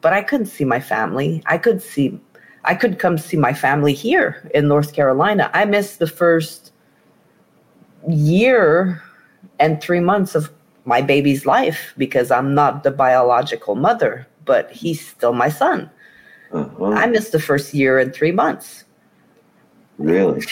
but 0.00 0.12
I 0.12 0.22
couldn't 0.22 0.46
see 0.46 0.64
my 0.64 0.80
family. 0.80 1.42
I 1.46 1.58
could 1.58 1.82
see, 1.82 2.18
I 2.64 2.74
could 2.74 2.98
come 2.98 3.18
see 3.18 3.36
my 3.36 3.52
family 3.52 3.92
here 3.92 4.50
in 4.54 4.68
North 4.68 4.92
Carolina. 4.94 5.50
I 5.54 5.64
missed 5.64 5.98
the 5.98 6.06
first 6.06 6.72
year 8.08 9.02
and 9.58 9.80
three 9.80 10.00
months 10.00 10.34
of 10.34 10.50
my 10.84 11.02
baby's 11.02 11.46
life 11.46 11.94
because 11.96 12.30
I'm 12.30 12.54
not 12.54 12.82
the 12.82 12.90
biological 12.90 13.74
mother, 13.74 14.26
but 14.44 14.70
he's 14.70 15.06
still 15.06 15.32
my 15.32 15.48
son. 15.48 15.90
Uh-huh. 16.52 16.86
I 16.86 17.06
missed 17.06 17.32
the 17.32 17.40
first 17.40 17.74
year 17.74 17.98
and 17.98 18.12
three 18.12 18.32
months. 18.32 18.84
Really? 20.00 20.42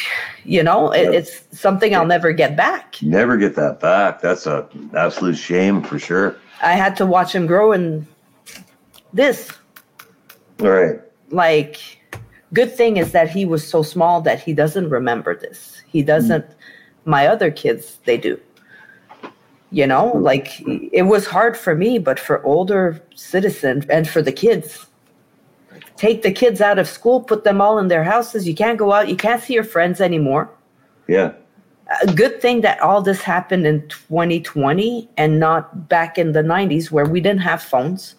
You 0.44 0.62
know, 0.62 0.92
it, 0.92 1.14
it's 1.14 1.42
something 1.58 1.96
I'll 1.96 2.04
never 2.04 2.32
get 2.32 2.54
back. 2.54 2.96
Never 3.00 3.38
get 3.38 3.54
that 3.56 3.80
back. 3.80 4.20
That's 4.20 4.46
a 4.46 4.68
absolute 4.94 5.38
shame 5.38 5.82
for 5.82 5.98
sure. 5.98 6.36
I 6.62 6.74
had 6.74 6.96
to 6.96 7.06
watch 7.06 7.34
him 7.34 7.46
grow 7.46 7.72
in 7.72 8.06
this. 9.14 9.50
All 10.60 10.68
right. 10.68 11.00
Like, 11.30 11.78
good 12.52 12.76
thing 12.76 12.98
is 12.98 13.12
that 13.12 13.30
he 13.30 13.46
was 13.46 13.66
so 13.66 13.82
small 13.82 14.20
that 14.20 14.38
he 14.38 14.52
doesn't 14.52 14.90
remember 14.90 15.34
this. 15.34 15.80
He 15.86 16.02
doesn't. 16.02 16.44
My 17.06 17.26
other 17.26 17.50
kids, 17.50 17.98
they 18.04 18.18
do. 18.18 18.38
You 19.70 19.86
know, 19.86 20.08
like 20.08 20.60
it 20.92 21.06
was 21.06 21.26
hard 21.26 21.56
for 21.56 21.74
me, 21.74 21.98
but 21.98 22.20
for 22.20 22.44
older 22.44 23.02
citizens 23.14 23.86
and 23.86 24.06
for 24.06 24.20
the 24.20 24.32
kids, 24.32 24.87
take 25.98 26.22
the 26.22 26.32
kids 26.32 26.60
out 26.60 26.78
of 26.78 26.88
school, 26.88 27.20
put 27.20 27.44
them 27.44 27.60
all 27.60 27.78
in 27.78 27.88
their 27.88 28.04
houses. 28.04 28.46
You 28.46 28.54
can't 28.54 28.78
go 28.78 28.92
out. 28.92 29.08
You 29.08 29.16
can't 29.16 29.42
see 29.42 29.54
your 29.54 29.64
friends 29.64 30.00
anymore. 30.00 30.48
Yeah. 31.08 31.32
a 32.02 32.12
good 32.12 32.40
thing 32.40 32.60
that 32.60 32.80
all 32.80 33.00
this 33.00 33.22
happened 33.22 33.66
in 33.66 33.88
2020 33.88 35.08
and 35.16 35.40
not 35.40 35.88
back 35.88 36.18
in 36.18 36.32
the 36.32 36.42
90s 36.42 36.90
where 36.90 37.06
we 37.06 37.20
didn't 37.20 37.40
have 37.40 37.62
phones. 37.62 38.14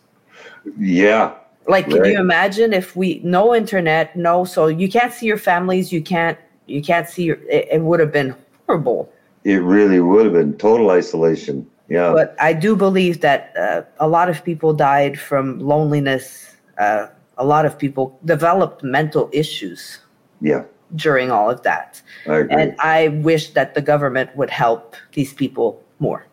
Yeah. 0.78 1.36
Like, 1.68 1.88
can 1.88 2.04
you 2.04 2.20
imagine 2.20 2.74
if 2.74 2.96
we 2.96 3.22
no 3.24 3.54
internet, 3.54 4.16
no, 4.16 4.44
so 4.44 4.68
you 4.68 4.90
can't 4.90 5.14
see 5.14 5.28
your 5.28 5.38
families, 5.38 5.94
you 5.94 6.02
can't, 6.02 6.38
you 6.66 6.82
can't 6.82 7.08
see 7.08 7.26
your. 7.26 7.38
It, 7.48 7.68
it 7.74 7.82
would 7.82 8.00
have 8.00 8.12
been 8.12 8.36
horrible. 8.66 9.12
It 9.44 9.58
really 9.58 10.00
would 10.00 10.26
have 10.26 10.34
been 10.34 10.58
total 10.58 10.90
isolation. 10.90 11.70
Yeah. 11.88 12.12
But 12.12 12.36
I 12.40 12.54
do 12.54 12.76
believe 12.76 13.22
that 13.22 13.54
uh, 13.56 13.84
a 14.00 14.08
lot 14.08 14.30
of 14.30 14.44
people 14.44 14.74
died 14.74 15.20
from 15.20 15.60
loneliness. 15.60 16.56
Uh, 16.80 17.08
a 17.40 17.46
lot 17.46 17.66
of 17.66 17.80
people 17.80 18.20
developed 18.26 18.84
mental 18.84 19.30
issues 19.32 20.00
yeah. 20.42 20.64
during 20.96 21.32
all 21.32 21.50
of 21.50 21.64
that. 21.64 22.02
I. 22.28 22.42
And 22.52 22.76
I 22.80 23.08
wish 23.08 23.52
that 23.52 23.74
the 23.74 23.82
government 23.82 24.36
would 24.36 24.50
help 24.50 24.96
these 25.14 25.34
people 25.34 25.82
more. 26.00 26.28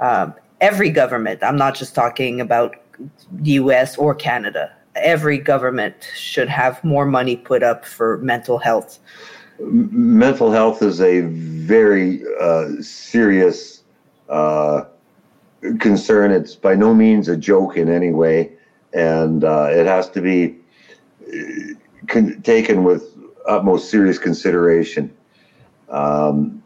Um, 0.00 0.34
every 0.60 0.90
government, 0.90 1.42
I'm 1.42 1.56
not 1.56 1.74
just 1.76 1.94
talking 1.94 2.40
about 2.40 2.76
the 3.30 3.52
US 3.52 3.96
or 3.96 4.14
Canada, 4.14 4.72
every 4.96 5.38
government 5.38 5.94
should 6.16 6.48
have 6.48 6.82
more 6.84 7.06
money 7.06 7.36
put 7.36 7.62
up 7.62 7.84
for 7.84 8.18
mental 8.18 8.58
health. 8.58 8.98
Mental 9.60 10.50
health 10.50 10.82
is 10.82 11.00
a 11.00 11.20
very 11.20 12.22
uh, 12.40 12.68
serious 12.80 13.82
uh, 14.28 14.82
concern. 15.78 16.32
It's 16.32 16.56
by 16.56 16.74
no 16.74 16.92
means 16.94 17.28
a 17.28 17.36
joke 17.36 17.76
in 17.76 17.88
any 17.88 18.10
way, 18.10 18.52
and 18.94 19.44
uh, 19.44 19.68
it 19.70 19.86
has 19.86 20.08
to 20.10 20.20
be 20.20 20.56
uh, 21.26 21.74
con- 22.08 22.40
taken 22.42 22.84
with 22.84 23.04
utmost 23.46 23.90
serious 23.90 24.18
consideration. 24.18 25.14
Um, 25.88 26.62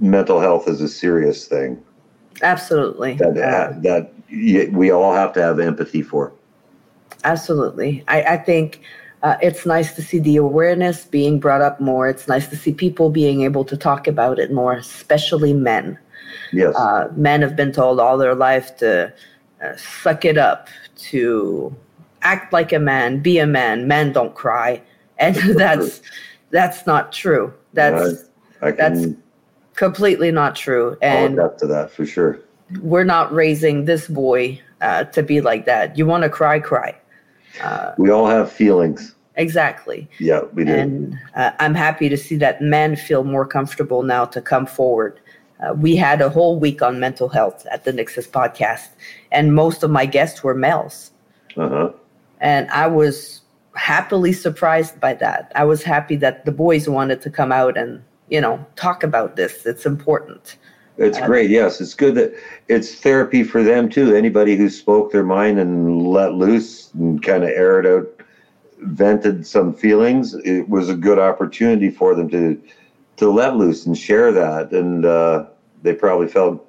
mental 0.00 0.40
health 0.40 0.68
is 0.68 0.80
a 0.80 0.88
serious 0.88 1.46
thing 1.46 1.82
Absolutely. 2.42 3.14
that 3.14 3.36
Uh, 3.38 3.80
that 3.80 4.12
y- 4.30 4.68
we 4.72 4.90
all 4.90 5.12
have 5.14 5.32
to 5.34 5.42
have 5.42 5.58
empathy 5.60 6.02
for. 6.02 6.32
Absolutely. 7.22 8.04
I, 8.08 8.22
I 8.22 8.36
think 8.36 8.80
uh, 9.22 9.36
it's 9.40 9.64
nice 9.64 9.94
to 9.94 10.02
see 10.02 10.18
the 10.18 10.36
awareness 10.36 11.04
being 11.06 11.38
brought 11.40 11.62
up 11.62 11.80
more. 11.80 12.08
It's 12.08 12.28
nice 12.28 12.48
to 12.48 12.56
see 12.56 12.72
people 12.72 13.08
being 13.08 13.42
able 13.42 13.64
to 13.64 13.76
talk 13.76 14.06
about 14.06 14.38
it 14.38 14.52
more, 14.52 14.74
especially 14.74 15.54
men. 15.54 15.98
Yes. 16.52 16.74
Uh, 16.76 17.08
men 17.16 17.40
have 17.40 17.56
been 17.56 17.72
told 17.72 17.98
all 18.00 18.18
their 18.18 18.34
life 18.34 18.76
to 18.78 19.12
uh, 19.62 19.76
suck 19.76 20.24
it 20.24 20.38
up, 20.38 20.68
to 20.96 21.74
act 22.22 22.52
like 22.52 22.72
a 22.72 22.78
man, 22.78 23.20
be 23.20 23.38
a 23.38 23.46
man. 23.46 23.86
Men 23.88 24.12
don't 24.12 24.34
cry, 24.34 24.80
and 25.18 25.34
that's 25.58 26.02
that's 26.50 26.86
not 26.86 27.12
true. 27.12 27.52
That's 27.72 28.24
I 28.62 28.70
that's 28.72 29.06
completely 29.74 30.30
not 30.30 30.54
true. 30.56 30.96
and 31.02 31.32
And 31.34 31.40
up 31.40 31.58
to 31.58 31.66
that 31.66 31.90
for 31.90 32.06
sure. 32.06 32.38
we're 32.80 33.04
not 33.04 33.32
raising 33.32 33.84
this 33.84 34.06
boy 34.08 34.60
uh, 34.80 35.04
to 35.04 35.22
be 35.22 35.40
like 35.40 35.64
that. 35.66 35.98
You 35.98 36.06
want 36.06 36.22
to 36.22 36.30
cry, 36.30 36.60
cry. 36.60 36.94
Uh, 37.62 37.92
We 37.98 38.10
all 38.10 38.26
have 38.26 38.50
feelings. 38.52 39.14
exactly. 39.36 40.08
Yeah, 40.20 40.42
we 40.52 40.64
do. 40.64 40.72
And 40.72 41.18
uh, 41.34 41.50
I'm 41.58 41.74
happy 41.74 42.08
to 42.08 42.16
see 42.16 42.36
that 42.36 42.60
men 42.62 42.94
feel 42.96 43.24
more 43.24 43.46
comfortable 43.46 44.02
now 44.04 44.24
to 44.26 44.40
come 44.40 44.66
forward. 44.66 45.20
Uh, 45.60 45.72
we 45.74 45.96
had 45.96 46.20
a 46.20 46.28
whole 46.28 46.58
week 46.58 46.82
on 46.82 47.00
mental 47.00 47.28
health 47.28 47.66
at 47.70 47.84
the 47.84 47.92
NYXUS 47.92 48.28
podcast, 48.28 48.88
and 49.34 49.54
most 49.54 49.82
of 49.82 49.90
my 49.90 50.06
guests 50.06 50.42
were 50.42 50.54
males. 50.54 51.10
Uh 51.56 51.68
huh. 51.68 51.90
And 52.40 52.70
I 52.70 52.86
was 52.86 53.42
happily 53.74 54.32
surprised 54.32 55.00
by 55.00 55.14
that. 55.14 55.52
I 55.54 55.64
was 55.64 55.82
happy 55.82 56.16
that 56.16 56.44
the 56.44 56.52
boys 56.52 56.88
wanted 56.88 57.20
to 57.22 57.30
come 57.30 57.52
out 57.52 57.76
and, 57.76 58.02
you 58.30 58.40
know, 58.40 58.64
talk 58.76 59.02
about 59.02 59.36
this. 59.36 59.66
It's 59.66 59.84
important. 59.84 60.56
It's 60.96 61.18
Uh, 61.18 61.26
great. 61.26 61.50
Yes, 61.50 61.80
it's 61.80 61.94
good 61.94 62.14
that 62.14 62.32
it's 62.68 62.94
therapy 62.94 63.42
for 63.42 63.62
them 63.64 63.88
too. 63.88 64.14
Anybody 64.14 64.56
who 64.56 64.68
spoke 64.68 65.10
their 65.10 65.24
mind 65.24 65.58
and 65.58 66.06
let 66.06 66.34
loose 66.34 66.92
and 66.94 67.20
kind 67.22 67.42
of 67.42 67.50
aired 67.50 67.86
out, 67.86 68.06
vented 68.78 69.46
some 69.46 69.72
feelings, 69.72 70.34
it 70.44 70.68
was 70.68 70.88
a 70.88 70.94
good 70.94 71.18
opportunity 71.18 71.90
for 71.90 72.14
them 72.14 72.28
to 72.30 72.60
to 73.16 73.30
let 73.30 73.56
loose 73.56 73.86
and 73.86 73.96
share 73.96 74.32
that. 74.32 74.72
And 74.72 75.04
uh, 75.04 75.46
they 75.82 75.94
probably 75.94 76.28
felt 76.28 76.64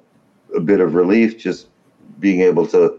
a 0.54 0.60
bit 0.60 0.80
of 0.80 0.94
relief 0.94 1.38
just 1.38 1.68
being 2.18 2.40
able 2.40 2.66
to 2.68 2.98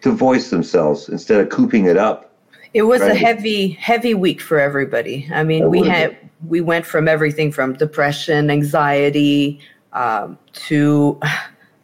to 0.00 0.12
voice 0.12 0.50
themselves 0.50 1.08
instead 1.08 1.40
of 1.40 1.48
cooping 1.50 1.86
it 1.86 1.96
up. 1.96 2.32
It 2.74 2.82
was 2.82 3.00
a 3.00 3.14
heavy, 3.14 3.70
heavy 3.70 4.14
week 4.14 4.40
for 4.40 4.60
everybody. 4.60 5.28
I 5.32 5.42
mean, 5.42 5.64
It 5.64 5.70
we 5.70 5.86
had 5.86 6.16
we 6.46 6.60
went 6.60 6.86
from 6.86 7.08
everything 7.08 7.50
from 7.50 7.72
depression, 7.72 8.50
anxiety, 8.50 9.60
um, 9.92 10.38
to 10.52 11.18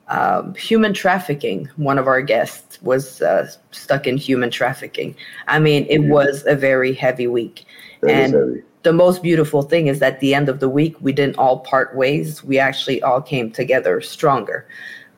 um, 0.08 0.54
human 0.54 0.92
trafficking. 0.92 1.68
One 1.76 1.98
of 1.98 2.06
our 2.06 2.20
guests 2.20 2.80
was 2.82 3.22
uh, 3.22 3.50
stuck 3.70 4.06
in 4.06 4.16
human 4.16 4.50
trafficking. 4.50 5.16
I 5.48 5.58
mean, 5.58 5.86
it 5.88 6.00
was 6.00 6.44
a 6.46 6.54
very 6.54 6.92
heavy 6.92 7.26
week. 7.26 7.64
That 8.02 8.10
And- 8.10 8.34
heavy. 8.34 8.62
The 8.82 8.92
most 8.92 9.22
beautiful 9.22 9.62
thing 9.62 9.86
is 9.86 10.02
at 10.02 10.20
the 10.20 10.34
end 10.34 10.50
of 10.50 10.60
the 10.60 10.68
week, 10.68 10.94
we 11.00 11.10
didn't 11.10 11.38
all 11.38 11.60
part 11.60 11.96
ways. 11.96 12.44
We 12.44 12.58
actually 12.58 13.02
all 13.02 13.22
came 13.22 13.50
together 13.50 14.02
stronger. 14.02 14.66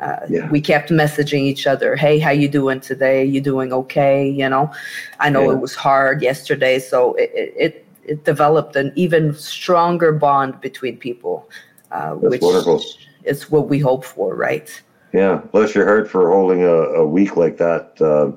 Uh, 0.00 0.16
Yeah. 0.28 0.48
We 0.50 0.60
kept 0.60 0.90
messaging 0.90 1.42
each 1.42 1.66
other. 1.66 1.96
Hey, 1.96 2.18
how 2.18 2.30
you 2.30 2.48
doing 2.48 2.80
today? 2.80 3.24
You 3.24 3.40
doing 3.40 3.72
okay? 3.72 4.28
You 4.28 4.48
know, 4.48 4.70
I 5.20 5.30
know 5.30 5.44
Yeah. 5.44 5.52
it 5.52 5.60
was 5.60 5.74
hard 5.74 6.22
yesterday, 6.22 6.78
so 6.78 7.14
it 7.14 7.30
it, 7.34 7.86
it, 8.04 8.24
developed 8.24 8.76
an 8.76 8.92
even 8.94 9.34
stronger 9.34 10.12
bond 10.12 10.60
between 10.60 10.96
people, 10.96 11.48
uh, 11.90 12.12
which 12.12 12.40
wonderful. 12.42 12.80
is 13.24 13.50
what 13.50 13.68
we 13.68 13.78
hope 13.80 14.04
for, 14.04 14.36
right? 14.36 14.68
Yeah, 15.12 15.40
bless 15.50 15.74
your 15.74 15.86
heart 15.86 16.08
for 16.08 16.30
holding 16.30 16.62
a, 16.62 16.76
a 17.02 17.06
week 17.06 17.36
like 17.36 17.56
that 17.56 18.00
uh, 18.00 18.30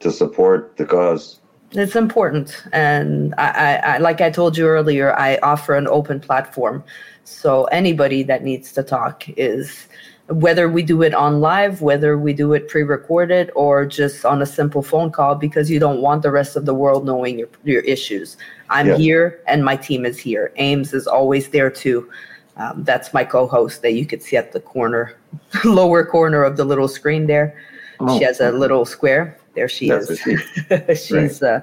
to 0.00 0.10
support 0.10 0.76
the 0.78 0.84
cause. 0.84 1.38
It's 1.72 1.96
important, 1.96 2.64
and 2.72 3.34
I, 3.36 3.48
I, 3.48 3.94
I, 3.94 3.98
like 3.98 4.20
I 4.20 4.30
told 4.30 4.56
you 4.56 4.66
earlier, 4.66 5.12
I 5.16 5.38
offer 5.42 5.74
an 5.74 5.86
open 5.86 6.18
platform, 6.20 6.82
so 7.24 7.64
anybody 7.64 8.22
that 8.24 8.42
needs 8.42 8.72
to 8.72 8.82
talk 8.82 9.28
is 9.36 9.86
whether 10.28 10.68
we 10.70 10.82
do 10.82 11.02
it 11.02 11.12
on 11.14 11.40
live, 11.40 11.82
whether 11.82 12.16
we 12.18 12.32
do 12.32 12.54
it 12.54 12.68
pre-recorded, 12.68 13.50
or 13.54 13.84
just 13.84 14.24
on 14.24 14.40
a 14.40 14.46
simple 14.46 14.82
phone 14.82 15.10
call 15.10 15.34
because 15.34 15.70
you 15.70 15.78
don't 15.78 16.00
want 16.00 16.22
the 16.22 16.30
rest 16.30 16.56
of 16.56 16.64
the 16.64 16.72
world 16.74 17.04
knowing 17.04 17.38
your 17.38 17.48
your 17.64 17.82
issues. 17.82 18.36
I'm 18.70 18.88
Yeah. 18.88 18.96
here, 18.96 19.40
and 19.46 19.64
my 19.64 19.76
team 19.76 20.06
is 20.06 20.18
here. 20.18 20.50
Ames 20.56 20.94
is 20.94 21.06
always 21.06 21.48
there 21.48 21.70
too. 21.70 22.08
Um, 22.56 22.84
that's 22.84 23.12
my 23.12 23.24
co-host 23.24 23.82
that 23.82 23.92
you 23.92 24.06
could 24.06 24.22
see 24.22 24.36
at 24.36 24.52
the 24.52 24.60
corner, 24.60 25.14
lower 25.64 26.04
corner 26.06 26.42
of 26.44 26.56
the 26.56 26.64
little 26.64 26.88
screen 26.88 27.26
there. 27.26 27.54
Oh. 28.00 28.16
She 28.18 28.24
has 28.24 28.40
a 28.40 28.50
little 28.52 28.84
square. 28.84 29.36
There 29.54 29.68
she 29.68 29.88
That's 29.90 30.10
is. 30.10 30.20
she- 30.20 30.94
She's 30.96 31.42
uh, 31.42 31.60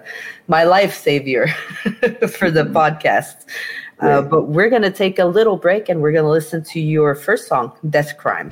my 0.47 0.63
life 0.63 0.93
savior 0.95 1.47
for 2.37 2.51
the 2.51 2.63
podcast. 2.71 3.45
Uh, 4.01 4.21
but 4.21 4.47
we're 4.47 4.69
going 4.69 4.81
to 4.81 4.91
take 4.91 5.19
a 5.19 5.25
little 5.25 5.57
break 5.57 5.89
and 5.89 6.01
we're 6.01 6.11
going 6.11 6.25
to 6.25 6.31
listen 6.31 6.63
to 6.63 6.79
your 6.79 7.13
first 7.15 7.47
song, 7.47 7.71
Death 7.89 8.17
Crime. 8.17 8.49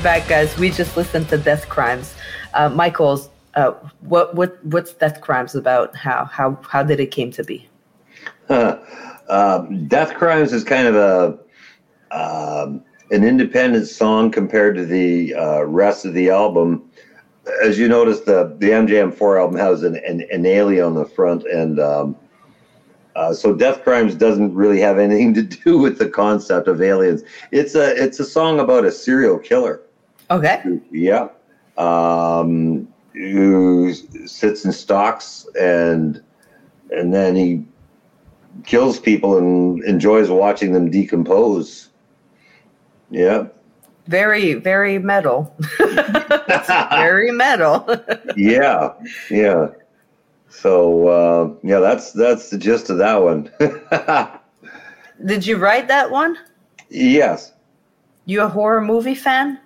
Back, 0.00 0.26
guys. 0.28 0.56
We 0.58 0.70
just 0.70 0.96
listened 0.96 1.28
to 1.28 1.38
Death 1.38 1.68
Crimes. 1.68 2.14
Uh, 2.54 2.68
Michael's, 2.68 3.28
uh, 3.54 3.72
what 4.00 4.34
what 4.34 4.64
what's 4.64 4.92
Death 4.92 5.20
Crimes 5.20 5.54
about? 5.54 5.94
How 5.94 6.24
how 6.24 6.58
how 6.68 6.82
did 6.82 7.00
it 7.00 7.10
came 7.10 7.30
to 7.32 7.44
be? 7.44 7.68
um, 8.48 9.86
Death 9.88 10.14
Crimes 10.14 10.52
is 10.52 10.64
kind 10.64 10.86
of 10.86 10.96
a 10.96 11.38
um, 12.14 12.82
an 13.10 13.24
independent 13.24 13.86
song 13.88 14.30
compared 14.30 14.76
to 14.76 14.86
the 14.86 15.34
uh, 15.34 15.62
rest 15.64 16.04
of 16.04 16.14
the 16.14 16.30
album. 16.30 16.90
As 17.62 17.78
you 17.78 17.88
notice, 17.88 18.20
the 18.20 18.54
the 18.58 18.70
MJM4 18.70 19.40
album 19.40 19.58
has 19.58 19.82
an, 19.82 19.96
an, 19.96 20.26
an 20.32 20.46
alien 20.46 20.84
on 20.84 20.94
the 20.94 21.04
front, 21.04 21.44
and 21.44 21.78
um, 21.80 22.16
uh, 23.16 23.34
so 23.34 23.54
Death 23.54 23.82
Crimes 23.82 24.14
doesn't 24.14 24.54
really 24.54 24.80
have 24.80 24.98
anything 24.98 25.34
to 25.34 25.42
do 25.42 25.78
with 25.84 25.98
the 25.98 26.08
concept 26.08 26.68
of 26.68 26.80
aliens. 26.80 27.22
It's 27.50 27.74
a 27.74 28.02
it's 28.02 28.20
a 28.20 28.24
song 28.24 28.60
about 28.60 28.84
a 28.84 28.92
serial 28.92 29.38
killer. 29.38 29.82
Okay. 30.30 30.80
Yeah. 30.90 31.28
Um, 31.76 32.88
who 33.12 33.92
sits 34.26 34.64
and 34.64 34.74
stalks 34.74 35.46
and 35.58 36.22
and 36.90 37.12
then 37.12 37.34
he 37.36 37.64
kills 38.64 38.98
people 38.98 39.36
and 39.36 39.82
enjoys 39.84 40.30
watching 40.30 40.72
them 40.72 40.90
decompose. 40.90 41.88
Yeah. 43.10 43.48
Very 44.06 44.54
very 44.54 44.98
metal. 44.98 45.54
very 45.78 47.30
metal. 47.32 47.88
Yeah. 48.36 48.92
Yeah. 49.30 49.68
So 50.48 51.08
uh, 51.08 51.54
yeah, 51.62 51.80
that's 51.80 52.12
that's 52.12 52.50
the 52.50 52.58
gist 52.58 52.90
of 52.90 52.98
that 52.98 53.22
one. 53.22 53.50
did 55.24 55.46
you 55.46 55.56
write 55.56 55.88
that 55.88 56.10
one? 56.10 56.38
yes. 56.88 57.52
You 58.26 58.42
a 58.42 58.48
horror 58.48 58.80
movie 58.80 59.14
fan? 59.14 59.58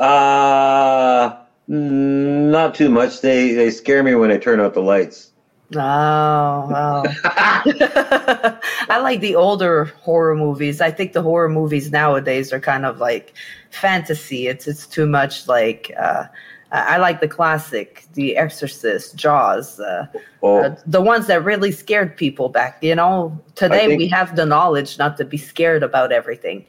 Uh 0.00 1.36
not 1.68 2.74
too 2.74 2.88
much. 2.88 3.20
They 3.20 3.52
they 3.52 3.70
scare 3.70 4.02
me 4.02 4.14
when 4.14 4.30
I 4.32 4.38
turn 4.38 4.60
out 4.60 4.74
the 4.74 4.82
lights. 4.82 5.30
Oh, 5.72 5.78
wow. 5.78 7.04
I 7.24 8.98
like 9.00 9.20
the 9.20 9.36
older 9.36 9.84
horror 9.84 10.34
movies. 10.34 10.80
I 10.80 10.90
think 10.90 11.12
the 11.12 11.22
horror 11.22 11.48
movies 11.48 11.92
nowadays 11.92 12.52
are 12.52 12.58
kind 12.58 12.84
of 12.84 12.98
like 12.98 13.34
fantasy. 13.70 14.48
It's 14.48 14.66
it's 14.66 14.86
too 14.86 15.06
much 15.06 15.46
like 15.46 15.92
uh, 15.96 16.24
I 16.72 16.94
I 16.94 16.96
like 16.96 17.20
the 17.20 17.28
classic, 17.28 18.06
The 18.14 18.36
Exorcist, 18.36 19.14
Jaws, 19.14 19.78
uh, 19.78 20.06
Oh, 20.42 20.64
uh, 20.64 20.76
the 20.86 21.02
ones 21.02 21.28
that 21.28 21.44
really 21.44 21.70
scared 21.70 22.16
people 22.16 22.48
back. 22.48 22.82
You 22.82 22.96
know, 22.96 23.40
today 23.54 23.86
think- 23.86 23.98
we 23.98 24.08
have 24.08 24.34
the 24.34 24.46
knowledge 24.46 24.98
not 24.98 25.16
to 25.18 25.24
be 25.24 25.36
scared 25.36 25.84
about 25.84 26.10
everything, 26.10 26.64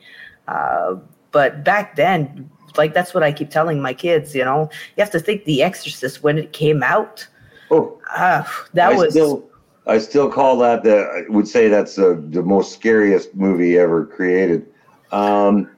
uh, 0.48 0.96
but 1.32 1.64
back 1.64 1.96
then, 1.96 2.52
like 2.78 2.94
that's 2.94 3.14
what 3.14 3.24
I 3.24 3.32
keep 3.32 3.50
telling 3.50 3.82
my 3.82 3.94
kids. 3.94 4.36
You 4.36 4.46
know, 4.46 4.70
you 4.96 5.02
have 5.04 5.12
to 5.12 5.20
think 5.20 5.46
The 5.46 5.64
Exorcist 5.64 6.24
when 6.24 6.38
it 6.38 6.54
came 6.54 6.84
out. 6.84 7.28
oh. 7.70 8.00
Uh, 8.16 8.44
that 8.74 8.92
I 8.92 8.96
was 8.96 9.12
still, 9.12 9.50
I 9.88 9.98
still 9.98 10.30
call 10.30 10.58
that 10.60 10.84
the. 10.84 10.98
I 11.00 11.32
would 11.32 11.48
say 11.48 11.70
that's 11.70 11.96
the 11.96 12.22
the 12.30 12.42
most 12.44 12.74
scariest 12.74 13.34
movie 13.36 13.78
ever 13.78 14.06
created, 14.06 14.68
um, 15.12 15.70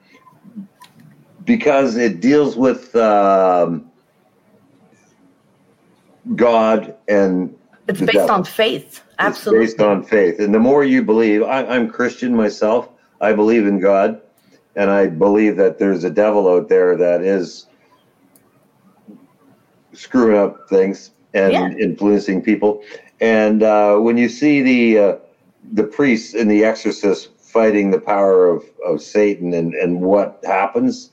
because 1.44 1.96
it 1.96 2.20
deals 2.20 2.56
with 2.56 2.94
um, 2.96 3.90
God 6.34 6.96
and 7.08 7.56
It's 7.88 8.00
based 8.00 8.12
devil. 8.14 8.30
on 8.30 8.44
faith. 8.44 9.02
It's 9.10 9.20
Absolutely. 9.20 9.66
based 9.66 9.80
on 9.80 10.02
faith, 10.02 10.40
and 10.40 10.52
the 10.52 10.58
more 10.58 10.82
you 10.84 11.02
believe, 11.02 11.42
I, 11.44 11.64
I'm 11.64 11.88
Christian 11.88 12.34
myself. 12.34 12.88
I 13.20 13.32
believe 13.32 13.66
in 13.66 13.78
God, 13.78 14.20
and 14.76 14.90
I 14.90 15.06
believe 15.06 15.56
that 15.56 15.78
there's 15.78 16.04
a 16.04 16.10
devil 16.10 16.48
out 16.48 16.68
there 16.68 16.96
that 16.96 17.22
is 17.22 17.66
screwing 19.92 20.36
up 20.36 20.68
things 20.68 21.10
and 21.34 21.52
Yeah. 21.52 21.70
influencing 21.70 22.42
people. 22.42 22.82
And 23.20 23.62
uh, 23.62 23.96
when 23.98 24.16
you 24.16 24.28
see 24.28 24.62
the 24.62 24.98
uh, 24.98 25.16
the 25.72 25.84
priests 25.84 26.34
in 26.34 26.48
The 26.48 26.64
Exorcist 26.64 27.30
fighting 27.40 27.90
the 27.90 28.00
power 28.00 28.46
of, 28.48 28.64
of 28.84 29.00
Satan 29.00 29.54
and, 29.54 29.74
and 29.74 30.00
what 30.00 30.40
happens, 30.44 31.10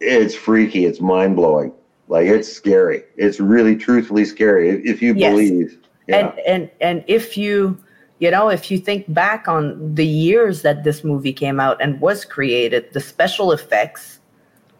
it's 0.00 0.34
freaky. 0.34 0.84
It's 0.84 1.00
mind 1.00 1.36
blowing. 1.36 1.72
Like 2.08 2.26
it's 2.26 2.52
scary. 2.52 3.04
It's 3.16 3.40
really 3.40 3.76
truthfully 3.76 4.24
scary 4.24 4.68
if, 4.68 4.84
if 4.84 5.02
you 5.02 5.14
Yes. 5.14 5.30
believe. 5.32 5.78
Yeah. 6.08 6.16
And 6.18 6.38
and 6.46 6.70
and 6.80 7.04
if 7.06 7.36
you 7.38 7.78
you 8.22 8.30
know 8.30 8.48
if 8.48 8.70
you 8.70 8.78
think 8.78 9.12
back 9.12 9.48
on 9.48 9.94
the 9.96 10.06
years 10.06 10.62
that 10.62 10.84
this 10.84 11.02
movie 11.02 11.32
came 11.32 11.58
out 11.58 11.76
and 11.82 12.00
was 12.00 12.24
created, 12.24 12.82
the 12.92 13.00
special 13.00 13.50
effects 13.50 14.20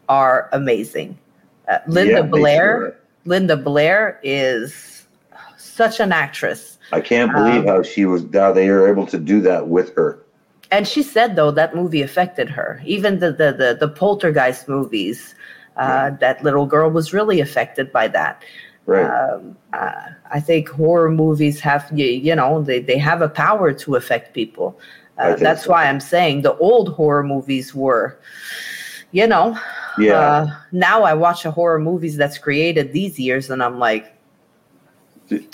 are 0.08 0.48
amazing. 0.52 1.18
Uh, 1.68 1.78
Linda 1.88 2.22
Yeah, 2.22 2.22
Blair, 2.22 2.68
sure. 2.78 2.96
Linda 3.24 3.56
Blair 3.56 4.20
is 4.22 5.06
such 5.56 5.98
an 5.98 6.12
actress. 6.12 6.78
I 6.92 7.00
can't 7.00 7.32
believe 7.32 7.62
Um, 7.62 7.66
how 7.66 7.82
she 7.82 8.04
was 8.06 8.22
how 8.32 8.52
they 8.52 8.68
were 8.70 8.86
able 8.88 9.06
to 9.06 9.18
do 9.18 9.40
that 9.40 9.66
with 9.66 9.88
her. 9.96 10.10
And 10.70 10.86
she 10.86 11.02
said 11.02 11.34
though 11.34 11.50
that 11.50 11.74
movie 11.74 12.02
affected 12.02 12.48
her. 12.58 12.80
Even 12.86 13.18
the 13.18 13.32
the 13.32 13.50
the, 13.62 13.70
the 13.82 13.88
Poltergeist 13.88 14.68
movies, 14.68 15.34
uh, 15.76 16.10
that 16.20 16.44
little 16.44 16.66
girl 16.74 16.90
was 16.90 17.12
really 17.12 17.40
affected 17.40 17.90
by 17.90 18.06
that. 18.18 18.44
Right. 18.86 19.06
Um, 19.06 19.56
uh, 19.72 20.02
I 20.30 20.40
think 20.40 20.68
horror 20.68 21.10
movies 21.10 21.60
have 21.60 21.90
you, 21.94 22.06
you 22.06 22.34
know 22.34 22.62
they, 22.62 22.80
they 22.80 22.98
have 22.98 23.22
a 23.22 23.28
power 23.28 23.72
to 23.72 23.94
affect 23.94 24.34
people. 24.34 24.78
Uh, 25.18 25.36
that's 25.36 25.64
so. 25.64 25.70
why 25.70 25.86
I'm 25.86 26.00
saying 26.00 26.42
the 26.42 26.56
old 26.56 26.94
horror 26.94 27.22
movies 27.22 27.74
were, 27.74 28.18
you 29.12 29.26
know. 29.26 29.58
yeah. 29.98 30.14
Uh, 30.14 30.56
now 30.72 31.02
I 31.02 31.14
watch 31.14 31.44
a 31.44 31.50
horror 31.50 31.78
movies 31.78 32.16
that's 32.16 32.38
created 32.38 32.92
these 32.92 33.18
years, 33.18 33.50
and 33.50 33.62
I'm 33.62 33.78
like, 33.78 34.16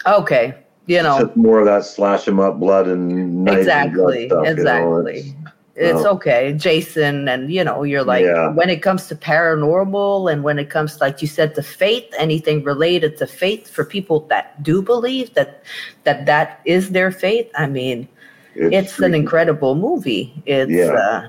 okay, 0.06 0.54
you 0.86 1.02
know, 1.02 1.30
more 1.34 1.58
of 1.58 1.66
that 1.66 1.84
slash 1.84 2.26
'em 2.26 2.40
up 2.40 2.58
blood 2.58 2.88
and 2.88 3.44
knives 3.44 3.68
and 3.68 3.92
blood 3.92 4.14
exactly, 4.14 4.22
you 4.22 4.28
know, 4.28 4.42
exactly. 4.42 5.36
It's- 5.78 5.90
it's 5.94 6.04
well. 6.04 6.14
okay, 6.14 6.52
Jason, 6.56 7.28
and 7.28 7.50
you 7.52 7.62
know, 7.64 7.82
you're 7.84 8.04
like 8.04 8.24
Yeah. 8.24 8.48
when 8.52 8.68
it 8.70 8.82
comes 8.82 9.06
to 9.08 9.14
paranormal 9.14 10.30
and 10.32 10.42
when 10.42 10.58
it 10.58 10.70
comes, 10.70 11.00
like 11.00 11.22
you 11.22 11.28
said, 11.28 11.54
to 11.54 11.62
faith, 11.62 12.04
anything 12.18 12.64
related 12.64 13.16
to 13.18 13.26
faith 13.26 13.68
for 13.70 13.84
people 13.84 14.26
that 14.28 14.62
do 14.62 14.82
believe 14.82 15.34
that 15.34 15.62
that 16.04 16.26
that 16.26 16.60
is 16.64 16.90
their 16.90 17.10
faith. 17.10 17.48
I 17.56 17.66
mean, 17.66 18.08
it's, 18.54 18.98
an 18.98 19.14
incredible 19.14 19.74
movie. 19.76 20.32
It's, 20.46 20.70
Yeah. 20.72 20.92
uh, 20.92 21.26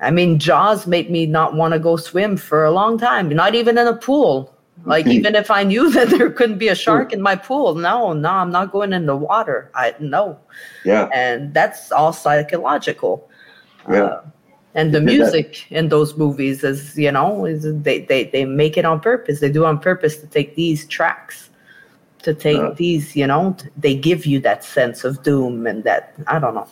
I 0.00 0.10
mean, 0.10 0.38
Jaws 0.38 0.86
made 0.86 1.10
me 1.10 1.24
not 1.26 1.54
want 1.54 1.72
to 1.74 1.78
go 1.78 1.96
swim 1.96 2.36
for 2.36 2.64
a 2.64 2.70
long 2.70 2.98
time, 2.98 3.28
not 3.28 3.54
even 3.54 3.78
in 3.78 3.86
a 3.86 3.94
pool. 3.94 4.52
Like 4.84 5.06
even 5.06 5.34
if 5.34 5.50
I 5.50 5.64
knew 5.64 5.90
that 5.96 6.10
there 6.10 6.28
couldn't 6.30 6.58
be 6.58 6.68
a 6.68 6.74
shark 6.74 7.12
in 7.12 7.20
my 7.22 7.34
pool, 7.34 7.74
no, 7.74 8.12
no, 8.12 8.28
I'm 8.30 8.50
not 8.52 8.70
going 8.72 8.92
in 8.92 9.06
the 9.06 9.16
water. 9.16 9.70
I 9.74 9.94
no, 10.00 10.38
Yeah. 10.84 11.08
and 11.14 11.52
that's 11.54 11.90
all 11.90 12.12
psychological. 12.12 13.28
Yeah. 13.90 14.02
Uh, 14.02 14.22
and 14.74 14.92
the 14.94 15.00
music 15.00 15.70
in 15.70 15.88
those 15.88 16.16
movies 16.18 16.62
is, 16.62 16.98
you 16.98 17.10
know, 17.10 17.46
is 17.46 17.62
they, 17.82 18.00
they 18.00 18.24
they 18.24 18.44
make 18.44 18.76
it 18.76 18.84
on 18.84 19.00
purpose. 19.00 19.40
They 19.40 19.50
do 19.50 19.64
on 19.64 19.78
purpose 19.78 20.18
to 20.18 20.26
take 20.26 20.54
these 20.54 20.86
tracks, 20.86 21.48
to 22.22 22.34
take 22.34 22.58
Uh. 22.58 22.74
these, 22.74 23.16
you 23.16 23.26
know, 23.26 23.56
they 23.76 23.94
give 23.94 24.26
you 24.26 24.38
that 24.40 24.64
sense 24.64 25.02
of 25.02 25.22
doom 25.22 25.66
and 25.66 25.82
that 25.84 26.12
I 26.26 26.38
don't 26.38 26.54
know. 26.54 26.68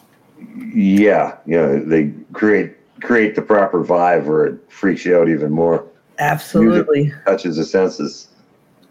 Yeah. 0.75 1.37
Yeah. 1.47 1.81
They 1.83 2.13
create 2.35 2.77
create 3.01 3.37
the 3.37 3.43
proper 3.43 3.83
vibe 3.83 4.25
where 4.27 4.45
it 4.45 4.59
freaks 4.69 5.05
you 5.07 5.19
out 5.19 5.29
even 5.29 5.51
more. 5.51 5.87
Absolutely. 6.19 7.13
Touches 7.25 7.57
the 7.57 7.65
senses. 7.65 8.29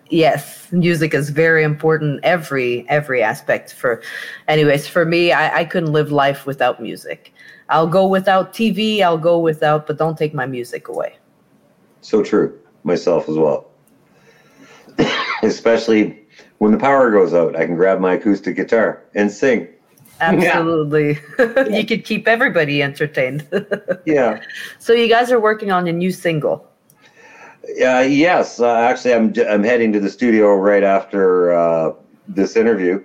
Yes, 0.10 0.68
music 0.72 1.14
is 1.14 1.30
very 1.30 1.64
important 1.64 2.20
every 2.24 2.86
every 2.90 3.24
aspect 3.24 3.74
for 3.74 4.02
anyways, 4.48 4.88
for 4.88 5.06
me, 5.06 5.32
I, 5.32 5.60
I 5.60 5.66
couldn't 5.66 5.92
live 5.92 6.12
life 6.12 6.46
without 6.46 6.82
music. 6.82 7.34
I'll 7.70 7.88
go 7.88 8.08
without 8.08 8.54
TV, 8.54 9.02
I'll 9.02 9.18
go 9.18 9.40
without, 9.40 9.88
but 9.88 9.98
don't 9.98 10.18
take 10.18 10.34
my 10.34 10.46
music 10.46 10.88
away. 10.88 11.18
So 12.02 12.22
true. 12.24 12.60
Myself 12.84 13.30
as 13.30 13.38
well. 13.38 13.70
Especially 15.44 16.20
when 16.58 16.72
the 16.72 16.78
power 16.78 17.12
goes 17.12 17.34
out, 17.34 17.56
I 17.56 17.66
can 17.66 17.76
grab 17.76 18.00
my 18.00 18.14
acoustic 18.14 18.56
guitar 18.56 19.04
and 19.16 19.32
sing. 19.32 19.68
Absolutely. 20.22 21.20
you 21.78 21.86
could 21.86 22.06
keep 22.06 22.28
everybody 22.28 22.82
entertained. 22.82 23.48
Yeah. 24.06 24.42
so 24.80 24.92
you 24.92 25.08
guys 25.08 25.32
are 25.32 25.40
working 25.40 25.72
on 25.72 25.88
a 25.88 25.94
new 25.94 26.12
single. 26.12 26.70
Uh, 27.64 28.00
yes, 28.02 28.60
uh, 28.60 28.76
actually, 28.76 29.14
I'm 29.14 29.34
I'm 29.50 29.64
heading 29.64 29.94
to 29.94 30.00
the 30.02 30.10
studio 30.10 30.56
right 30.56 30.84
after 30.84 31.54
uh, 31.54 31.94
this 32.28 32.58
interview. 32.58 33.02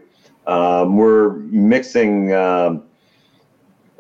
Um, 0.49 0.97
we're 0.97 1.35
mixing 1.51 2.33
um, 2.33 2.83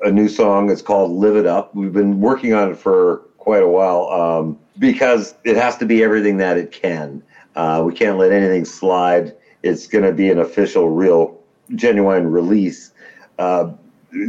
a 0.03 0.11
new 0.11 0.29
song. 0.29 0.71
It's 0.71 0.83
called 0.83 1.11
"Live 1.13 1.37
It 1.37 1.47
Up." 1.47 1.75
We've 1.75 1.93
been 1.93 2.21
working 2.21 2.55
on 2.55 2.71
it 2.71 2.77
for 2.77 3.19
quite 3.39 3.63
a 3.63 3.69
while 3.69 4.09
um, 4.11 4.59
because 4.79 5.35
it 5.45 5.57
has 5.57 5.77
to 5.79 5.87
be 5.87 6.03
everything 6.03 6.37
that 6.39 6.57
it 6.57 6.73
can. 6.73 7.23
Uh, 7.57 7.83
we 7.85 7.93
can't 7.93 8.19
let 8.19 8.33
anything 8.33 8.65
slide. 8.65 9.35
It's 9.63 9.87
going 9.87 10.05
to 10.05 10.13
be 10.13 10.31
an 10.31 10.39
official, 10.39 10.91
real, 10.91 11.39
genuine 11.75 12.31
release 12.31 12.93
uh, 13.39 13.73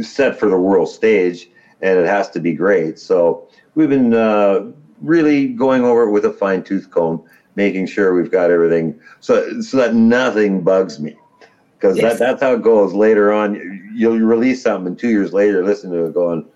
set 0.00 0.38
for 0.38 0.48
the 0.48 0.58
world 0.58 0.88
stage, 0.88 1.48
and 1.80 1.98
it 1.98 2.06
has 2.06 2.30
to 2.30 2.40
be 2.40 2.52
great. 2.54 2.98
So 2.98 3.48
we've 3.74 3.88
been 3.88 4.14
uh, 4.14 4.72
really 5.00 5.48
going 5.48 5.84
over 5.84 6.04
it 6.04 6.10
with 6.10 6.24
a 6.24 6.32
fine 6.32 6.62
tooth 6.62 6.90
comb, 6.90 7.22
making 7.54 7.86
sure 7.86 8.14
we've 8.14 8.30
got 8.30 8.50
everything 8.50 8.98
so 9.20 9.60
so 9.60 9.76
that 9.76 9.94
nothing 9.94 10.62
bugs 10.62 10.98
me. 10.98 11.16
Because 11.78 11.96
Yes. 11.96 12.18
that, 12.18 12.18
that's 12.18 12.42
how 12.42 12.54
it 12.54 12.62
goes 12.62 12.92
later 12.92 13.32
on. 13.32 13.54
You'll 13.92 14.18
release 14.18 14.62
something, 14.62 14.86
and 14.88 14.98
two 14.98 15.08
years 15.08 15.32
later, 15.32 15.64
listen 15.64 15.90
to 15.90 16.04
it 16.06 16.14
going, 16.14 16.46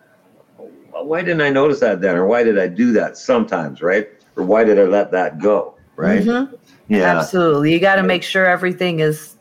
why 0.92 1.22
didn't 1.22 1.40
I 1.42 1.50
notice 1.50 1.80
that 1.80 2.00
then? 2.00 2.16
Or 2.16 2.26
why 2.26 2.42
did 2.44 2.58
I 2.58 2.68
do 2.68 2.92
that 2.92 3.18
sometimes, 3.18 3.82
right? 3.82 4.08
Or 4.36 4.44
why 4.44 4.64
did 4.64 4.78
I 4.78 4.84
let 4.84 5.10
that 5.12 5.38
go, 5.38 5.74
right? 5.96 6.22
Mhm. 6.22 6.56
Yeah. 6.88 7.18
Absolutely. 7.18 7.72
You 7.72 7.80
got 7.80 7.96
to 7.96 8.02
make 8.02 8.22
sure 8.22 8.46
everything 8.46 9.00
is 9.00 9.36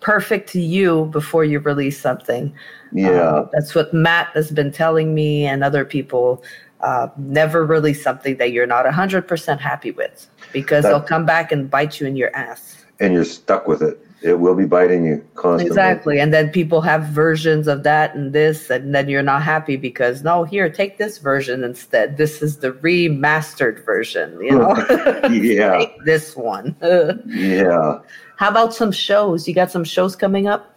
perfect 0.00 0.48
to 0.50 0.60
you 0.60 1.06
before 1.06 1.44
you 1.44 1.58
release 1.58 1.98
something. 2.00 2.52
Yeah. 2.92 3.10
Uh, 3.10 3.48
that's 3.52 3.74
what 3.74 3.92
Matt 3.92 4.28
has 4.34 4.50
been 4.50 4.70
telling 4.70 5.14
me 5.14 5.46
and 5.46 5.64
other 5.64 5.84
people. 5.84 6.42
Uh, 6.80 7.08
never 7.16 7.64
release 7.64 8.02
something 8.02 8.36
that 8.36 8.52
you're 8.52 8.66
not 8.66 8.84
100% 8.84 9.58
happy 9.58 9.90
with 9.90 10.26
because 10.52 10.84
they'll 10.84 11.00
come 11.00 11.24
back 11.24 11.50
and 11.50 11.70
bite 11.70 11.98
you 12.00 12.06
in 12.06 12.16
your 12.16 12.34
ass. 12.36 12.84
and 13.00 13.12
you're 13.12 13.24
stuck 13.24 13.66
with 13.66 13.82
it. 13.82 13.98
It 14.24 14.40
will 14.40 14.54
be 14.54 14.64
biting 14.64 15.04
you 15.04 15.22
constantly. 15.34 15.66
Exactly. 15.66 16.18
And 16.18 16.32
then 16.32 16.48
people 16.48 16.80
have 16.80 17.04
versions 17.04 17.68
of 17.68 17.82
that 17.82 18.14
and 18.14 18.32
this, 18.32 18.70
and 18.70 18.94
then 18.94 19.06
you're 19.10 19.22
not 19.22 19.42
happy 19.42 19.76
because, 19.76 20.22
no, 20.22 20.44
here, 20.44 20.70
take 20.70 20.96
this 20.96 21.18
version 21.18 21.62
instead. 21.62 22.16
This 22.16 22.40
is 22.40 22.56
the 22.56 22.72
remastered 22.72 23.84
version, 23.84 24.40
you 24.40 24.52
know? 24.52 24.74
Yeah. 25.30 25.76
Take 25.78 26.04
this 26.04 26.34
one. 26.34 26.74
Yeah. 27.26 27.98
How 28.36 28.48
about 28.48 28.72
some 28.72 28.90
shows? 28.90 29.46
You 29.46 29.54
got 29.54 29.70
some 29.70 29.84
shows 29.84 30.16
coming 30.16 30.46
up? 30.46 30.74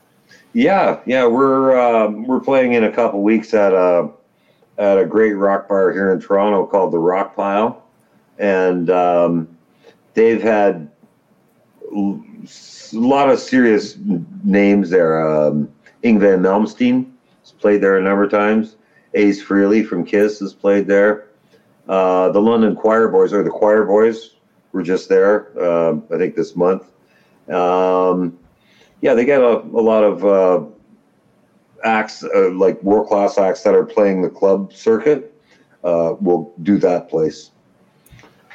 Yeah, 0.54 1.00
yeah, 1.06 1.26
we're 1.26 1.78
um, 1.80 2.26
we're 2.26 2.40
playing 2.40 2.74
in 2.74 2.84
a 2.84 2.92
couple 2.92 3.22
weeks 3.22 3.54
at 3.54 3.74
a 3.74 4.10
at 4.78 4.98
a 4.98 5.06
great 5.06 5.34
rock 5.34 5.68
bar 5.68 5.92
here 5.92 6.12
in 6.12 6.20
Toronto 6.20 6.66
called 6.66 6.92
the 6.92 7.00
Rock 7.00 7.36
Pile, 7.36 7.84
and 8.40 8.90
um, 8.90 9.58
they've 10.16 10.42
had 10.42 10.90
l- 11.96 12.24
a 12.94 12.98
lot 12.98 13.30
of 13.30 13.40
serious 13.40 13.98
names 14.44 14.90
there. 14.90 15.28
Um, 15.28 15.70
Yngwie 16.04 16.40
Malmsteen 16.40 17.12
has 17.42 17.52
played 17.52 17.82
there 17.82 17.98
a 17.98 18.02
number 18.02 18.24
of 18.24 18.32
times. 18.32 18.76
Ace 19.14 19.44
Frehley 19.44 19.86
from 19.86 20.06
Kiss 20.06 20.40
has 20.40 20.54
played 20.54 20.88
there. 20.88 21.28
Uh, 21.88 22.30
the 22.30 22.42
London 22.42 22.76
Quireboys 22.76 23.32
or 23.32 23.44
the 23.44 23.50
Quireboys 23.50 24.32
were 24.72 24.84
just 24.84 25.10
there. 25.10 25.48
um 25.64 26.04
I 26.14 26.18
think 26.18 26.36
this 26.36 26.56
month. 26.56 26.84
Um, 27.50 28.38
yeah, 29.02 29.14
they 29.14 29.26
get 29.26 29.42
a, 29.42 29.60
a 29.60 29.84
lot 29.92 30.04
of 30.04 30.26
uh, 30.26 30.66
acts, 31.84 32.24
uh, 32.24 32.50
like 32.52 32.82
world 32.84 33.08
class 33.08 33.38
acts 33.38 33.64
that 33.64 33.74
are 33.74 33.86
playing 33.86 34.22
the 34.22 34.30
club 34.30 34.74
circuit. 34.74 35.34
Uh, 35.84 36.16
will 36.20 36.54
do 36.64 36.78
that 36.80 37.08
place. 37.08 37.52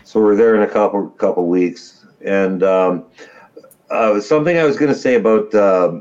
So 0.04 0.20
we're 0.20 0.36
there 0.36 0.54
in 0.56 0.62
a 0.62 0.68
couple 0.68 1.08
couple 1.10 1.46
weeks, 1.46 2.04
and 2.24 2.62
um, 2.62 3.06
uh, 3.92 4.20
something 4.20 4.58
I 4.58 4.64
was 4.64 4.76
going 4.76 4.92
to 4.92 4.98
say 4.98 5.14
about 5.14 5.54
uh, 5.54 6.00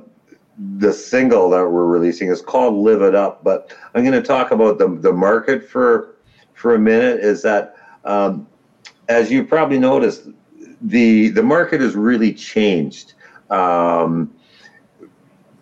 the 0.77 0.93
single 0.93 1.49
that 1.49 1.67
we're 1.69 1.85
releasing 1.85 2.29
is 2.29 2.41
called 2.41 2.75
"Live 2.75 3.01
It 3.01 3.15
Up," 3.15 3.43
but 3.43 3.75
I'm 3.93 4.03
going 4.03 4.19
to 4.19 4.25
talk 4.25 4.51
about 4.51 4.77
the 4.77 4.87
the 4.87 5.11
market 5.11 5.67
for 5.67 6.15
for 6.53 6.75
a 6.75 6.79
minute. 6.79 7.19
Is 7.19 7.41
that 7.43 7.75
um, 8.05 8.47
as 9.09 9.31
you 9.31 9.43
probably 9.43 9.79
noticed, 9.79 10.29
the 10.81 11.29
the 11.29 11.43
market 11.43 11.81
has 11.81 11.95
really 11.95 12.33
changed. 12.33 13.13
Um, 13.49 14.33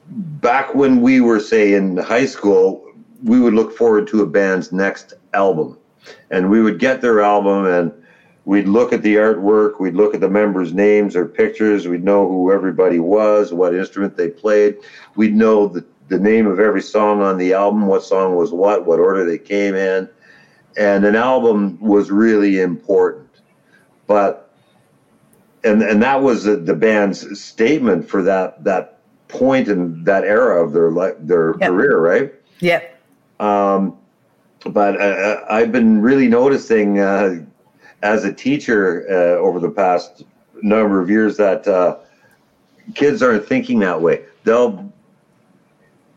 back 0.07 0.75
when 0.75 1.01
we 1.01 1.21
were, 1.21 1.39
say, 1.39 1.73
in 1.73 1.97
high 1.97 2.25
school, 2.25 2.93
we 3.23 3.39
would 3.39 3.53
look 3.53 3.75
forward 3.75 4.07
to 4.09 4.21
a 4.21 4.25
band's 4.27 4.71
next 4.71 5.13
album, 5.34 5.77
and 6.30 6.49
we 6.49 6.61
would 6.61 6.80
get 6.80 7.01
their 7.01 7.21
album 7.21 7.65
and 7.65 7.91
we'd 8.49 8.67
look 8.67 8.91
at 8.91 9.03
the 9.03 9.13
artwork, 9.13 9.79
we'd 9.79 9.93
look 9.93 10.15
at 10.15 10.21
the 10.21 10.27
members' 10.27 10.73
names 10.73 11.15
or 11.15 11.23
pictures, 11.23 11.87
we'd 11.87 12.03
know 12.03 12.27
who 12.27 12.51
everybody 12.51 12.97
was, 12.97 13.53
what 13.53 13.75
instrument 13.75 14.17
they 14.17 14.27
played, 14.27 14.75
we'd 15.15 15.35
know 15.35 15.67
the, 15.67 15.85
the 16.07 16.17
name 16.17 16.47
of 16.47 16.59
every 16.59 16.81
song 16.81 17.21
on 17.21 17.37
the 17.37 17.53
album, 17.53 17.85
what 17.85 18.01
song 18.01 18.35
was 18.35 18.51
what, 18.51 18.87
what 18.87 18.99
order 18.99 19.23
they 19.23 19.37
came 19.37 19.75
in, 19.75 20.09
and 20.77 21.05
an 21.05 21.15
album 21.15 21.79
was 21.79 22.09
really 22.09 22.59
important. 22.59 23.29
But 24.07 24.49
and 25.63 25.83
and 25.83 26.01
that 26.01 26.23
was 26.23 26.45
the, 26.45 26.55
the 26.55 26.73
band's 26.73 27.39
statement 27.39 28.09
for 28.09 28.23
that 28.23 28.63
that 28.63 28.97
point 29.27 29.67
in 29.67 30.03
that 30.05 30.23
era 30.23 30.63
of 30.63 30.73
their 30.73 30.89
life, 30.89 31.13
their 31.19 31.53
Yep. 31.59 31.69
career, 31.69 31.99
right? 31.99 32.33
Yep. 32.61 32.99
Um, 33.39 33.95
but 34.65 34.99
uh, 34.99 35.45
I've 35.47 35.71
been 35.71 36.01
really 36.01 36.27
noticing 36.27 36.99
uh, 36.99 37.43
as 38.01 38.23
a 38.23 38.33
teacher 38.33 39.05
uh, 39.09 39.39
over 39.39 39.59
the 39.59 39.69
past 39.69 40.23
number 40.61 41.01
of 41.01 41.09
years 41.09 41.37
that 41.37 41.67
uh, 41.67 41.97
kids 42.95 43.21
aren't 43.21 43.45
thinking 43.45 43.79
that 43.79 44.01
way. 44.01 44.23
They'll, 44.43 44.91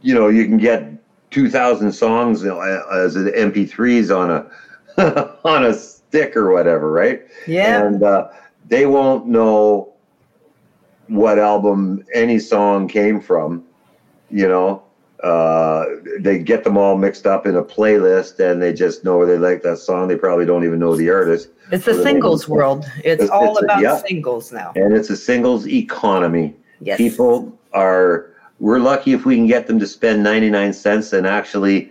you 0.00 0.14
know, 0.14 0.28
you 0.28 0.44
can 0.44 0.58
get 0.58 0.92
two 1.30 1.48
thousand 1.48 1.92
songs 1.92 2.42
you 2.42 2.48
know, 2.48 2.60
as 2.60 3.16
an 3.16 3.26
MP3s 3.26 4.14
on 4.14 4.30
a 4.30 5.38
on 5.44 5.64
a 5.66 5.74
stick 5.74 6.36
or 6.36 6.52
whatever, 6.52 6.90
right? 6.90 7.22
Yeah. 7.46 7.86
and 7.86 8.02
uh, 8.02 8.28
they 8.68 8.86
won't 8.86 9.26
know 9.26 9.92
what 11.08 11.38
album 11.38 12.04
any 12.14 12.38
song 12.38 12.88
came 12.88 13.20
from. 13.20 13.64
You 14.30 14.48
know, 14.48 14.82
uh, 15.22 15.84
they 16.18 16.38
get 16.38 16.64
them 16.64 16.76
all 16.76 16.96
mixed 16.98 17.26
up 17.26 17.46
in 17.46 17.56
a 17.56 17.62
playlist, 17.62 18.40
and 18.40 18.60
they 18.60 18.72
just 18.72 19.04
know 19.04 19.24
they 19.24 19.38
like 19.38 19.62
that 19.62 19.78
song. 19.78 20.08
They 20.08 20.16
probably 20.16 20.44
don't 20.46 20.64
even 20.64 20.78
know 20.80 20.96
the 20.96 21.10
artist, 21.10 21.48
It's 21.70 21.86
a 21.86 21.92
Well, 21.92 22.02
singles 22.02 22.48
world. 22.48 22.84
It's 23.04 23.22
it's- 23.22 23.30
all 23.30 23.52
it's 23.52 23.62
a- 23.62 23.64
about 23.64 23.80
yeah. 23.82 23.96
singles 24.06 24.52
now. 24.52 24.72
and 24.76 24.92
it's 24.94 25.10
a 25.10 25.16
singles 25.16 25.66
economy. 25.66 26.54
Yes. 26.80 26.98
People 26.98 27.56
are. 27.72 28.26
We're 28.58 28.78
lucky 28.80 29.12
if 29.12 29.24
we 29.24 29.36
can 29.36 29.46
get 29.46 29.66
them 29.66 29.78
to 29.78 29.86
spend 29.86 30.22
ninety 30.22 30.50
nine 30.50 30.72
cents 30.72 31.12
and 31.12 31.26
actually 31.26 31.90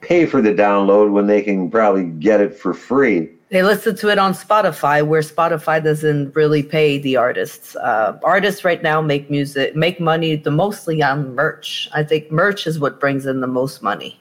pay 0.00 0.26
for 0.26 0.40
the 0.42 0.52
download 0.52 1.12
when 1.12 1.26
they 1.26 1.42
can 1.42 1.70
probably 1.70 2.04
get 2.04 2.40
it 2.40 2.54
for 2.58 2.74
free. 2.74 3.30
They 3.52 3.62
listen 3.62 3.94
to 3.96 4.08
it 4.08 4.18
on 4.18 4.32
Spotify, 4.32 5.06
where 5.06 5.20
Spotify 5.20 5.84
doesn't 5.84 6.34
really 6.34 6.62
pay 6.62 6.96
the 6.96 7.16
artists. 7.18 7.76
Uh, 7.76 8.18
artists 8.24 8.64
right 8.64 8.82
now 8.82 9.02
make 9.02 9.30
music, 9.30 9.76
make 9.76 10.00
money 10.00 10.36
the 10.36 10.50
mostly 10.50 11.02
on 11.02 11.34
merch. 11.34 11.86
I 11.92 12.02
think 12.02 12.32
merch 12.32 12.66
is 12.66 12.78
what 12.78 12.98
brings 12.98 13.26
in 13.26 13.42
the 13.42 13.46
most 13.46 13.82
money. 13.82 14.18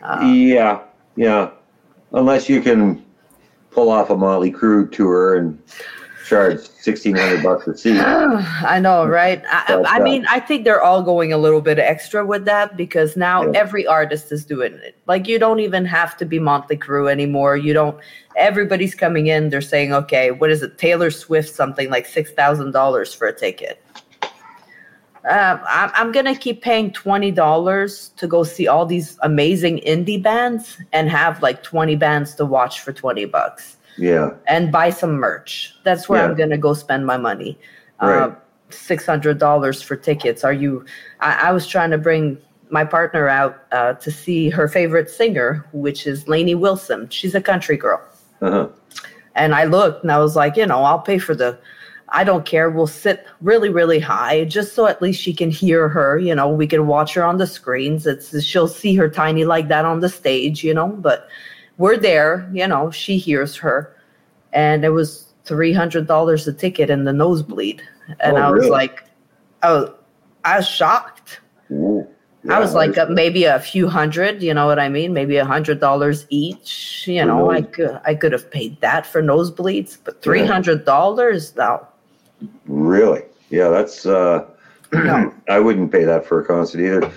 Uh, 0.00 0.20
Yeah, 0.32 0.80
yeah. 1.16 1.50
Unless 2.12 2.48
you 2.48 2.60
can 2.62 3.04
pull 3.72 3.90
off 3.90 4.10
a 4.10 4.16
Motley 4.16 4.52
Crue 4.52 4.92
tour 4.92 5.34
and 5.34 5.60
charge 6.32 6.60
sixteen 6.60 7.14
hundred 7.14 7.42
bucks 7.42 7.66
a 7.66 7.76
seat. 7.76 8.00
I 8.00 8.80
know, 8.80 9.06
right? 9.06 9.42
I, 9.46 9.82
I 9.86 10.00
uh, 10.00 10.02
mean, 10.02 10.24
I 10.26 10.40
think 10.40 10.64
they're 10.64 10.82
all 10.82 11.02
going 11.02 11.32
a 11.32 11.38
little 11.38 11.60
bit 11.60 11.78
extra 11.78 12.24
with 12.24 12.44
that 12.46 12.76
because 12.76 13.16
now 13.16 13.44
Yeah. 13.44 13.60
every 13.60 13.86
artist 13.86 14.32
is 14.32 14.44
doing 14.44 14.72
it. 14.74 14.96
Like, 15.06 15.28
you 15.28 15.38
don't 15.38 15.60
even 15.60 15.84
have 15.84 16.16
to 16.16 16.24
be 16.24 16.38
Motley 16.38 16.76
Crue 16.78 17.10
anymore. 17.10 17.56
You 17.56 17.74
don't. 17.74 17.96
Everybody's 18.36 18.94
coming 18.94 19.26
in. 19.26 19.50
They're 19.50 19.60
saying, 19.60 19.92
okay, 19.92 20.30
what 20.30 20.50
is 20.50 20.62
it? 20.62 20.78
Taylor 20.78 21.10
Swift, 21.10 21.54
something 21.54 21.90
like 21.90 22.06
six 22.06 22.32
thousand 22.32 22.72
dollars 22.72 23.12
for 23.12 23.26
a 23.26 23.34
ticket. 23.34 23.82
I'm, 25.24 25.90
I'm 25.94 26.12
gonna 26.12 26.34
keep 26.34 26.62
paying 26.62 26.90
twenty 26.92 27.30
dollars 27.30 28.08
to 28.16 28.26
go 28.26 28.42
see 28.42 28.66
all 28.66 28.86
these 28.86 29.18
amazing 29.22 29.78
indie 29.86 30.20
bands 30.20 30.78
and 30.92 31.08
have 31.10 31.42
like 31.42 31.62
twenty 31.62 31.94
bands 31.94 32.34
to 32.36 32.44
watch 32.44 32.80
for 32.80 32.92
twenty 32.92 33.26
bucks 33.26 33.76
Yeah, 33.98 34.30
and 34.46 34.72
buy 34.72 34.90
some 34.90 35.12
merch. 35.12 35.74
That's 35.84 36.08
where 36.08 36.22
Yeah. 36.22 36.28
I'm 36.28 36.36
gonna 36.36 36.58
go 36.58 36.74
spend 36.74 37.06
my 37.06 37.16
money. 37.16 37.58
Right. 38.00 38.22
Uh, 38.22 38.34
Six 38.70 39.04
hundred 39.04 39.36
dollars 39.38 39.82
for 39.82 39.96
tickets. 39.96 40.44
Are 40.44 40.52
you? 40.52 40.86
I, 41.20 41.48
I 41.48 41.52
was 41.52 41.66
trying 41.66 41.90
to 41.90 41.98
bring 41.98 42.38
my 42.70 42.86
partner 42.86 43.28
out 43.28 43.64
uh, 43.70 43.92
to 43.92 44.10
see 44.10 44.48
her 44.48 44.66
favorite 44.66 45.10
singer, 45.10 45.66
which 45.74 46.06
is 46.06 46.26
Lainey 46.26 46.54
Wilson. 46.54 47.06
She's 47.10 47.34
a 47.34 47.40
country 47.42 47.76
girl, 47.76 48.00
uh-huh. 48.40 48.68
and 49.34 49.54
I 49.54 49.64
looked 49.64 50.04
and 50.04 50.10
I 50.10 50.18
was 50.20 50.36
like, 50.36 50.56
you 50.56 50.64
know, 50.64 50.84
I'll 50.84 51.00
pay 51.00 51.18
for 51.18 51.34
the. 51.34 51.58
I 52.08 52.24
don't 52.24 52.46
care. 52.46 52.70
We'll 52.70 52.86
sit 52.86 53.26
really, 53.42 53.68
really 53.68 54.00
high, 54.00 54.44
just 54.44 54.74
so 54.74 54.86
at 54.86 55.02
least 55.02 55.20
she 55.20 55.34
can 55.34 55.50
hear 55.50 55.86
her. 55.90 56.18
You 56.18 56.34
know, 56.34 56.48
we 56.48 56.66
can 56.66 56.86
watch 56.86 57.12
her 57.12 57.24
on 57.24 57.36
the 57.36 57.46
screens. 57.46 58.06
It's 58.06 58.42
she'll 58.42 58.68
see 58.68 58.94
her 58.96 59.10
tiny 59.10 59.44
like 59.44 59.68
that 59.68 59.84
on 59.84 60.00
the 60.00 60.08
stage. 60.08 60.64
You 60.64 60.72
know, 60.72 60.88
but 60.88 61.28
we're 61.82 61.96
there. 61.98 62.48
You 62.52 62.66
know, 62.68 62.90
she 62.92 63.18
hears 63.18 63.56
her, 63.56 63.76
and 64.52 64.84
it 64.84 64.90
was 64.90 65.26
three 65.44 65.72
hundred 65.72 66.06
dollars 66.06 66.46
a 66.46 66.52
ticket 66.52 66.88
in 66.90 67.04
the 67.04 67.12
nosebleed, 67.12 67.82
and 68.20 68.36
Oh, 68.36 68.40
I 68.40 68.50
was 68.50 68.60
really? 68.60 68.70
like, 68.70 69.04
oh, 69.64 69.94
I 70.44 70.56
was 70.58 70.68
shocked. 70.68 71.40
Ooh. 71.72 72.06
I 72.50 72.58
was 72.58 72.74
like 72.74 72.98
uh, 72.98 73.06
maybe 73.08 73.44
a 73.44 73.60
few 73.60 73.88
hundred, 73.88 74.42
you 74.42 74.52
know 74.52 74.66
what 74.66 74.80
I 74.80 74.88
mean? 74.88 75.12
Maybe 75.12 75.36
a 75.36 75.44
hundred 75.44 75.78
dollars 75.80 76.26
each. 76.28 77.04
You 77.06 77.24
know, 77.24 77.50
I 77.50 77.62
could 77.62 78.00
I 78.04 78.14
could 78.14 78.32
have 78.32 78.50
paid 78.50 78.80
that 78.80 79.06
for 79.06 79.22
nosebleeds, 79.22 79.98
but 80.04 80.22
three 80.22 80.44
hundred 80.44 80.84
dollars 80.84 81.54
no. 81.56 81.86
really, 82.66 83.22
yeah. 83.50 83.68
That's. 83.68 84.06
Uh, 84.06 84.46
No. 84.92 85.32
I 85.48 85.58
wouldn't 85.58 85.90
pay 85.90 86.04
that 86.04 86.26
for 86.26 86.40
a 86.42 86.44
concert 86.44 86.80
either. 86.84 87.10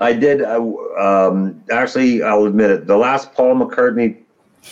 I 0.00 0.12
did. 0.14 0.42
I, 0.42 0.56
um, 0.98 1.62
actually, 1.70 2.22
I'll 2.22 2.44
admit 2.46 2.70
it. 2.70 2.86
The 2.86 2.96
last 2.96 3.34
Paul 3.34 3.54
McCartney 3.56 4.16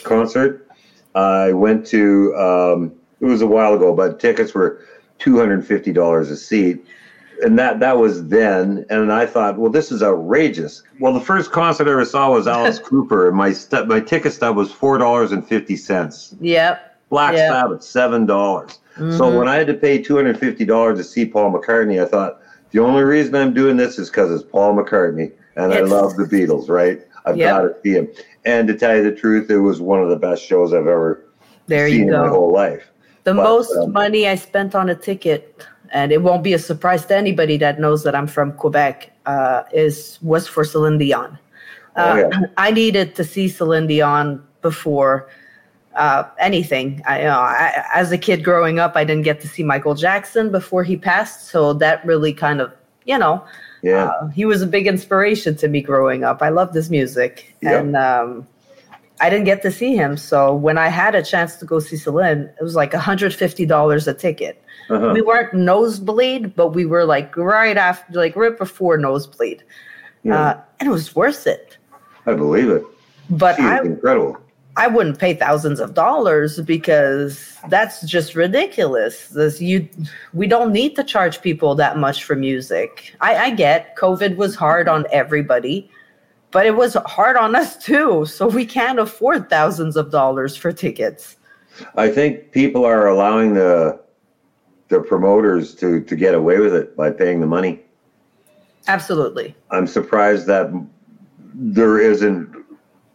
concert, 0.03 0.69
I 1.15 1.53
went 1.53 1.87
to. 1.89 2.35
Um, 2.37 2.93
it 3.21 3.27
was 3.27 3.43
a 3.43 3.47
while 3.47 3.75
ago, 3.75 3.93
but 3.95 4.21
tickets 4.21 4.55
were 4.55 4.85
two 5.19 5.37
hundred 5.39 5.55
and 5.55 5.67
fifty 5.67 5.93
dollars 5.93 6.31
a 6.31 6.37
seat, 6.37 6.85
and 7.43 7.59
that 7.59 7.81
that 7.81 7.99
was 7.99 8.27
then. 8.29 8.87
And 8.89 9.13
I 9.13 9.27
thought, 9.27 9.59
well, 9.59 9.71
this 9.71 9.93
is 9.93 10.03
outrageous. 10.03 10.83
Well, 10.99 11.13
the 11.13 11.21
first 11.21 11.51
concert 11.53 11.89
I 11.89 11.93
ever 11.93 12.05
saw 12.05 12.31
was 12.33 12.47
Alice 12.49 12.79
Cooper, 12.79 13.29
and 13.29 13.37
my 13.37 13.53
stu- 13.53 13.85
my 13.85 14.01
ticket 14.01 14.33
stub 14.33 14.57
was 14.57 14.73
four 14.73 14.97
dollars 14.99 15.33
and 15.33 15.47
fifty 15.47 15.77
cents. 15.77 16.35
Yep. 16.41 16.85
Black 17.11 17.35
Yeah. 17.35 17.49
Sabbath, 17.49 17.83
seven 17.83 18.25
dollars. 18.27 18.79
So 18.97 19.03
Mhm. 19.05 19.39
when 19.39 19.49
I 19.49 19.55
had 19.57 19.67
to 19.69 19.75
pay 19.75 19.99
two 20.03 20.17
hundred 20.17 20.39
fifty 20.39 20.65
dollars 20.65 20.99
to 20.99 21.05
see 21.05 21.25
Paul 21.27 21.53
McCartney, 21.53 22.03
I 22.03 22.07
thought 22.07 22.41
the 22.71 22.81
only 22.81 23.03
reason 23.03 23.35
I'm 23.35 23.55
doing 23.55 23.77
this 23.77 23.99
is 23.99 24.11
because 24.11 24.31
it's 24.31 24.49
Paul 24.51 24.75
McCartney, 24.77 25.33
and 25.57 25.73
I 25.73 25.81
love 25.81 26.17
the 26.17 26.25
Beatles, 26.25 26.69
right? 26.69 27.01
I've 27.25 27.37
Yeah. 27.37 27.51
got 27.51 27.63
to 27.63 27.75
see 27.83 27.93
him. 27.93 28.09
And 28.45 28.69
to 28.69 28.75
tell 28.77 28.97
you 28.97 29.03
the 29.03 29.13
truth, 29.15 29.51
it 29.51 29.59
was 29.59 29.81
one 29.81 30.03
of 30.03 30.09
the 30.09 30.17
best 30.17 30.43
shows 30.45 30.73
I've 30.73 30.87
ever 30.87 31.25
There 31.67 31.89
seen 31.89 32.09
you 32.09 32.15
in 32.15 32.21
my 32.21 32.29
whole 32.29 32.53
life. 32.53 32.91
The 33.25 33.35
But, 33.35 33.43
most 33.45 33.77
um, 33.77 33.93
money 33.93 34.29
I 34.29 34.37
spent 34.37 34.75
on 34.75 34.89
a 34.89 34.95
ticket, 34.95 35.67
and 35.91 36.13
it 36.13 36.23
won't 36.23 36.43
be 36.43 36.55
a 36.55 36.59
surprise 36.59 37.05
to 37.07 37.17
anybody 37.17 37.57
that 37.59 37.79
knows 37.81 38.03
that 38.05 38.15
I'm 38.15 38.27
from 38.27 38.53
Quebec, 38.53 39.13
uh, 39.27 39.65
is 39.73 40.19
was 40.23 40.47
for 40.47 40.65
Celine 40.65 40.99
Dion. 40.99 41.39
Oh, 41.97 42.03
Uh, 42.03 42.31
yeah. 42.31 42.41
I 42.57 42.71
needed 42.71 43.15
to 43.17 43.25
see 43.25 43.49
Celine 43.49 43.87
Dion 43.87 44.43
before 44.63 45.29
uh, 45.99 46.25
anything. 46.39 47.03
I, 47.07 47.19
you 47.21 47.25
know, 47.27 47.41
I, 47.41 47.85
as 47.95 48.13
a 48.13 48.19
kid 48.19 48.43
growing 48.45 48.79
up, 48.79 48.93
I 48.97 49.05
didn't 49.05 49.25
get 49.25 49.41
to 49.43 49.49
see 49.49 49.63
Michael 49.63 49.95
Jackson 49.95 50.51
before 50.51 50.85
he 50.85 50.97
passed, 50.97 51.49
so 51.49 51.73
that 51.75 52.05
really 52.07 52.33
kind 52.33 52.61
of, 52.61 52.73
you 53.05 53.19
know, 53.19 53.45
Yeah, 53.83 54.05
uh, 54.07 54.29
he 54.29 54.45
was 54.45 54.63
a 54.63 54.67
big 54.67 54.87
inspiration 54.87 55.57
to 55.57 55.69
me 55.69 55.81
growing 55.83 56.25
up. 56.25 56.41
I 56.41 56.51
loved 56.51 56.75
his 56.75 56.89
music, 56.91 57.55
Yeah. 57.61 57.79
and 57.79 57.97
um, 57.97 58.47
I 59.21 59.29
didn't 59.31 59.47
get 59.47 59.63
to 59.63 59.71
see 59.71 59.97
him. 59.97 60.17
So 60.17 60.55
when 60.55 60.79
I 60.79 60.89
had 60.89 61.15
a 61.15 61.23
chance 61.23 61.57
to 61.57 61.65
go 61.67 61.81
see 61.81 61.97
Celine, 61.97 62.49
it 62.61 62.63
was 62.63 62.77
like 62.77 62.93
$150 62.93 64.07
a 64.07 64.15
ticket. 64.15 64.63
uh-huh. 64.91 65.11
We 65.13 65.23
weren't 65.23 65.53
nosebleed, 65.55 66.55
but 66.55 66.69
we 66.79 66.87
were 66.87 67.05
like 67.05 67.37
right 67.37 67.77
after, 67.77 68.13
like 68.15 68.37
right 68.37 68.57
before 68.57 68.97
nosebleed, 68.99 69.63
yeah. 70.23 70.39
uh, 70.41 70.61
and 70.79 70.89
it 70.89 70.93
was 70.93 71.15
worth 71.17 71.47
it. 71.47 71.77
I 72.27 72.35
believe 72.35 72.71
it. 72.71 72.85
But 73.31 73.57
She 73.57 73.63
I, 73.63 73.81
incredible. 73.83 74.37
I 74.79 74.87
wouldn't 74.87 75.19
pay 75.19 75.35
thousands 75.35 75.81
of 75.81 75.95
dollars 75.95 76.61
because 76.61 77.59
that's 77.69 78.01
just 78.07 78.37
ridiculous. 78.37 79.27
This 79.27 79.61
you 79.61 79.89
we 80.33 80.47
don't 80.47 80.73
need 80.73 80.95
to 80.95 81.03
charge 81.03 81.43
people 81.43 81.75
that 81.75 81.99
much 81.99 82.23
for 82.23 82.37
music. 82.37 83.13
I, 83.21 83.37
I 83.37 83.51
get 83.51 83.97
COVID 83.97 84.37
was 84.37 84.55
hard 84.55 84.87
on 84.89 85.05
everybody, 85.11 85.91
but 86.53 86.65
it 86.65 86.77
was 86.77 86.97
hard 87.07 87.37
on 87.37 87.57
us 87.57 87.77
too. 87.77 88.25
So 88.27 88.47
we 88.47 88.65
can't 88.65 89.01
afford 89.01 89.51
thousands 89.51 89.97
of 89.97 90.13
dollars 90.13 90.57
for 90.57 90.71
tickets. 90.73 91.37
I 91.97 92.09
think 92.09 92.53
people 92.53 92.85
are 92.85 93.09
allowing 93.09 93.55
the 93.55 94.01
the 94.91 95.01
promoters 95.01 95.75
to 95.77 96.03
to 96.05 96.15
get 96.15 96.35
away 96.35 96.61
with 96.61 96.73
it 96.73 96.97
by 96.97 97.11
paying 97.11 97.41
the 97.41 97.49
money. 97.49 97.83
Absolutely. 98.87 99.57
I'm 99.73 99.89
surprised 99.89 100.47
that 100.47 100.71
there 101.53 101.99
isn't 101.99 102.58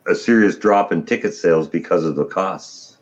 a 0.07 0.15
serious 0.15 0.55
drop 0.57 0.91
in 0.91 1.05
ticket 1.05 1.33
sales 1.33 1.67
because 1.67 2.03
of 2.03 2.15
the 2.15 2.25
costs. 2.25 2.97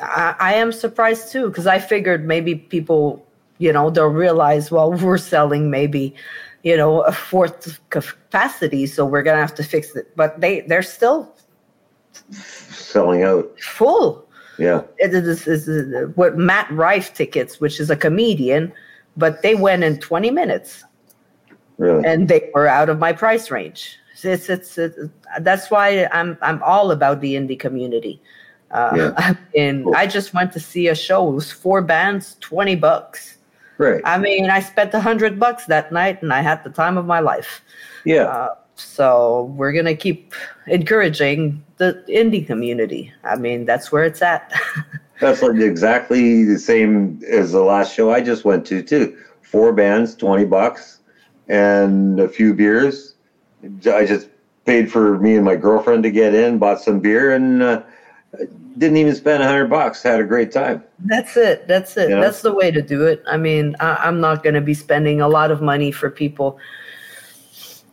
I, 0.00 0.34
I 0.38 0.54
am 0.54 0.72
surprised 0.72 1.30
too 1.32 1.48
because 1.48 1.66
I 1.66 1.78
figured 1.78 2.26
maybe 2.26 2.54
people, 2.56 3.24
you 3.58 3.72
know, 3.72 3.90
they'll 3.90 4.06
realize, 4.08 4.70
well, 4.70 4.92
we're 5.04 5.18
selling 5.18 5.70
maybe, 5.70 6.14
you 6.62 6.76
know, 6.76 7.00
a 7.02 7.12
fourth 7.12 7.80
capacity, 7.90 8.86
so 8.86 9.04
we're 9.06 9.22
gonna 9.22 9.40
have 9.40 9.54
to 9.56 9.64
fix 9.64 9.94
it. 9.96 10.14
But 10.16 10.40
they 10.40 10.60
they're 10.62 10.82
still 10.82 11.34
Selling 12.30 13.22
out. 13.22 13.58
full. 13.60 14.26
Yeah. 14.58 14.82
It 14.98 15.14
is, 15.14 15.46
is, 15.48 15.66
is 15.66 16.10
what 16.14 16.36
Matt 16.36 16.70
Rife 16.70 17.14
tickets, 17.14 17.58
which 17.60 17.80
is 17.80 17.88
a 17.90 17.96
comedian, 17.96 18.72
but 19.16 19.42
they 19.42 19.54
went 19.54 19.82
in 19.82 19.98
20 19.98 20.30
minutes 20.30 20.84
Really. 21.78 22.04
and 22.06 22.28
they 22.28 22.50
were 22.54 22.66
out 22.68 22.88
of 22.90 22.98
my 22.98 23.12
price 23.12 23.50
range. 23.50 23.98
It's, 24.24 24.48
it's, 24.48 24.78
it's 24.78 24.98
that's 25.40 25.70
why 25.70 26.08
I'm 26.12 26.38
I'm 26.42 26.62
all 26.62 26.90
about 26.90 27.20
the 27.20 27.34
indie 27.34 27.58
community. 27.58 28.20
Uh, 28.70 28.92
Yeah. 28.96 29.34
and 29.56 29.84
Cool. 29.84 29.94
I 29.96 30.06
just 30.06 30.34
went 30.34 30.52
to 30.52 30.60
see 30.60 30.88
a 30.88 30.94
show. 30.94 31.28
It 31.28 31.34
was 31.34 31.52
four 31.52 31.82
bands, 31.82 32.36
20 32.40 32.76
bucks. 32.76 33.38
Right. 33.78 34.02
I 34.04 34.18
mean, 34.18 34.50
I 34.50 34.60
spent 34.60 34.94
a 34.94 35.00
hundred 35.00 35.40
bucks 35.40 35.66
that 35.66 35.92
night, 35.92 36.22
and 36.22 36.32
I 36.32 36.40
had 36.40 36.62
the 36.62 36.70
time 36.70 36.96
of 36.96 37.06
my 37.06 37.20
life. 37.20 37.62
Yeah. 38.04 38.24
Uh, 38.24 38.54
so 38.74 39.52
we're 39.56 39.72
gonna 39.72 39.96
keep 39.96 40.34
encouraging 40.66 41.64
the 41.76 42.04
indie 42.08 42.46
community. 42.46 43.12
I 43.24 43.36
mean, 43.36 43.64
that's 43.64 43.90
where 43.92 44.04
it's 44.04 44.22
at. 44.22 44.52
That's 45.20 45.40
like 45.40 45.60
exactly 45.60 46.42
the 46.42 46.58
same 46.58 47.20
as 47.30 47.52
the 47.52 47.62
last 47.62 47.94
show 47.94 48.10
I 48.10 48.20
just 48.20 48.44
went 48.44 48.66
to 48.66 48.82
too. 48.82 49.16
Four 49.42 49.72
bands, 49.72 50.16
twenty 50.16 50.44
bucks, 50.44 50.98
and 51.46 52.18
a 52.18 52.28
few 52.28 52.54
beers. 52.54 53.11
I 53.64 54.06
just 54.06 54.28
paid 54.64 54.90
for 54.90 55.18
me 55.18 55.36
and 55.36 55.44
my 55.44 55.56
girlfriend 55.56 56.02
to 56.04 56.10
get 56.10 56.34
in, 56.34 56.58
bought 56.58 56.80
some 56.80 57.00
beer, 57.00 57.34
and 57.34 57.62
uh, 57.62 57.82
didn't 58.78 58.96
even 58.96 59.14
spend 59.14 59.42
a 59.42 59.46
hundred 59.46 59.68
bucks. 59.68 60.02
Had 60.02 60.20
a 60.20 60.24
great 60.24 60.52
time. 60.52 60.82
That's 61.00 61.36
it. 61.36 61.68
That's 61.68 61.96
it. 61.96 62.08
You 62.08 62.16
know? 62.16 62.20
That's 62.20 62.42
the 62.42 62.54
way 62.54 62.70
to 62.70 62.82
do 62.82 63.06
it. 63.06 63.22
I 63.26 63.36
mean, 63.36 63.76
I, 63.80 63.94
I'm 63.96 64.20
not 64.20 64.42
going 64.42 64.54
to 64.54 64.60
be 64.60 64.74
spending 64.74 65.20
a 65.20 65.28
lot 65.28 65.50
of 65.50 65.60
money 65.60 65.90
for 65.90 66.10
people. 66.10 66.58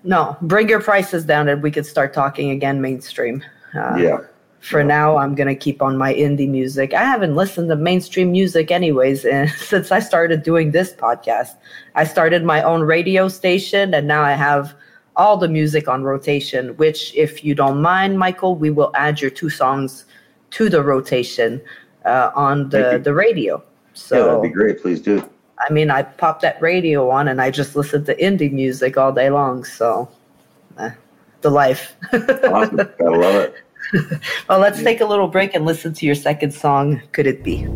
No, 0.03 0.38
bring 0.41 0.70
your 0.70 0.82
prices 0.82 1.26
down 1.26 1.49
and 1.49 1.61
we 1.61 1.72
could 1.72 1.86
start 1.86 2.13
talking 2.13 2.51
again 2.51 2.82
mainstream. 2.82 3.43
Uh, 3.76 3.95
yeah. 3.97 4.17
For 4.61 4.84
now, 4.84 5.17
I'm 5.17 5.36
going 5.36 5.47
to 5.47 5.55
keep 5.55 5.82
on 5.82 5.97
my 5.97 6.13
indie 6.13 6.49
music. 6.49 6.93
I 6.93 7.03
haven't 7.03 7.36
listened 7.36 7.70
to 7.70 7.78
mainstream 7.78 8.32
music 8.32 8.72
anyways 8.72 9.26
and 9.26 9.49
since 9.57 9.91
I 9.91 9.99
started 9.99 10.43
doing 10.43 10.72
this 10.72 10.93
podcast. 10.93 11.55
I 11.95 12.03
started 12.03 12.43
my 12.43 12.61
own 12.61 12.82
radio 12.82 13.28
station 13.28 13.93
and 13.93 14.07
now 14.07 14.22
I 14.22 14.34
have 14.34 14.74
all 15.20 15.36
the 15.36 15.49
music 15.49 15.89
on 15.89 16.01
rotation, 16.03 16.70
which, 16.78 17.13
if 17.13 17.43
you 17.43 17.53
don't 17.53 17.82
mind, 17.82 18.17
Michael, 18.17 18.55
we 18.55 18.70
will 18.70 18.91
add 18.95 19.20
your 19.20 19.30
two 19.30 19.49
songs 19.49 20.05
to 20.51 20.70
the 20.70 20.82
rotation 20.82 21.61
uh, 22.05 22.32
on 22.36 22.70
the, 22.70 23.01
the 23.03 23.13
radio. 23.13 23.61
So, 23.93 24.17
yeah, 24.17 24.24
that'd 24.24 24.41
be 24.41 24.49
great. 24.49 24.82
Please 24.82 25.01
do. 25.01 25.30
I 25.59 25.74
mean, 25.74 25.91
I 25.91 26.03
pop 26.03 26.39
that 26.41 26.61
radio 26.61 27.09
on 27.09 27.28
and 27.28 27.41
I 27.41 27.51
just 27.51 27.76
listen 27.76 28.05
to 28.05 28.15
indie 28.15 28.51
music 28.51 28.97
all 28.97 29.11
day 29.11 29.30
long. 29.30 29.65
So, 29.65 30.09
eh, 30.78 30.91
the 31.41 31.49
life. 31.49 31.97
Awesome. 32.13 32.78
Gotta 32.78 33.17
love 33.17 33.36
it. 33.36 33.55
well, 34.49 34.59
let's 34.59 34.82
take 34.82 35.01
a 35.01 35.05
little 35.05 35.28
break 35.28 35.53
and 35.53 35.65
listen 35.65 35.93
to 35.95 36.05
your 36.05 36.15
second 36.15 36.53
song, 36.53 37.01
Could 37.11 37.28
It 37.28 37.43
Be? 37.43 37.67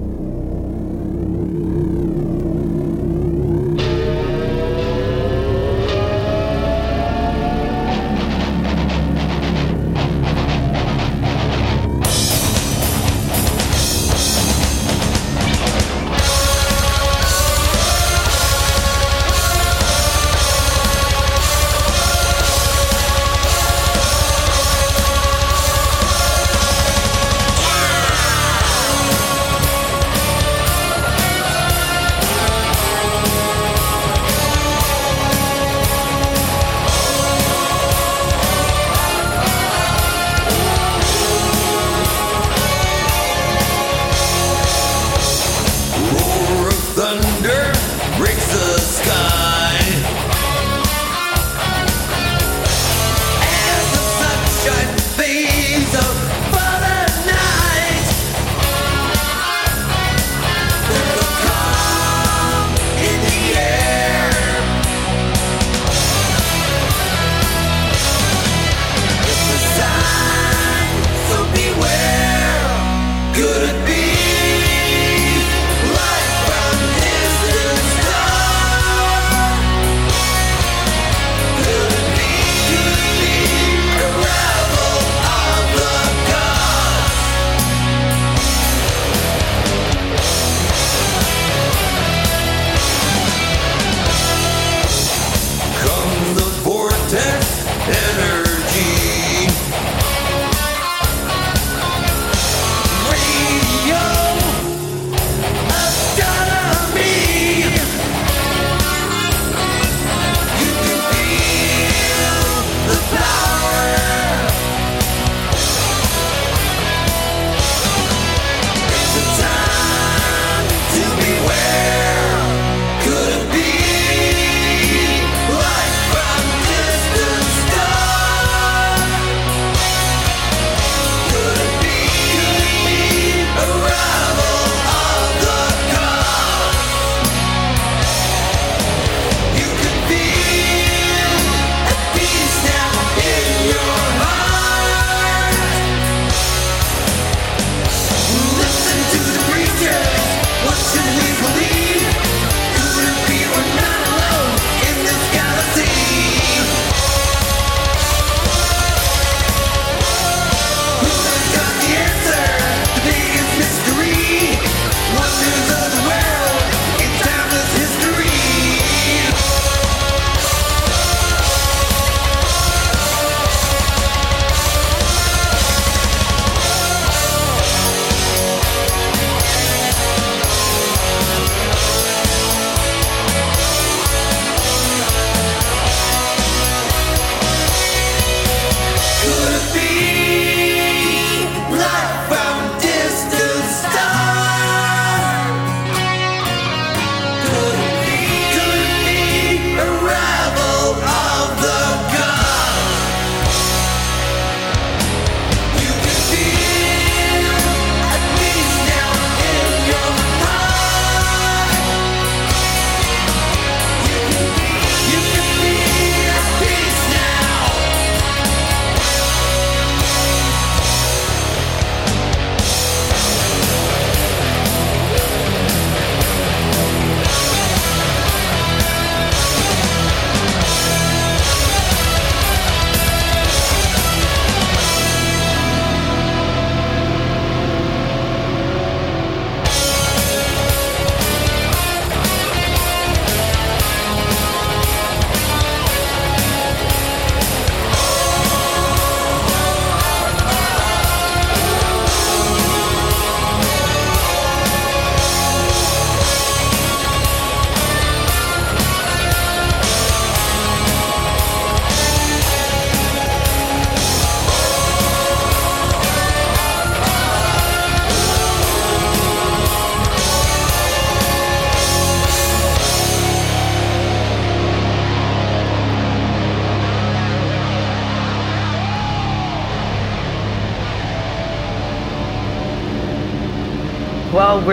good 73.35 73.82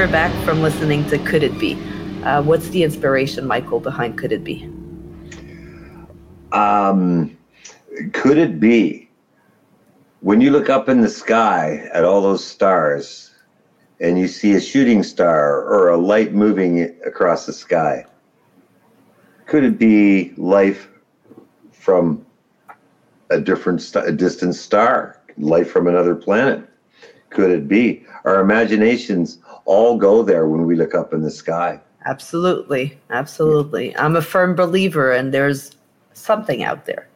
we're 0.00 0.10
back 0.10 0.32
from 0.46 0.62
listening 0.62 1.06
to 1.10 1.18
Could 1.18 1.42
It 1.42 1.58
Be? 1.58 1.74
Uh, 2.24 2.40
what's 2.40 2.70
the 2.70 2.84
inspiration, 2.84 3.46
Michael, 3.46 3.80
behind 3.80 4.16
Could 4.16 4.32
It 4.32 4.42
Be? 4.42 4.66
Um, 6.52 7.36
could 8.14 8.38
it 8.38 8.58
be 8.58 9.10
when 10.20 10.40
you 10.40 10.52
look 10.52 10.70
up 10.70 10.88
in 10.88 11.02
the 11.02 11.08
sky 11.10 11.86
at 11.92 12.02
all 12.02 12.22
those 12.22 12.42
stars 12.42 13.34
and 14.00 14.18
you 14.18 14.26
see 14.26 14.54
a 14.54 14.60
shooting 14.60 15.02
star 15.02 15.64
or 15.64 15.90
a 15.90 15.98
light 15.98 16.32
moving 16.32 16.98
across 17.04 17.44
the 17.44 17.52
sky? 17.52 18.06
Could 19.44 19.64
it 19.64 19.78
be 19.78 20.32
life 20.38 20.88
from 21.72 22.24
a 23.28 23.38
different, 23.38 23.82
st- 23.82 24.06
a 24.06 24.12
distant 24.12 24.54
star, 24.54 25.20
life 25.36 25.70
from 25.70 25.88
another 25.88 26.14
planet? 26.14 26.66
Could 27.28 27.50
it 27.50 27.68
be? 27.68 28.06
Our 28.24 28.40
imaginations 28.40 29.40
all 29.70 29.96
go 29.96 30.22
there 30.24 30.48
when 30.48 30.66
we 30.66 30.74
look 30.74 30.96
up 30.96 31.14
in 31.14 31.22
the 31.22 31.30
sky. 31.30 31.80
Absolutely. 32.04 32.98
Absolutely. 33.10 33.96
I'm 33.96 34.16
a 34.16 34.22
firm 34.22 34.56
believer, 34.56 35.12
and 35.12 35.32
there's 35.32 35.76
something 36.12 36.64
out 36.64 36.86
there. 36.86 37.06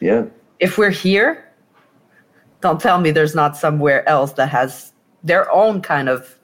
Yeah. 0.00 0.26
If 0.60 0.78
we're 0.78 0.90
here, 0.90 1.50
don't 2.60 2.80
tell 2.80 3.00
me 3.00 3.10
there's 3.10 3.34
not 3.34 3.56
somewhere 3.56 4.08
else 4.08 4.32
that 4.34 4.48
has 4.50 4.92
their 5.24 5.50
own 5.50 5.82
kind 5.82 6.08
of 6.08 6.38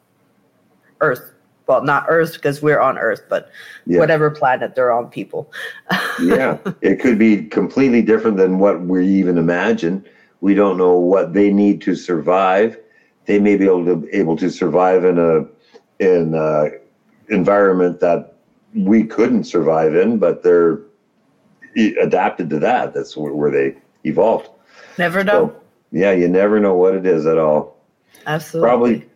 Earth. 1.01 1.33
Well, 1.69 1.85
not 1.85 2.07
Earth 2.09 2.35
because 2.35 2.61
we're 2.61 2.81
on 2.81 2.99
Earth, 2.99 3.23
but 3.31 3.49
Yeah. 3.87 4.01
whatever 4.01 4.31
planet 4.31 4.75
they're 4.75 4.91
on, 4.91 5.09
people. 5.11 5.53
yeah, 6.21 6.59
it 6.81 6.99
could 7.01 7.19
be 7.21 7.45
completely 7.45 8.03
different 8.03 8.37
than 8.37 8.59
what 8.59 8.83
we 8.83 9.07
even 9.07 9.39
imagine. 9.39 10.05
We 10.41 10.55
don't 10.55 10.77
know 10.77 10.99
what 10.99 11.35
they 11.35 11.53
need 11.53 11.81
to 11.83 11.95
survive. 11.95 12.77
They 13.27 13.39
may 13.39 13.57
be 13.57 13.67
able 13.67 13.85
to 13.85 14.09
able 14.13 14.37
to 14.39 14.51
survive 14.51 15.05
in 15.05 15.19
a 15.19 15.47
in 16.03 16.35
a 16.35 16.71
environment 17.29 18.01
that 18.01 18.35
we 18.75 19.05
couldn't 19.05 19.45
survive 19.45 19.95
in, 19.95 20.19
but 20.19 20.43
they're 20.43 20.81
adapted 22.01 22.51
to 22.51 22.59
that. 22.59 22.93
That's 22.93 23.17
where, 23.17 23.51
they 23.51 23.77
evolved. 24.05 24.49
Never 24.99 25.23
know. 25.25 25.49
So, 25.49 25.63
yeah, 25.93 26.13
you 26.13 26.29
never 26.29 26.59
know 26.61 26.75
what 26.75 26.95
it 26.95 27.07
is 27.07 27.27
at 27.27 27.39
all. 27.39 27.77
Absolutely. 28.27 28.69
Probably, 28.69 29.09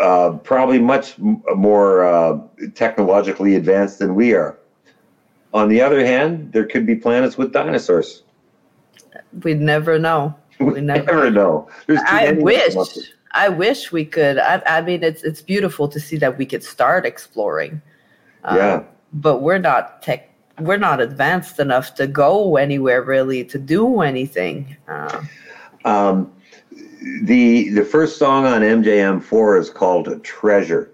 uh, 0.00 0.30
probably 0.38 0.78
much 0.78 1.18
more 1.18 2.04
uh, 2.04 2.38
technologically 2.74 3.54
advanced 3.54 3.98
than 3.98 4.14
we 4.14 4.34
are. 4.34 4.58
On 5.54 5.68
the 5.68 5.80
other 5.80 6.04
hand, 6.04 6.52
there 6.52 6.64
could 6.66 6.86
be 6.86 6.94
planets 6.96 7.36
with 7.38 7.52
dinosaurs. 7.52 8.22
We'd 9.42 9.60
never 9.60 9.98
know. 9.98 10.34
We 10.58 10.80
never- 10.92 11.04
never 11.04 11.30
know. 11.30 11.68
There's 11.86 12.00
too 12.00 12.06
I 12.08 12.24
many 12.26 12.38
of 12.38 12.42
wish. 12.42 12.74
them. 12.74 12.86
I 13.34 13.48
wish 13.48 13.92
we 13.92 14.04
could. 14.04 14.38
I, 14.38 14.62
I 14.66 14.80
mean, 14.82 15.02
it's 15.02 15.22
it's 15.22 15.42
beautiful 15.42 15.88
to 15.88 15.98
see 16.00 16.18
that 16.18 16.38
we 16.38 16.46
could 16.46 16.62
start 16.62 17.06
exploring. 17.06 17.80
Uh, 18.44 18.54
Yeah. 18.56 18.82
But 19.14 19.42
we're 19.42 19.58
not 19.58 20.02
tech. 20.02 20.30
We're 20.58 20.78
not 20.78 21.00
advanced 21.00 21.58
enough 21.58 21.94
to 21.96 22.06
go 22.06 22.56
anywhere 22.56 23.02
really 23.02 23.44
to 23.44 23.58
do 23.58 24.00
anything. 24.00 24.76
Uh, 24.88 25.22
Um, 25.84 26.32
the 27.24 27.70
the 27.70 27.84
first 27.84 28.18
song 28.18 28.46
on 28.46 28.62
MJM4 28.62 29.58
is 29.58 29.70
called 29.70 30.22
Treasure, 30.22 30.92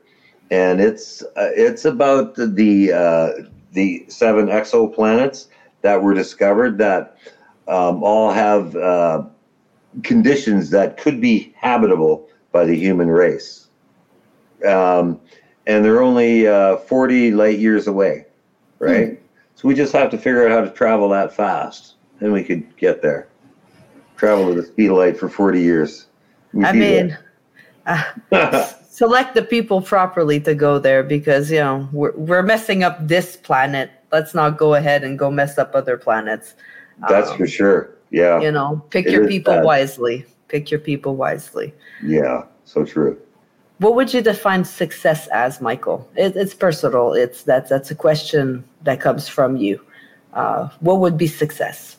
and 0.50 0.80
it's 0.80 1.22
uh, 1.22 1.50
it's 1.54 1.84
about 1.84 2.34
the 2.34 2.46
the, 2.46 2.92
uh, 2.92 3.28
the 3.72 4.04
seven 4.08 4.46
exoplanets 4.46 5.48
that 5.82 6.02
were 6.02 6.14
discovered 6.14 6.78
that 6.78 7.16
um, 7.68 8.02
all 8.02 8.32
have 8.32 8.74
uh, 8.76 9.24
conditions 10.02 10.70
that 10.70 10.96
could 10.96 11.20
be 11.20 11.54
habitable 11.56 12.28
by 12.52 12.64
the 12.64 12.74
human 12.74 13.08
race, 13.08 13.68
um, 14.66 15.20
and 15.66 15.84
they're 15.84 16.02
only 16.02 16.46
uh, 16.46 16.76
40 16.76 17.32
light 17.32 17.58
years 17.58 17.86
away, 17.86 18.26
right? 18.78 19.20
So 19.54 19.68
we 19.68 19.74
just 19.74 19.92
have 19.92 20.10
to 20.10 20.18
figure 20.18 20.46
out 20.46 20.52
how 20.52 20.60
to 20.60 20.70
travel 20.70 21.08
that 21.10 21.34
fast, 21.34 21.94
and 22.20 22.32
we 22.32 22.44
could 22.44 22.76
get 22.76 23.02
there 23.02 23.28
travel 24.18 24.50
at 24.50 24.56
the 24.56 24.64
speed 24.64 24.90
of 24.90 24.98
light 24.98 25.16
for 25.16 25.28
40 25.28 25.60
years. 25.60 26.06
We'd 26.52 26.66
I 26.66 26.72
mean, 26.72 27.18
uh, 27.86 28.72
select 28.90 29.34
the 29.34 29.42
people 29.42 29.80
properly 29.80 30.40
to 30.40 30.54
go 30.54 30.78
there 30.78 31.02
because 31.02 31.50
you 31.50 31.58
know 31.58 31.88
we're 31.92 32.12
we're 32.16 32.42
messing 32.42 32.82
up 32.82 32.98
this 33.06 33.36
planet. 33.36 33.90
Let's 34.10 34.34
not 34.34 34.58
go 34.58 34.74
ahead 34.74 35.04
and 35.04 35.18
go 35.18 35.30
mess 35.30 35.56
up 35.56 35.74
other 35.74 35.96
planets. 35.96 36.54
that's 37.08 37.30
Um, 37.30 37.36
for 37.38 37.46
sure. 37.46 37.94
Yeah, 38.10 38.40
You 38.40 38.50
know, 38.52 38.82
pick 38.90 39.06
It 39.06 39.12
your 39.12 39.28
people 39.28 39.54
bad. 39.54 39.64
wisely. 39.64 40.24
Pick 40.48 40.70
your 40.70 40.80
people 40.80 41.14
wisely. 41.16 41.74
yeah, 42.02 42.44
so 42.64 42.84
true. 42.84 43.18
What 43.78 43.94
would 43.94 44.12
you 44.12 44.22
define 44.22 44.64
success 44.64 45.28
as, 45.28 45.60
Michael? 45.60 46.08
It, 46.16 46.34
it's 46.36 46.54
personal. 46.54 47.12
It's 47.12 47.42
that 47.44 47.68
that's 47.68 47.90
a 47.90 47.94
question 47.94 48.64
that 48.82 49.00
comes 49.00 49.28
from 49.28 49.56
you. 49.56 49.80
Uh, 50.32 50.68
what 50.80 50.98
would 51.00 51.16
be 51.16 51.26
success? 51.28 51.96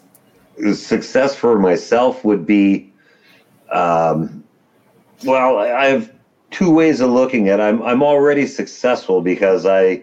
Success 0.73 1.35
for 1.35 1.57
myself 1.57 2.25
would 2.25 2.45
be, 2.45 2.91
um, 3.71 4.43
well, 5.23 5.57
I 5.57 5.85
have 5.85 6.11
two 6.51 6.69
ways 6.71 6.99
of 6.99 7.11
looking 7.11 7.47
at. 7.47 7.59
It. 7.59 7.63
I'm 7.63 7.81
I'm 7.83 8.03
already 8.03 8.45
successful 8.45 9.21
because 9.21 9.65
I 9.65 10.01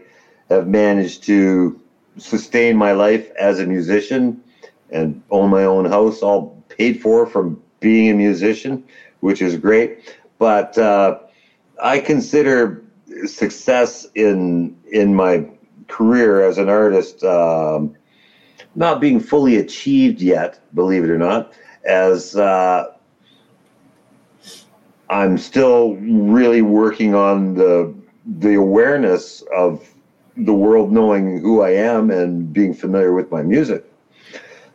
have 0.49 0.67
managed 0.69 1.25
to 1.25 1.79
sustain 2.19 2.77
my 2.77 2.93
life 2.93 3.31
as 3.39 3.61
a 3.61 3.67
musician 3.67 4.43
and 4.91 5.23
own 5.31 5.51
my 5.51 5.65
own 5.65 5.85
house, 5.85 6.23
all 6.23 6.63
paid 6.69 7.01
for 7.01 7.27
from 7.27 7.61
being 7.81 8.11
a 8.11 8.15
musician, 8.15 8.83
which 9.21 9.43
is 9.43 9.57
great. 9.57 10.17
But 10.39 10.77
uh, 10.79 11.19
I 11.83 11.99
consider 11.99 12.85
success 13.25 14.07
in 14.15 14.77
in 14.91 15.15
my 15.15 15.47
career 15.89 16.43
as 16.43 16.59
an 16.59 16.69
artist 16.69 17.23
um, 17.25 17.95
not 18.75 19.01
being 19.01 19.21
fully 19.21 19.57
achieved 19.57 20.21
yet, 20.21 20.59
believe 20.75 21.05
it 21.05 21.11
or 21.11 21.19
not, 21.19 21.53
as 21.85 22.37
uh, 22.37 22.93
I'm 25.09 25.39
still 25.39 25.95
really 25.97 26.63
working 26.63 27.15
on 27.15 27.55
the 27.55 27.95
the 28.39 28.55
awareness 28.55 29.43
of 29.57 29.95
the 30.37 30.53
world 30.53 30.93
knowing 30.93 31.41
who 31.41 31.63
I 31.63 31.71
am 31.71 32.11
and 32.11 32.53
being 32.53 32.75
familiar 32.75 33.13
with 33.13 33.31
my 33.31 33.43
music. 33.43 33.86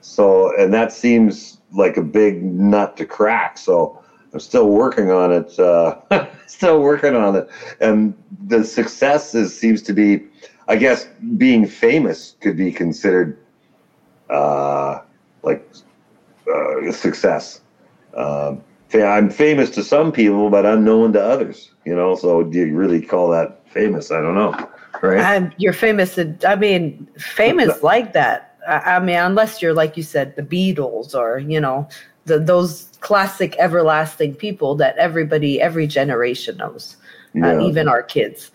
So, 0.01 0.55
and 0.59 0.73
that 0.73 0.91
seems 0.91 1.59
like 1.71 1.97
a 1.97 2.01
big 2.01 2.43
nut 2.43 2.97
to 2.97 3.05
crack. 3.05 3.57
So, 3.57 4.01
I'm 4.33 4.39
still 4.39 4.69
working 4.69 5.11
on 5.11 5.31
it. 5.31 5.57
Uh, 5.59 6.27
still 6.47 6.81
working 6.81 7.15
on 7.15 7.35
it, 7.35 7.49
and 7.79 8.13
the 8.47 8.63
success 8.63 9.35
is, 9.35 9.57
seems 9.57 9.81
to 9.83 9.93
be, 9.93 10.25
I 10.67 10.75
guess, 10.77 11.07
being 11.37 11.67
famous 11.67 12.35
could 12.39 12.55
be 12.55 12.71
considered 12.71 13.37
uh, 14.29 15.01
like 15.43 15.67
uh, 16.47 16.87
a 16.87 16.93
success. 16.93 17.61
Um, 18.15 18.63
I'm 18.93 19.29
famous 19.29 19.69
to 19.71 19.83
some 19.83 20.11
people, 20.11 20.49
but 20.49 20.65
unknown 20.65 21.13
to 21.13 21.23
others. 21.23 21.71
You 21.85 21.95
know, 21.95 22.15
so 22.15 22.43
do 22.43 22.59
you 22.59 22.75
really 22.75 23.01
call 23.01 23.29
that 23.29 23.61
famous? 23.69 24.11
I 24.11 24.21
don't 24.21 24.35
know. 24.35 24.69
Right? 25.01 25.21
I'm, 25.21 25.53
you're 25.57 25.73
famous. 25.73 26.19
I 26.45 26.55
mean, 26.55 27.07
famous 27.17 27.81
like 27.83 28.13
that. 28.13 28.50
I, 28.67 28.95
I 28.95 28.99
mean, 28.99 29.17
unless 29.17 29.61
you're 29.61 29.73
like 29.73 29.97
you 29.97 30.03
said, 30.03 30.35
the 30.35 30.43
Beatles 30.43 31.13
or 31.15 31.39
you 31.39 31.59
know, 31.59 31.87
the, 32.25 32.39
those 32.39 32.89
classic, 33.01 33.55
everlasting 33.57 34.35
people 34.35 34.75
that 34.75 34.97
everybody, 34.97 35.61
every 35.61 35.87
generation 35.87 36.57
knows, 36.57 36.97
uh, 37.41 37.59
even 37.61 37.87
our 37.87 38.03
kids. 38.03 38.51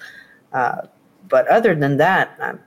Uh, 0.53 0.83
but 1.29 1.47
other 1.49 1.75
than 1.75 1.97
that, 1.97 2.37
um, 2.41 2.61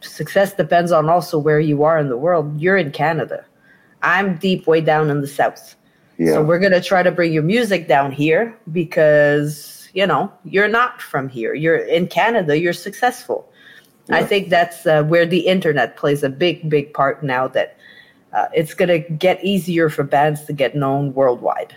success 0.00 0.54
depends 0.54 0.90
on 0.90 1.08
also 1.08 1.38
where 1.38 1.60
you 1.60 1.82
are 1.84 1.98
in 1.98 2.08
the 2.08 2.16
world. 2.16 2.60
You're 2.60 2.76
in 2.76 2.90
Canada. 2.90 3.44
I'm 4.02 4.36
deep 4.36 4.66
way 4.66 4.80
down 4.80 5.10
in 5.10 5.20
the 5.20 5.28
south. 5.28 5.76
yeah. 6.18 6.32
So 6.32 6.42
we're 6.42 6.58
gonna 6.58 6.80
try 6.80 7.02
to 7.02 7.12
bring 7.12 7.32
your 7.32 7.42
music 7.42 7.86
down 7.88 8.10
here 8.10 8.56
because 8.72 9.88
you 9.94 10.06
know 10.06 10.32
you're 10.44 10.68
not 10.68 11.00
from 11.00 11.28
here. 11.28 11.54
You're 11.54 11.76
in 11.76 12.08
Canada. 12.08 12.58
You're 12.58 12.72
successful. 12.72 13.48
I 14.10 14.24
think 14.24 14.48
that's 14.48 14.86
uh, 14.86 15.04
where 15.04 15.26
the 15.26 15.40
internet 15.40 15.96
plays 15.96 16.22
a 16.22 16.28
big, 16.28 16.68
big 16.68 16.92
part 16.92 17.22
now. 17.22 17.48
That 17.48 17.76
uh, 18.32 18.46
it's 18.54 18.74
gonna 18.74 18.98
get 18.98 19.42
easier 19.44 19.88
for 19.88 20.02
bands 20.02 20.44
to 20.44 20.52
get 20.52 20.74
known 20.74 21.14
worldwide. 21.14 21.76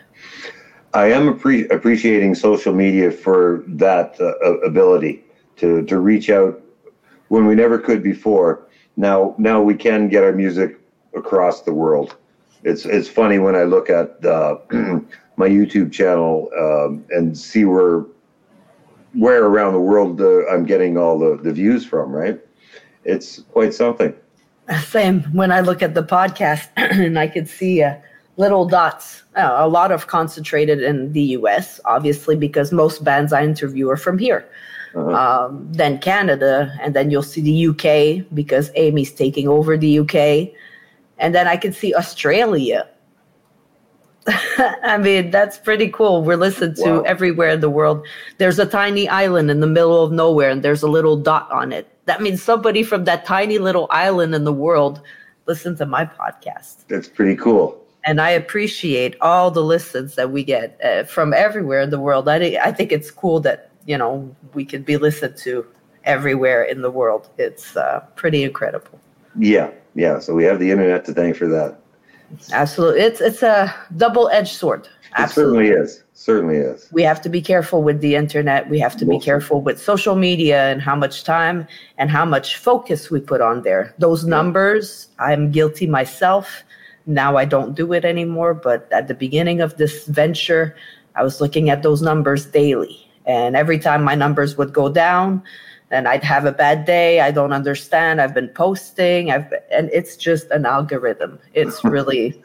I 0.93 1.11
am 1.11 1.33
appre- 1.33 1.69
appreciating 1.71 2.35
social 2.35 2.73
media 2.73 3.11
for 3.11 3.63
that 3.67 4.19
uh, 4.19 4.57
ability 4.61 5.23
to 5.57 5.83
to 5.83 5.99
reach 5.99 6.29
out 6.29 6.61
when 7.27 7.45
we 7.45 7.55
never 7.55 7.77
could 7.77 8.01
before. 8.01 8.67
Now 8.97 9.35
now 9.37 9.61
we 9.61 9.75
can 9.75 10.07
get 10.07 10.23
our 10.23 10.33
music 10.33 10.79
across 11.15 11.61
the 11.61 11.73
world. 11.73 12.15
It's 12.63 12.85
it's 12.85 13.07
funny 13.07 13.39
when 13.39 13.55
I 13.55 13.63
look 13.63 13.89
at 13.89 14.23
uh, 14.25 14.57
my 15.37 15.49
YouTube 15.49 15.91
channel 15.91 16.49
um, 16.57 17.05
and 17.09 17.37
see 17.37 17.65
where 17.65 18.05
where 19.17 19.45
around 19.45 19.73
the 19.73 19.79
world 19.79 20.21
uh, 20.21 20.47
I'm 20.47 20.65
getting 20.65 20.97
all 20.97 21.17
the, 21.17 21.37
the 21.41 21.53
views 21.53 21.85
from. 21.85 22.11
Right, 22.11 22.39
it's 23.03 23.39
quite 23.51 23.73
something. 23.73 24.13
Same 24.83 25.21
when 25.33 25.51
I 25.51 25.59
look 25.59 25.81
at 25.83 25.93
the 25.93 26.03
podcast 26.03 26.69
and 26.77 27.19
I 27.19 27.27
could 27.27 27.47
see 27.47 27.83
uh, 27.83 27.95
little 28.37 28.65
dots. 28.65 29.23
Uh, 29.35 29.55
a 29.57 29.67
lot 29.67 29.91
of 29.91 30.07
concentrated 30.07 30.81
in 30.81 31.11
the 31.13 31.21
U.S. 31.39 31.79
Obviously, 31.85 32.35
because 32.35 32.71
most 32.71 33.03
bands 33.03 33.33
I 33.33 33.43
interview 33.43 33.89
are 33.89 33.97
from 33.97 34.17
here. 34.17 34.47
Uh-huh. 34.95 35.11
Um, 35.11 35.67
then 35.73 35.99
Canada, 35.99 36.73
and 36.81 36.93
then 36.93 37.11
you'll 37.11 37.21
see 37.21 37.41
the 37.41 37.67
UK 37.67 38.25
because 38.33 38.71
Amy's 38.75 39.11
taking 39.11 39.47
over 39.47 39.75
the 39.75 39.99
UK, 39.99 40.55
and 41.17 41.35
then 41.35 41.47
I 41.47 41.57
can 41.57 41.73
see 41.73 41.93
Australia. 41.93 42.87
I 44.57 44.97
mean, 44.97 45.29
that's 45.31 45.57
pretty 45.57 45.89
cool. 45.89 46.23
We're 46.23 46.37
listened 46.37 46.77
to 46.77 46.81
Wow. 46.83 47.01
everywhere 47.01 47.49
in 47.49 47.59
the 47.59 47.69
world. 47.69 48.05
There's 48.37 48.57
a 48.59 48.65
tiny 48.65 49.07
island 49.07 49.51
in 49.51 49.59
the 49.59 49.67
middle 49.67 50.03
of 50.03 50.11
nowhere, 50.11 50.49
and 50.49 50.63
there's 50.63 50.81
a 50.81 50.87
little 50.87 51.15
dot 51.15 51.51
on 51.51 51.71
it. 51.71 51.87
That 52.05 52.21
means 52.21 52.41
somebody 52.41 52.83
from 52.83 53.03
that 53.05 53.25
tiny 53.25 53.57
little 53.59 53.87
island 53.91 54.33
in 54.33 54.43
the 54.43 54.53
world 54.53 55.01
listened 55.45 55.77
to 55.77 55.85
my 55.85 56.05
podcast. 56.05 56.87
That's 56.87 57.07
pretty 57.07 57.35
cool. 57.35 57.79
And 58.03 58.21
I 58.21 58.29
appreciate 58.31 59.15
all 59.21 59.49
the 59.51 59.63
listens 59.63 60.15
that 60.15 60.31
we 60.31 60.43
get 60.43 60.79
uh, 60.83 61.03
from 61.03 61.33
everywhere 61.33 61.81
in 61.81 61.89
the 61.89 61.99
world. 61.99 62.27
I, 62.29 62.57
I 62.63 62.71
think 62.71 62.91
it's 62.91 63.09
cool 63.11 63.39
that, 63.41 63.69
you 63.85 63.97
know, 63.97 64.35
we 64.53 64.63
can 64.65 64.83
be 64.83 64.97
listened 64.97 65.37
to 65.37 65.65
everywhere 66.03 66.63
in 66.63 66.81
the 66.81 66.91
world. 66.91 67.29
It's 67.37 67.75
uh, 67.75 68.01
pretty 68.15 68.43
incredible. 68.43 68.99
Yeah, 69.37 69.71
yeah. 69.95 70.19
So 70.19 70.33
we 70.35 70.43
have 70.45 70.59
the 70.59 70.69
internet 70.71 71.05
to 71.05 71.13
thank 71.13 71.35
for 71.35 71.47
that. 71.47 71.79
Absolutely. 72.51 73.01
It's, 73.01 73.21
it's 73.21 73.43
a 73.43 73.73
double 73.97 74.29
edged 74.29 74.55
sword. 74.55 74.87
It 75.17 75.29
certainly 75.29 75.69
is. 75.69 76.03
Certainly 76.13 76.57
is. 76.57 76.89
we 76.91 77.03
have 77.03 77.21
to 77.21 77.29
be 77.29 77.41
careful 77.41 77.83
with 77.83 78.01
the 78.01 78.15
internet. 78.15 78.69
We 78.69 78.79
have 78.79 78.95
to 78.97 79.05
be 79.05 79.19
careful 79.19 79.61
with 79.61 79.81
social 79.81 80.15
media 80.15 80.71
and 80.71 80.81
how 80.81 80.95
much 80.95 81.23
time 81.23 81.67
and 81.97 82.09
how 82.09 82.25
much 82.25 82.57
focus 82.57 83.11
we 83.11 83.19
put 83.19 83.41
on 83.41 83.61
there. 83.63 83.93
Those 83.99 84.25
numbers, 84.25 85.07
I'm 85.19 85.51
guilty 85.51 85.87
myself. 85.87 86.63
Now 87.05 87.37
I 87.37 87.45
don't 87.45 87.75
do 87.75 87.93
it 87.93 88.05
anymore. 88.05 88.53
But 88.53 88.87
at 88.91 89.07
the 89.07 89.13
beginning 89.13 89.61
of 89.61 89.77
this 89.77 90.05
venture, 90.07 90.75
I 91.15 91.23
was 91.23 91.41
looking 91.41 91.69
at 91.69 91.83
those 91.83 92.01
numbers 92.01 92.45
daily. 92.45 93.07
And 93.25 93.55
every 93.55 93.77
time 93.79 94.03
my 94.03 94.15
numbers 94.15 94.57
would 94.57 94.73
go 94.73 94.89
down, 94.89 95.43
then 95.89 96.07
I'd 96.07 96.23
have 96.23 96.45
a 96.45 96.51
bad 96.51 96.85
day. 96.85 97.19
I 97.21 97.31
don't 97.31 97.53
understand. 97.53 98.21
I've 98.21 98.33
been 98.33 98.49
posting. 98.49 99.31
I've 99.31 99.53
and 99.71 99.89
it's 99.93 100.17
just 100.17 100.49
an 100.51 100.65
algorithm. 100.65 101.39
It's 101.53 101.83
really 101.95 102.41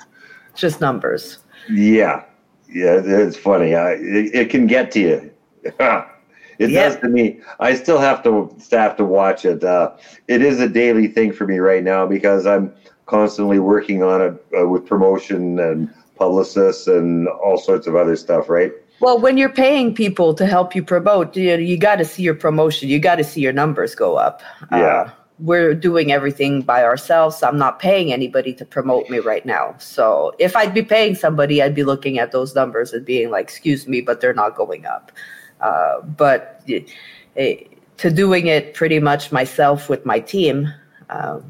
just 0.55 0.81
numbers. 0.81 1.39
Yeah, 1.71 2.25
yeah. 2.69 3.01
It's 3.03 3.37
funny. 3.37 3.75
I, 3.75 3.93
it, 3.93 4.35
it 4.35 4.51
can 4.51 4.67
get 4.67 4.91
to 4.93 5.01
you. 5.01 5.31
it 6.59 6.71
Yeah. 6.71 6.89
does 6.89 6.97
to 7.01 7.09
me. 7.09 7.41
I 7.61 7.75
still 7.75 7.99
have 7.99 8.23
to 8.25 8.55
have 8.73 8.97
to 8.97 9.05
watch 9.05 9.45
it. 9.45 9.65
Uh, 9.65 9.93
it 10.29 10.43
is 10.43 10.61
a 10.61 10.69
daily 10.69 11.09
thing 11.09 11.33
for 11.33 11.47
me 11.47 11.59
right 11.59 11.83
now 11.83 12.07
because 12.07 12.47
I'm 12.47 12.73
constantly 13.07 13.59
working 13.59 14.03
on 14.03 14.21
it 14.21 14.45
uh, 14.59 14.69
with 14.69 14.87
promotion 14.87 15.59
and 15.59 15.93
publicists 16.17 16.87
and 16.87 17.27
all 17.29 17.57
sorts 17.57 17.87
of 17.87 17.97
other 17.97 18.17
stuff. 18.17 18.49
Right? 18.51 18.73
Well, 19.01 19.19
when 19.19 19.39
you're 19.39 19.49
paying 19.49 19.95
people 19.95 20.35
to 20.35 20.47
help 20.47 20.75
you 20.75 20.83
promote, 20.83 21.35
you, 21.35 21.57
you 21.57 21.79
got 21.79 21.97
to 21.97 22.05
see 22.05 22.23
your 22.23 22.35
promotion. 22.35 22.89
You 22.89 22.99
got 22.99 23.17
to 23.17 23.25
see 23.25 23.41
your 23.41 23.53
numbers 23.53 23.95
go 23.95 24.17
up. 24.17 24.43
Yeah. 24.71 24.79
Uh, 24.79 25.11
we're 25.39 25.75
doing 25.75 26.13
everything 26.13 26.61
by 26.61 26.85
ourselves. 26.85 27.43
I'm 27.43 27.57
not 27.57 27.79
paying 27.79 28.13
anybody 28.13 28.53
to 28.55 28.65
promote 28.67 29.09
me 29.09 29.21
right 29.21 29.45
now. 29.47 29.75
So 29.79 30.35
if 30.39 30.55
I'd 30.55 30.75
be 30.75 30.83
paying 30.83 31.15
somebody, 31.15 31.63
I'd 31.63 31.75
be 31.75 31.83
looking 31.83 32.19
at 32.19 32.31
those 32.31 32.55
numbers 32.55 32.93
and 32.93 33.07
being 33.07 33.31
like, 33.31 33.45
excuse 33.45 33.89
me, 33.89 34.03
but 34.03 34.21
they're 34.21 34.35
not 34.35 34.55
going 34.55 34.85
up. 34.85 35.11
Uh, 35.63 36.03
but 36.03 36.63
eh, 37.37 37.57
to 37.97 38.11
doing 38.11 38.49
it 38.49 38.75
pretty 38.75 38.99
much 38.99 39.33
myself 39.33 39.89
with 39.89 40.05
my 40.05 40.21
team, 40.21 40.69
uh, 41.09 41.41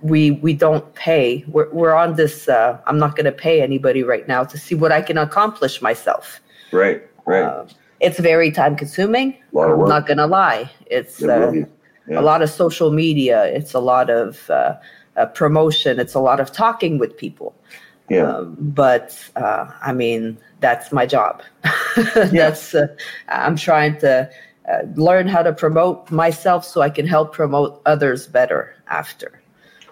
we 0.00 0.30
we 0.30 0.52
don't 0.52 0.94
pay. 0.94 1.44
We're, 1.48 1.68
we're 1.70 1.94
on 1.94 2.14
this. 2.14 2.48
Uh, 2.48 2.78
I'm 2.86 2.98
not 2.98 3.16
going 3.16 3.26
to 3.26 3.32
pay 3.32 3.62
anybody 3.62 4.04
right 4.04 4.28
now 4.28 4.44
to 4.44 4.56
see 4.56 4.76
what 4.76 4.92
I 4.92 5.02
can 5.02 5.18
accomplish 5.18 5.82
myself. 5.82 6.40
Right. 6.72 7.02
Right. 7.26 7.42
Uh, 7.42 7.66
it's 8.00 8.18
very 8.18 8.50
time 8.50 8.76
consuming. 8.76 9.36
Lot 9.52 9.66
of 9.66 9.72
I'm 9.72 9.78
work. 9.80 9.88
not 9.88 10.06
gonna 10.06 10.26
lie. 10.26 10.70
It's 10.86 11.22
uh. 11.22 11.52
Yeah. 12.08 12.20
a 12.20 12.22
lot 12.22 12.42
of 12.42 12.50
social 12.50 12.90
media. 12.90 13.44
It's 13.44 13.74
a 13.74 13.80
lot 13.80 14.08
of 14.10 14.48
uh, 14.50 14.76
uh, 15.16 15.26
promotion. 15.26 16.00
It's 16.00 16.14
a 16.14 16.20
lot 16.20 16.40
of 16.40 16.52
talking 16.52 16.98
with 16.98 17.16
people. 17.16 17.54
yeah. 18.08 18.36
Um, 18.36 18.56
but 18.58 19.16
uh, 19.36 19.70
I 19.82 19.92
mean, 19.92 20.38
that's 20.60 20.92
my 20.92 21.04
job. 21.06 21.42
that's 22.14 22.74
uh, 22.74 22.86
I'm 23.28 23.56
trying 23.56 23.98
to 23.98 24.30
uh, 24.70 24.78
learn 24.94 25.28
how 25.28 25.42
to 25.42 25.52
promote 25.52 26.10
myself 26.10 26.64
so 26.64 26.80
I 26.80 26.90
can 26.90 27.06
help 27.06 27.32
promote 27.32 27.82
others 27.84 28.26
better 28.26 28.74
after. 28.88 29.42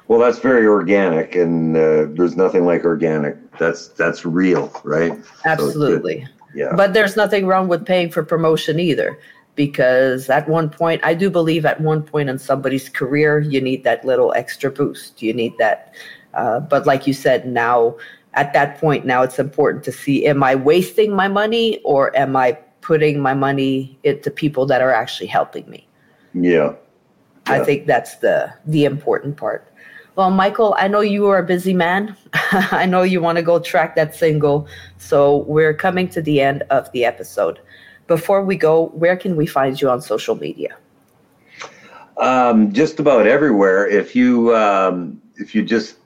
Well, 0.08 0.20
that's 0.20 0.38
very 0.38 0.66
organic, 0.66 1.34
and 1.34 1.76
uh, 1.76 2.06
there's 2.10 2.36
nothing 2.36 2.64
like 2.64 2.84
organic. 2.84 3.36
That's 3.58 3.88
that's 3.88 4.24
real, 4.24 4.70
right? 4.84 5.12
So. 5.12 5.30
Absolutely. 5.44 6.26
Yeah. 6.56 6.72
But 6.74 6.94
there's 6.94 7.16
nothing 7.16 7.46
wrong 7.46 7.68
with 7.68 7.84
paying 7.84 8.10
for 8.10 8.24
promotion 8.24 8.80
either, 8.80 9.18
because 9.54 10.30
at 10.30 10.48
one 10.48 10.70
point, 10.70 11.02
I 11.04 11.12
do 11.12 11.28
believe 11.28 11.66
at 11.66 11.80
one 11.82 12.02
point 12.02 12.30
in 12.30 12.38
somebody's 12.38 12.88
career, 12.88 13.40
you 13.40 13.60
need 13.60 13.84
that 13.84 14.06
little 14.06 14.32
extra 14.32 14.70
boost. 14.70 15.22
You 15.22 15.34
need 15.34 15.52
that. 15.58 15.94
Uh, 16.32 16.60
but 16.60 16.86
like 16.86 17.06
you 17.06 17.12
said, 17.12 17.46
now 17.46 17.96
at 18.32 18.54
that 18.54 18.80
point, 18.80 19.04
now 19.04 19.22
it's 19.22 19.38
important 19.38 19.84
to 19.84 19.92
see: 19.92 20.26
am 20.26 20.42
I 20.42 20.54
wasting 20.54 21.14
my 21.14 21.28
money, 21.28 21.78
or 21.84 22.16
am 22.16 22.34
I 22.36 22.58
putting 22.80 23.20
my 23.20 23.34
money 23.34 23.98
into 24.02 24.30
people 24.30 24.64
that 24.66 24.80
are 24.80 24.92
actually 24.92 25.28
helping 25.28 25.68
me? 25.68 25.86
yeah. 27.48 27.60
I 27.60 27.64
think 27.64 27.86
that's 27.86 28.16
the 28.16 28.52
the 28.66 28.84
important 28.84 29.36
part. 29.36 29.72
Well, 30.16 30.30
Michael, 30.30 30.74
I 30.78 30.88
know 30.88 31.02
you 31.02 31.26
are 31.26 31.38
a 31.38 31.44
busy 31.44 31.74
man. 31.74 32.16
I 32.32 32.86
know 32.86 33.02
you 33.02 33.20
want 33.20 33.36
to 33.36 33.42
go 33.42 33.58
track 33.60 33.96
that 33.96 34.14
single. 34.14 34.66
So 34.96 35.38
we're 35.46 35.74
coming 35.74 36.08
to 36.08 36.22
the 36.22 36.40
end 36.40 36.62
of 36.70 36.90
the 36.92 37.04
episode. 37.04 37.60
Before 38.06 38.42
we 38.42 38.56
go, 38.56 38.86
where 38.94 39.16
can 39.18 39.36
we 39.36 39.46
find 39.46 39.78
you 39.78 39.90
on 39.90 40.00
social 40.00 40.34
media? 40.34 40.74
Um, 42.16 42.72
just 42.72 42.98
about 42.98 43.26
everywhere. 43.26 43.86
If 43.86 44.16
you 44.16 44.56
um, 44.56 45.20
if 45.34 45.54
you 45.54 45.62
just 45.62 45.96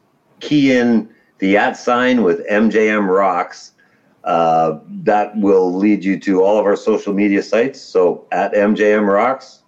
key 0.41 0.77
in 0.77 1.09
the 1.39 1.57
at 1.57 1.77
sign 1.77 2.25
with 2.25 2.45
MJM 2.49 3.07
Rocks, 3.07 3.73
uh, 4.25 4.81
that 5.05 5.37
will 5.37 5.73
lead 5.73 6.05
you 6.05 6.19
to 6.19 6.43
all 6.43 6.59
of 6.59 6.67
our 6.67 6.75
social 6.75 7.15
media 7.15 7.45
sites. 7.45 7.81
So 7.81 8.27
at 8.33 8.53
MJM 8.55 9.07
Rocks, 9.07 9.60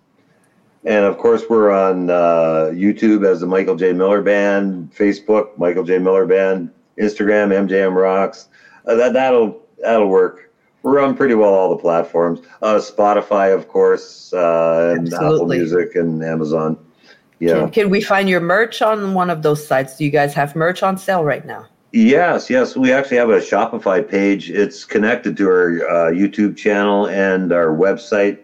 and 0.85 1.05
of 1.05 1.19
course 1.19 1.45
we're 1.49 1.71
on 1.71 2.11
uh, 2.11 2.71
YouTube 2.73 3.27
as 3.27 3.41
the 3.41 3.47
Michael 3.47 3.77
J 3.77 3.93
Miller 3.93 4.23
Band, 4.23 4.93
Facebook 4.95 5.57
Michael 5.59 5.85
J 5.85 5.99
Miller 5.99 6.27
Band, 6.27 6.71
Instagram 6.99 7.67
MJM 7.67 7.95
Rocks. 7.95 8.49
Uh, 8.87 8.95
that 8.97 9.13
that'll 9.13 9.63
that'll 9.79 10.09
work. 10.09 10.53
We're 10.83 10.99
on 10.99 11.17
pretty 11.17 11.35
well 11.35 11.55
all 11.55 11.71
the 11.71 11.81
platforms. 11.81 12.41
Uh, 12.61 12.75
Spotify, 12.75 13.55
of 13.55 13.69
course, 13.69 14.33
uh, 14.33 14.95
and 14.97 15.13
Apple 15.15 15.47
Music 15.47 15.95
and 15.95 16.23
Amazon. 16.25 16.77
Yeah. 17.39 17.61
Can, 17.61 17.71
can 17.71 17.91
we 17.91 18.01
find 18.01 18.29
your 18.29 18.41
merch 18.41 18.83
on 18.83 19.15
one 19.15 19.31
of 19.31 19.43
those 19.43 19.65
sites? 19.65 19.97
Do 19.97 20.05
you 20.05 20.11
guys 20.11 20.35
have 20.35 20.57
merch 20.57 20.83
on 20.83 20.99
sale 20.99 21.25
right 21.25 21.45
now? 21.45 21.67
Yes, 21.93 22.49
yes. 22.49 22.75
We 22.75 22.93
actually 22.93 23.19
have 23.19 23.31
a 23.31 23.39
Shopify 23.39 24.09
page. 24.09 24.51
It's 24.51 24.85
connected 24.85 25.37
to 25.37 25.49
our 25.49 25.69
uh, 25.89 26.11
YouTube 26.11 26.57
channel 26.57 27.09
and 27.09 27.53
our 27.53 27.69
website. 27.69 28.39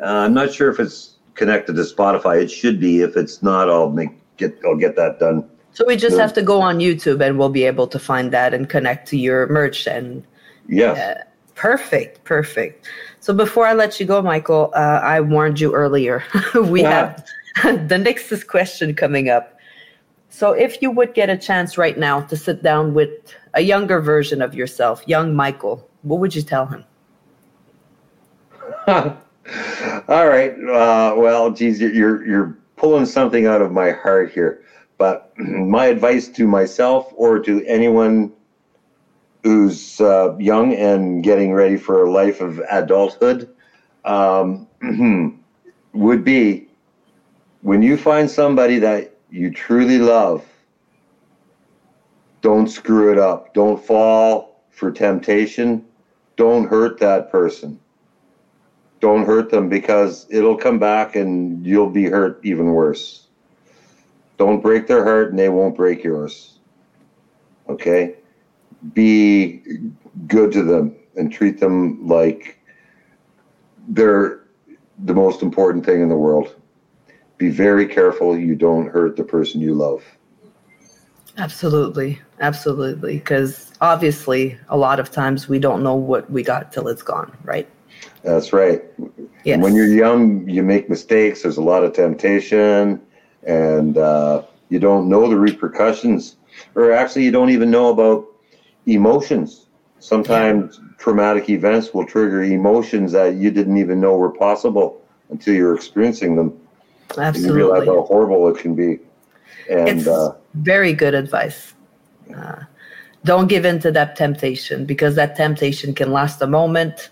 Uh, 0.00 0.06
I'm 0.06 0.32
not 0.32 0.52
sure 0.52 0.70
if 0.70 0.78
it's 0.78 1.13
connected 1.34 1.74
to 1.76 1.82
Spotify. 1.82 2.42
It 2.42 2.50
should 2.50 2.80
be. 2.80 3.00
If 3.02 3.16
it's 3.16 3.42
not, 3.42 3.68
I'll 3.68 3.90
make 3.90 4.10
get 4.36 4.58
I'll 4.64 4.76
get 4.76 4.96
that 4.96 5.18
done. 5.18 5.48
So 5.72 5.84
we 5.86 5.96
just 5.96 6.16
Yeah. 6.16 6.22
have 6.22 6.32
to 6.34 6.42
go 6.42 6.60
on 6.60 6.78
YouTube 6.78 7.20
and 7.20 7.38
we'll 7.38 7.48
be 7.48 7.64
able 7.64 7.86
to 7.88 7.98
find 7.98 8.32
that 8.32 8.54
and 8.54 8.68
connect 8.68 9.08
to 9.08 9.16
your 9.16 9.46
merch 9.48 9.86
and 9.86 10.22
Yes. 10.68 10.96
Uh, 10.96 11.22
perfect, 11.56 12.24
perfect. 12.24 12.86
So 13.20 13.34
before 13.34 13.66
I 13.66 13.74
let 13.74 14.00
you 14.00 14.06
go, 14.06 14.22
Michael, 14.22 14.72
uh, 14.74 15.00
I 15.02 15.20
warned 15.20 15.60
you 15.60 15.74
earlier. 15.74 16.24
we 16.54 16.82
Yeah. 16.82 17.20
have 17.56 17.88
the 17.88 17.98
next 17.98 18.44
question 18.46 18.94
coming 18.94 19.28
up. 19.28 19.58
So 20.30 20.52
if 20.52 20.80
you 20.82 20.90
would 20.90 21.14
get 21.14 21.28
a 21.30 21.36
chance 21.36 21.76
right 21.78 21.98
now 21.98 22.22
to 22.22 22.36
sit 22.36 22.62
down 22.62 22.94
with 22.94 23.10
a 23.54 23.60
younger 23.60 24.00
version 24.00 24.40
of 24.42 24.54
yourself, 24.54 25.02
young 25.06 25.34
Michael, 25.34 25.86
what 26.02 26.18
would 26.20 26.34
you 26.34 26.42
tell 26.42 26.66
him? 26.66 26.84
All 30.08 30.28
right. 30.28 30.52
Uh, 30.52 31.14
well, 31.16 31.50
geez, 31.50 31.80
you're 31.80 32.26
you're 32.26 32.58
pulling 32.76 33.06
something 33.06 33.46
out 33.46 33.60
of 33.60 33.72
my 33.72 33.90
heart 33.90 34.32
here. 34.32 34.62
But 34.96 35.32
my 35.38 35.86
advice 35.86 36.28
to 36.28 36.46
myself 36.46 37.12
or 37.16 37.38
to 37.40 37.64
anyone 37.66 38.32
who's 39.42 40.00
uh, 40.00 40.36
young 40.38 40.74
and 40.74 41.22
getting 41.22 41.52
ready 41.52 41.76
for 41.76 42.04
a 42.04 42.10
life 42.10 42.40
of 42.40 42.58
adulthood 42.70 43.54
um, 44.06 44.66
would 45.92 46.24
be 46.24 46.68
when 47.60 47.82
you 47.82 47.96
find 47.96 48.30
somebody 48.30 48.78
that 48.78 49.14
you 49.30 49.50
truly 49.50 49.98
love, 49.98 50.44
don't 52.40 52.68
screw 52.68 53.12
it 53.12 53.18
up. 53.18 53.52
Don't 53.52 53.82
fall 53.82 54.62
for 54.70 54.90
temptation. 54.90 55.84
Don't 56.36 56.68
hurt 56.68 56.98
that 57.00 57.30
person 57.30 57.80
don't 59.04 59.26
hurt 59.26 59.50
them 59.50 59.68
because 59.68 60.26
it'll 60.30 60.56
come 60.56 60.78
back 60.78 61.14
and 61.14 61.66
you'll 61.66 61.90
be 61.90 62.06
hurt 62.06 62.40
even 62.42 62.72
worse. 62.72 63.26
Don't 64.38 64.62
break 64.62 64.86
their 64.86 65.04
heart 65.04 65.28
and 65.28 65.38
they 65.38 65.50
won't 65.50 65.76
break 65.76 66.02
yours. 66.02 66.58
Okay? 67.68 68.14
be 68.92 69.62
good 70.26 70.52
to 70.52 70.62
them 70.62 70.94
and 71.16 71.32
treat 71.32 71.58
them 71.60 72.06
like 72.06 72.58
they're 73.88 74.40
the 75.04 75.14
most 75.14 75.42
important 75.42 75.84
thing 75.84 76.02
in 76.02 76.08
the 76.08 76.16
world. 76.16 76.54
Be 77.38 77.50
very 77.50 77.86
careful 77.86 78.38
you 78.38 78.54
don't 78.54 78.88
hurt 78.88 79.16
the 79.16 79.24
person 79.24 79.60
you 79.60 79.74
love. 79.74 80.04
Absolutely, 81.36 82.20
absolutely. 82.40 83.16
Because 83.16 83.72
obviously, 83.80 84.58
a 84.68 84.76
lot 84.76 85.00
of 85.00 85.10
times 85.10 85.48
we 85.48 85.58
don't 85.58 85.82
know 85.82 85.96
what 85.96 86.30
we 86.30 86.42
got 86.42 86.72
till 86.72 86.86
it's 86.88 87.02
gone, 87.02 87.36
right? 87.42 87.68
That's 88.24 88.54
right. 88.54 88.82
Yes. 89.44 89.60
When 89.60 89.74
you're 89.74 89.86
young, 89.86 90.48
you 90.48 90.62
make 90.62 90.88
mistakes. 90.88 91.42
There's 91.42 91.58
a 91.58 91.62
lot 91.62 91.84
of 91.84 91.92
temptation, 91.92 93.00
and 93.42 93.98
uh, 93.98 94.44
you 94.70 94.78
don't 94.78 95.10
know 95.10 95.28
the 95.28 95.36
repercussions, 95.36 96.36
or 96.74 96.90
actually, 96.90 97.24
you 97.24 97.30
don't 97.30 97.50
even 97.50 97.70
know 97.70 97.90
about 97.90 98.26
emotions. 98.86 99.66
Sometimes 100.00 100.80
traumatic 100.98 101.48
events 101.50 101.92
will 101.92 102.06
trigger 102.06 102.42
emotions 102.42 103.12
that 103.12 103.34
you 103.34 103.50
didn't 103.50 103.76
even 103.76 104.00
know 104.00 104.16
were 104.16 104.32
possible 104.32 105.02
until 105.30 105.54
you're 105.54 105.74
experiencing 105.74 106.36
them. 106.36 106.58
And 107.16 107.36
you 107.36 107.52
realize 107.52 107.86
how 107.86 108.02
horrible 108.02 108.48
it 108.48 108.58
can 108.58 108.74
be. 108.74 108.98
And 109.70 110.00
it's 110.00 110.06
uh, 110.06 110.34
very 110.54 110.92
good 110.92 111.14
advice. 111.14 111.74
Uh, 112.34 112.64
don't 113.24 113.48
give 113.48 113.64
in 113.64 113.80
to 113.80 113.90
that 113.92 114.16
temptation 114.16 114.84
because 114.84 115.14
that 115.14 115.36
temptation 115.36 115.94
can 115.94 116.12
last 116.12 116.42
a 116.42 116.46
moment, 116.46 117.10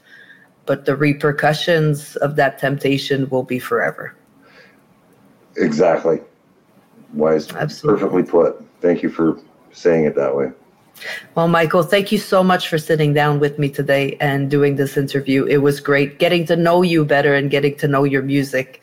but 0.67 0.85
the 0.85 0.97
repercussions 0.97 2.17
of 2.17 2.37
that 2.37 2.59
temptation 2.59 3.29
will 3.31 3.43
be 3.43 3.59
forever. 3.59 4.15
exactly, 5.57 6.21
wise, 7.15 7.53
Absolutely. 7.53 8.01
perfectly 8.01 8.23
put. 8.23 8.65
Thank 8.81 9.03
you 9.03 9.11
for 9.11 9.39
saying 9.73 10.05
it 10.05 10.15
that 10.17 10.35
way. 10.35 10.53
Well, 11.35 11.49
Michael, 11.49 11.83
thank 11.83 12.13
you 12.13 12.19
so 12.19 12.45
much 12.45 12.69
for 12.69 12.79
sitting 12.79 13.13
down 13.15 13.41
with 13.41 13.59
me 13.59 13.69
today 13.69 14.17
and 14.21 14.51
doing 14.51 14.77
this 14.77 14.97
interview. 14.97 15.45
It 15.47 15.59
was 15.59 15.81
great 15.81 16.19
getting 16.19 16.45
to 16.47 16.57
know 16.57 16.83
you 16.83 17.05
better 17.05 17.35
and 17.35 17.51
getting 17.51 17.77
to 17.79 17.89
know 17.89 18.05
your 18.05 18.23
music. 18.23 18.83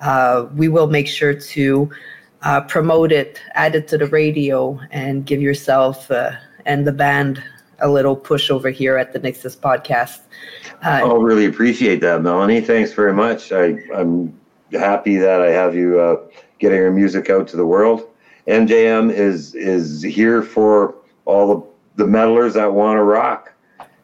Uh, 0.00 0.46
we 0.56 0.68
will 0.68 0.86
make 0.86 1.06
sure 1.06 1.34
to 1.34 1.90
uh, 2.42 2.62
promote 2.62 3.12
it, 3.12 3.40
add 3.54 3.74
it 3.74 3.86
to 3.88 3.98
the 3.98 4.06
radio, 4.06 4.80
and 4.90 5.26
give 5.26 5.40
yourself 5.40 6.10
uh, 6.10 6.32
and 6.64 6.86
the 6.86 6.92
band 6.92 7.42
a 7.80 7.88
little 7.88 8.16
push 8.16 8.50
over 8.50 8.70
here 8.70 8.96
at 8.96 9.12
the 9.12 9.20
NYXUS 9.20 9.56
podcast. 9.56 10.20
Uh, 10.82 11.00
Oh, 11.02 11.18
really 11.18 11.46
appreciate 11.46 12.00
that, 12.00 12.20
Melany. 12.20 12.64
Thanks 12.64 12.92
very 12.92 13.12
much. 13.12 13.52
I, 13.52 13.78
I'm 13.94 14.38
happy 14.72 15.16
that 15.16 15.42
I 15.42 15.50
have 15.50 15.74
you 15.74 16.00
uh, 16.00 16.16
getting 16.58 16.78
your 16.78 16.92
music 16.92 17.30
out 17.30 17.48
to 17.48 17.56
the 17.56 17.66
world. 17.66 18.06
MJM 18.46 19.12
is 19.12 19.54
is 19.54 20.02
here 20.02 20.42
for 20.42 20.94
all 21.24 21.46
the, 21.96 22.04
the 22.04 22.10
meddlers 22.10 22.54
that 22.54 22.72
want 22.72 22.96
to 22.96 23.02
rock, 23.02 23.52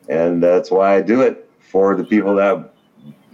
and 0.08 0.42
that's 0.42 0.70
why 0.70 0.96
I 0.96 1.02
do 1.02 1.22
it 1.22 1.50
for 1.58 1.96
the 1.96 2.04
people 2.04 2.34
that 2.36 2.72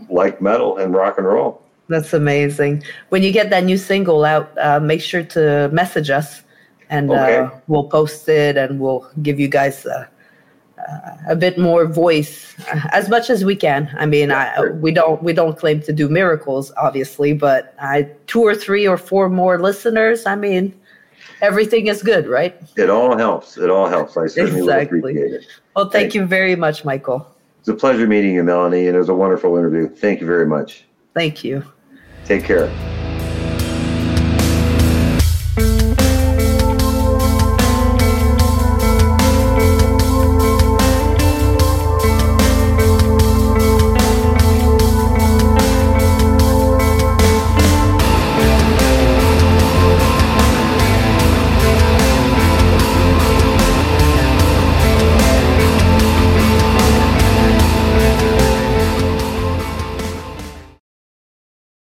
like 0.09 0.41
metal 0.41 0.79
and 0.79 0.95
rock 0.95 1.19
and 1.19 1.27
roll. 1.27 1.63
That's 1.89 2.13
amazing. 2.13 2.83
When 3.09 3.23
you 3.23 3.33
get 3.33 3.51
that 3.51 3.65
new 3.65 3.77
single 3.77 4.25
out, 4.25 4.57
uh, 4.59 4.81
make 4.81 5.01
sure 5.01 5.25
to 5.25 5.69
message 5.73 6.11
us 6.11 6.43
and 6.93 7.11
uh, 7.11 7.51
we'll 7.69 7.89
post 7.89 8.29
it 8.29 8.57
and 8.57 8.79
we'll 8.79 9.11
give 9.23 9.41
you 9.41 9.49
guys 9.49 9.87
uh, 9.87 10.07
uh, 10.89 11.11
a 11.29 11.37
bit 11.37 11.59
more 11.59 11.87
voice 11.87 12.55
uh, 12.73 12.81
as 12.93 13.09
much 13.09 13.31
as 13.31 13.45
we 13.45 13.55
can. 13.57 13.91
I 13.99 14.07
mean, 14.07 14.29
Yeah, 14.31 14.53
I, 14.57 14.61
sure. 14.61 14.73
we 14.75 14.91
don't 14.93 15.23
we 15.23 15.33
don't 15.33 15.57
claim 15.59 15.81
to 15.83 15.93
do 15.93 16.09
miracles, 16.09 16.73
obviously, 16.77 17.33
but 17.33 17.75
I, 17.81 18.09
two 18.27 18.43
or 18.43 18.55
three 18.55 18.87
or 18.87 18.97
four 18.97 19.29
more 19.29 19.59
listeners. 19.61 20.27
I 20.27 20.35
mean, 20.37 20.73
everything 21.41 21.87
is 21.87 22.03
good, 22.03 22.27
right? 22.27 22.55
It 22.77 22.91
all 22.91 23.17
helps. 23.17 23.57
It 23.59 23.71
all 23.71 23.89
helps. 23.89 24.17
I 24.17 24.27
certainly 24.27 24.61
Exactly. 24.61 24.99
appreciate 24.99 25.33
it. 25.35 25.47
Well, 25.77 25.87
thank 25.91 25.93
Thank- 26.13 26.15
you 26.15 26.27
very 26.27 26.57
much, 26.57 26.85
Michael. 26.85 27.27
It's 27.61 27.69
a 27.69 27.75
pleasure 27.75 28.09
meeting 28.09 28.35
you, 28.35 28.43
Melany, 28.43 28.87
and 28.89 28.97
it 28.97 28.99
was 28.99 29.09
a 29.09 29.15
wonderful 29.15 29.57
interview. 29.57 29.89
Thank 29.89 30.21
you 30.21 30.27
very 30.27 30.47
much. 30.47 30.85
Thank 31.15 31.45
you. 31.45 31.63
Take 32.25 32.43
care. 32.45 32.69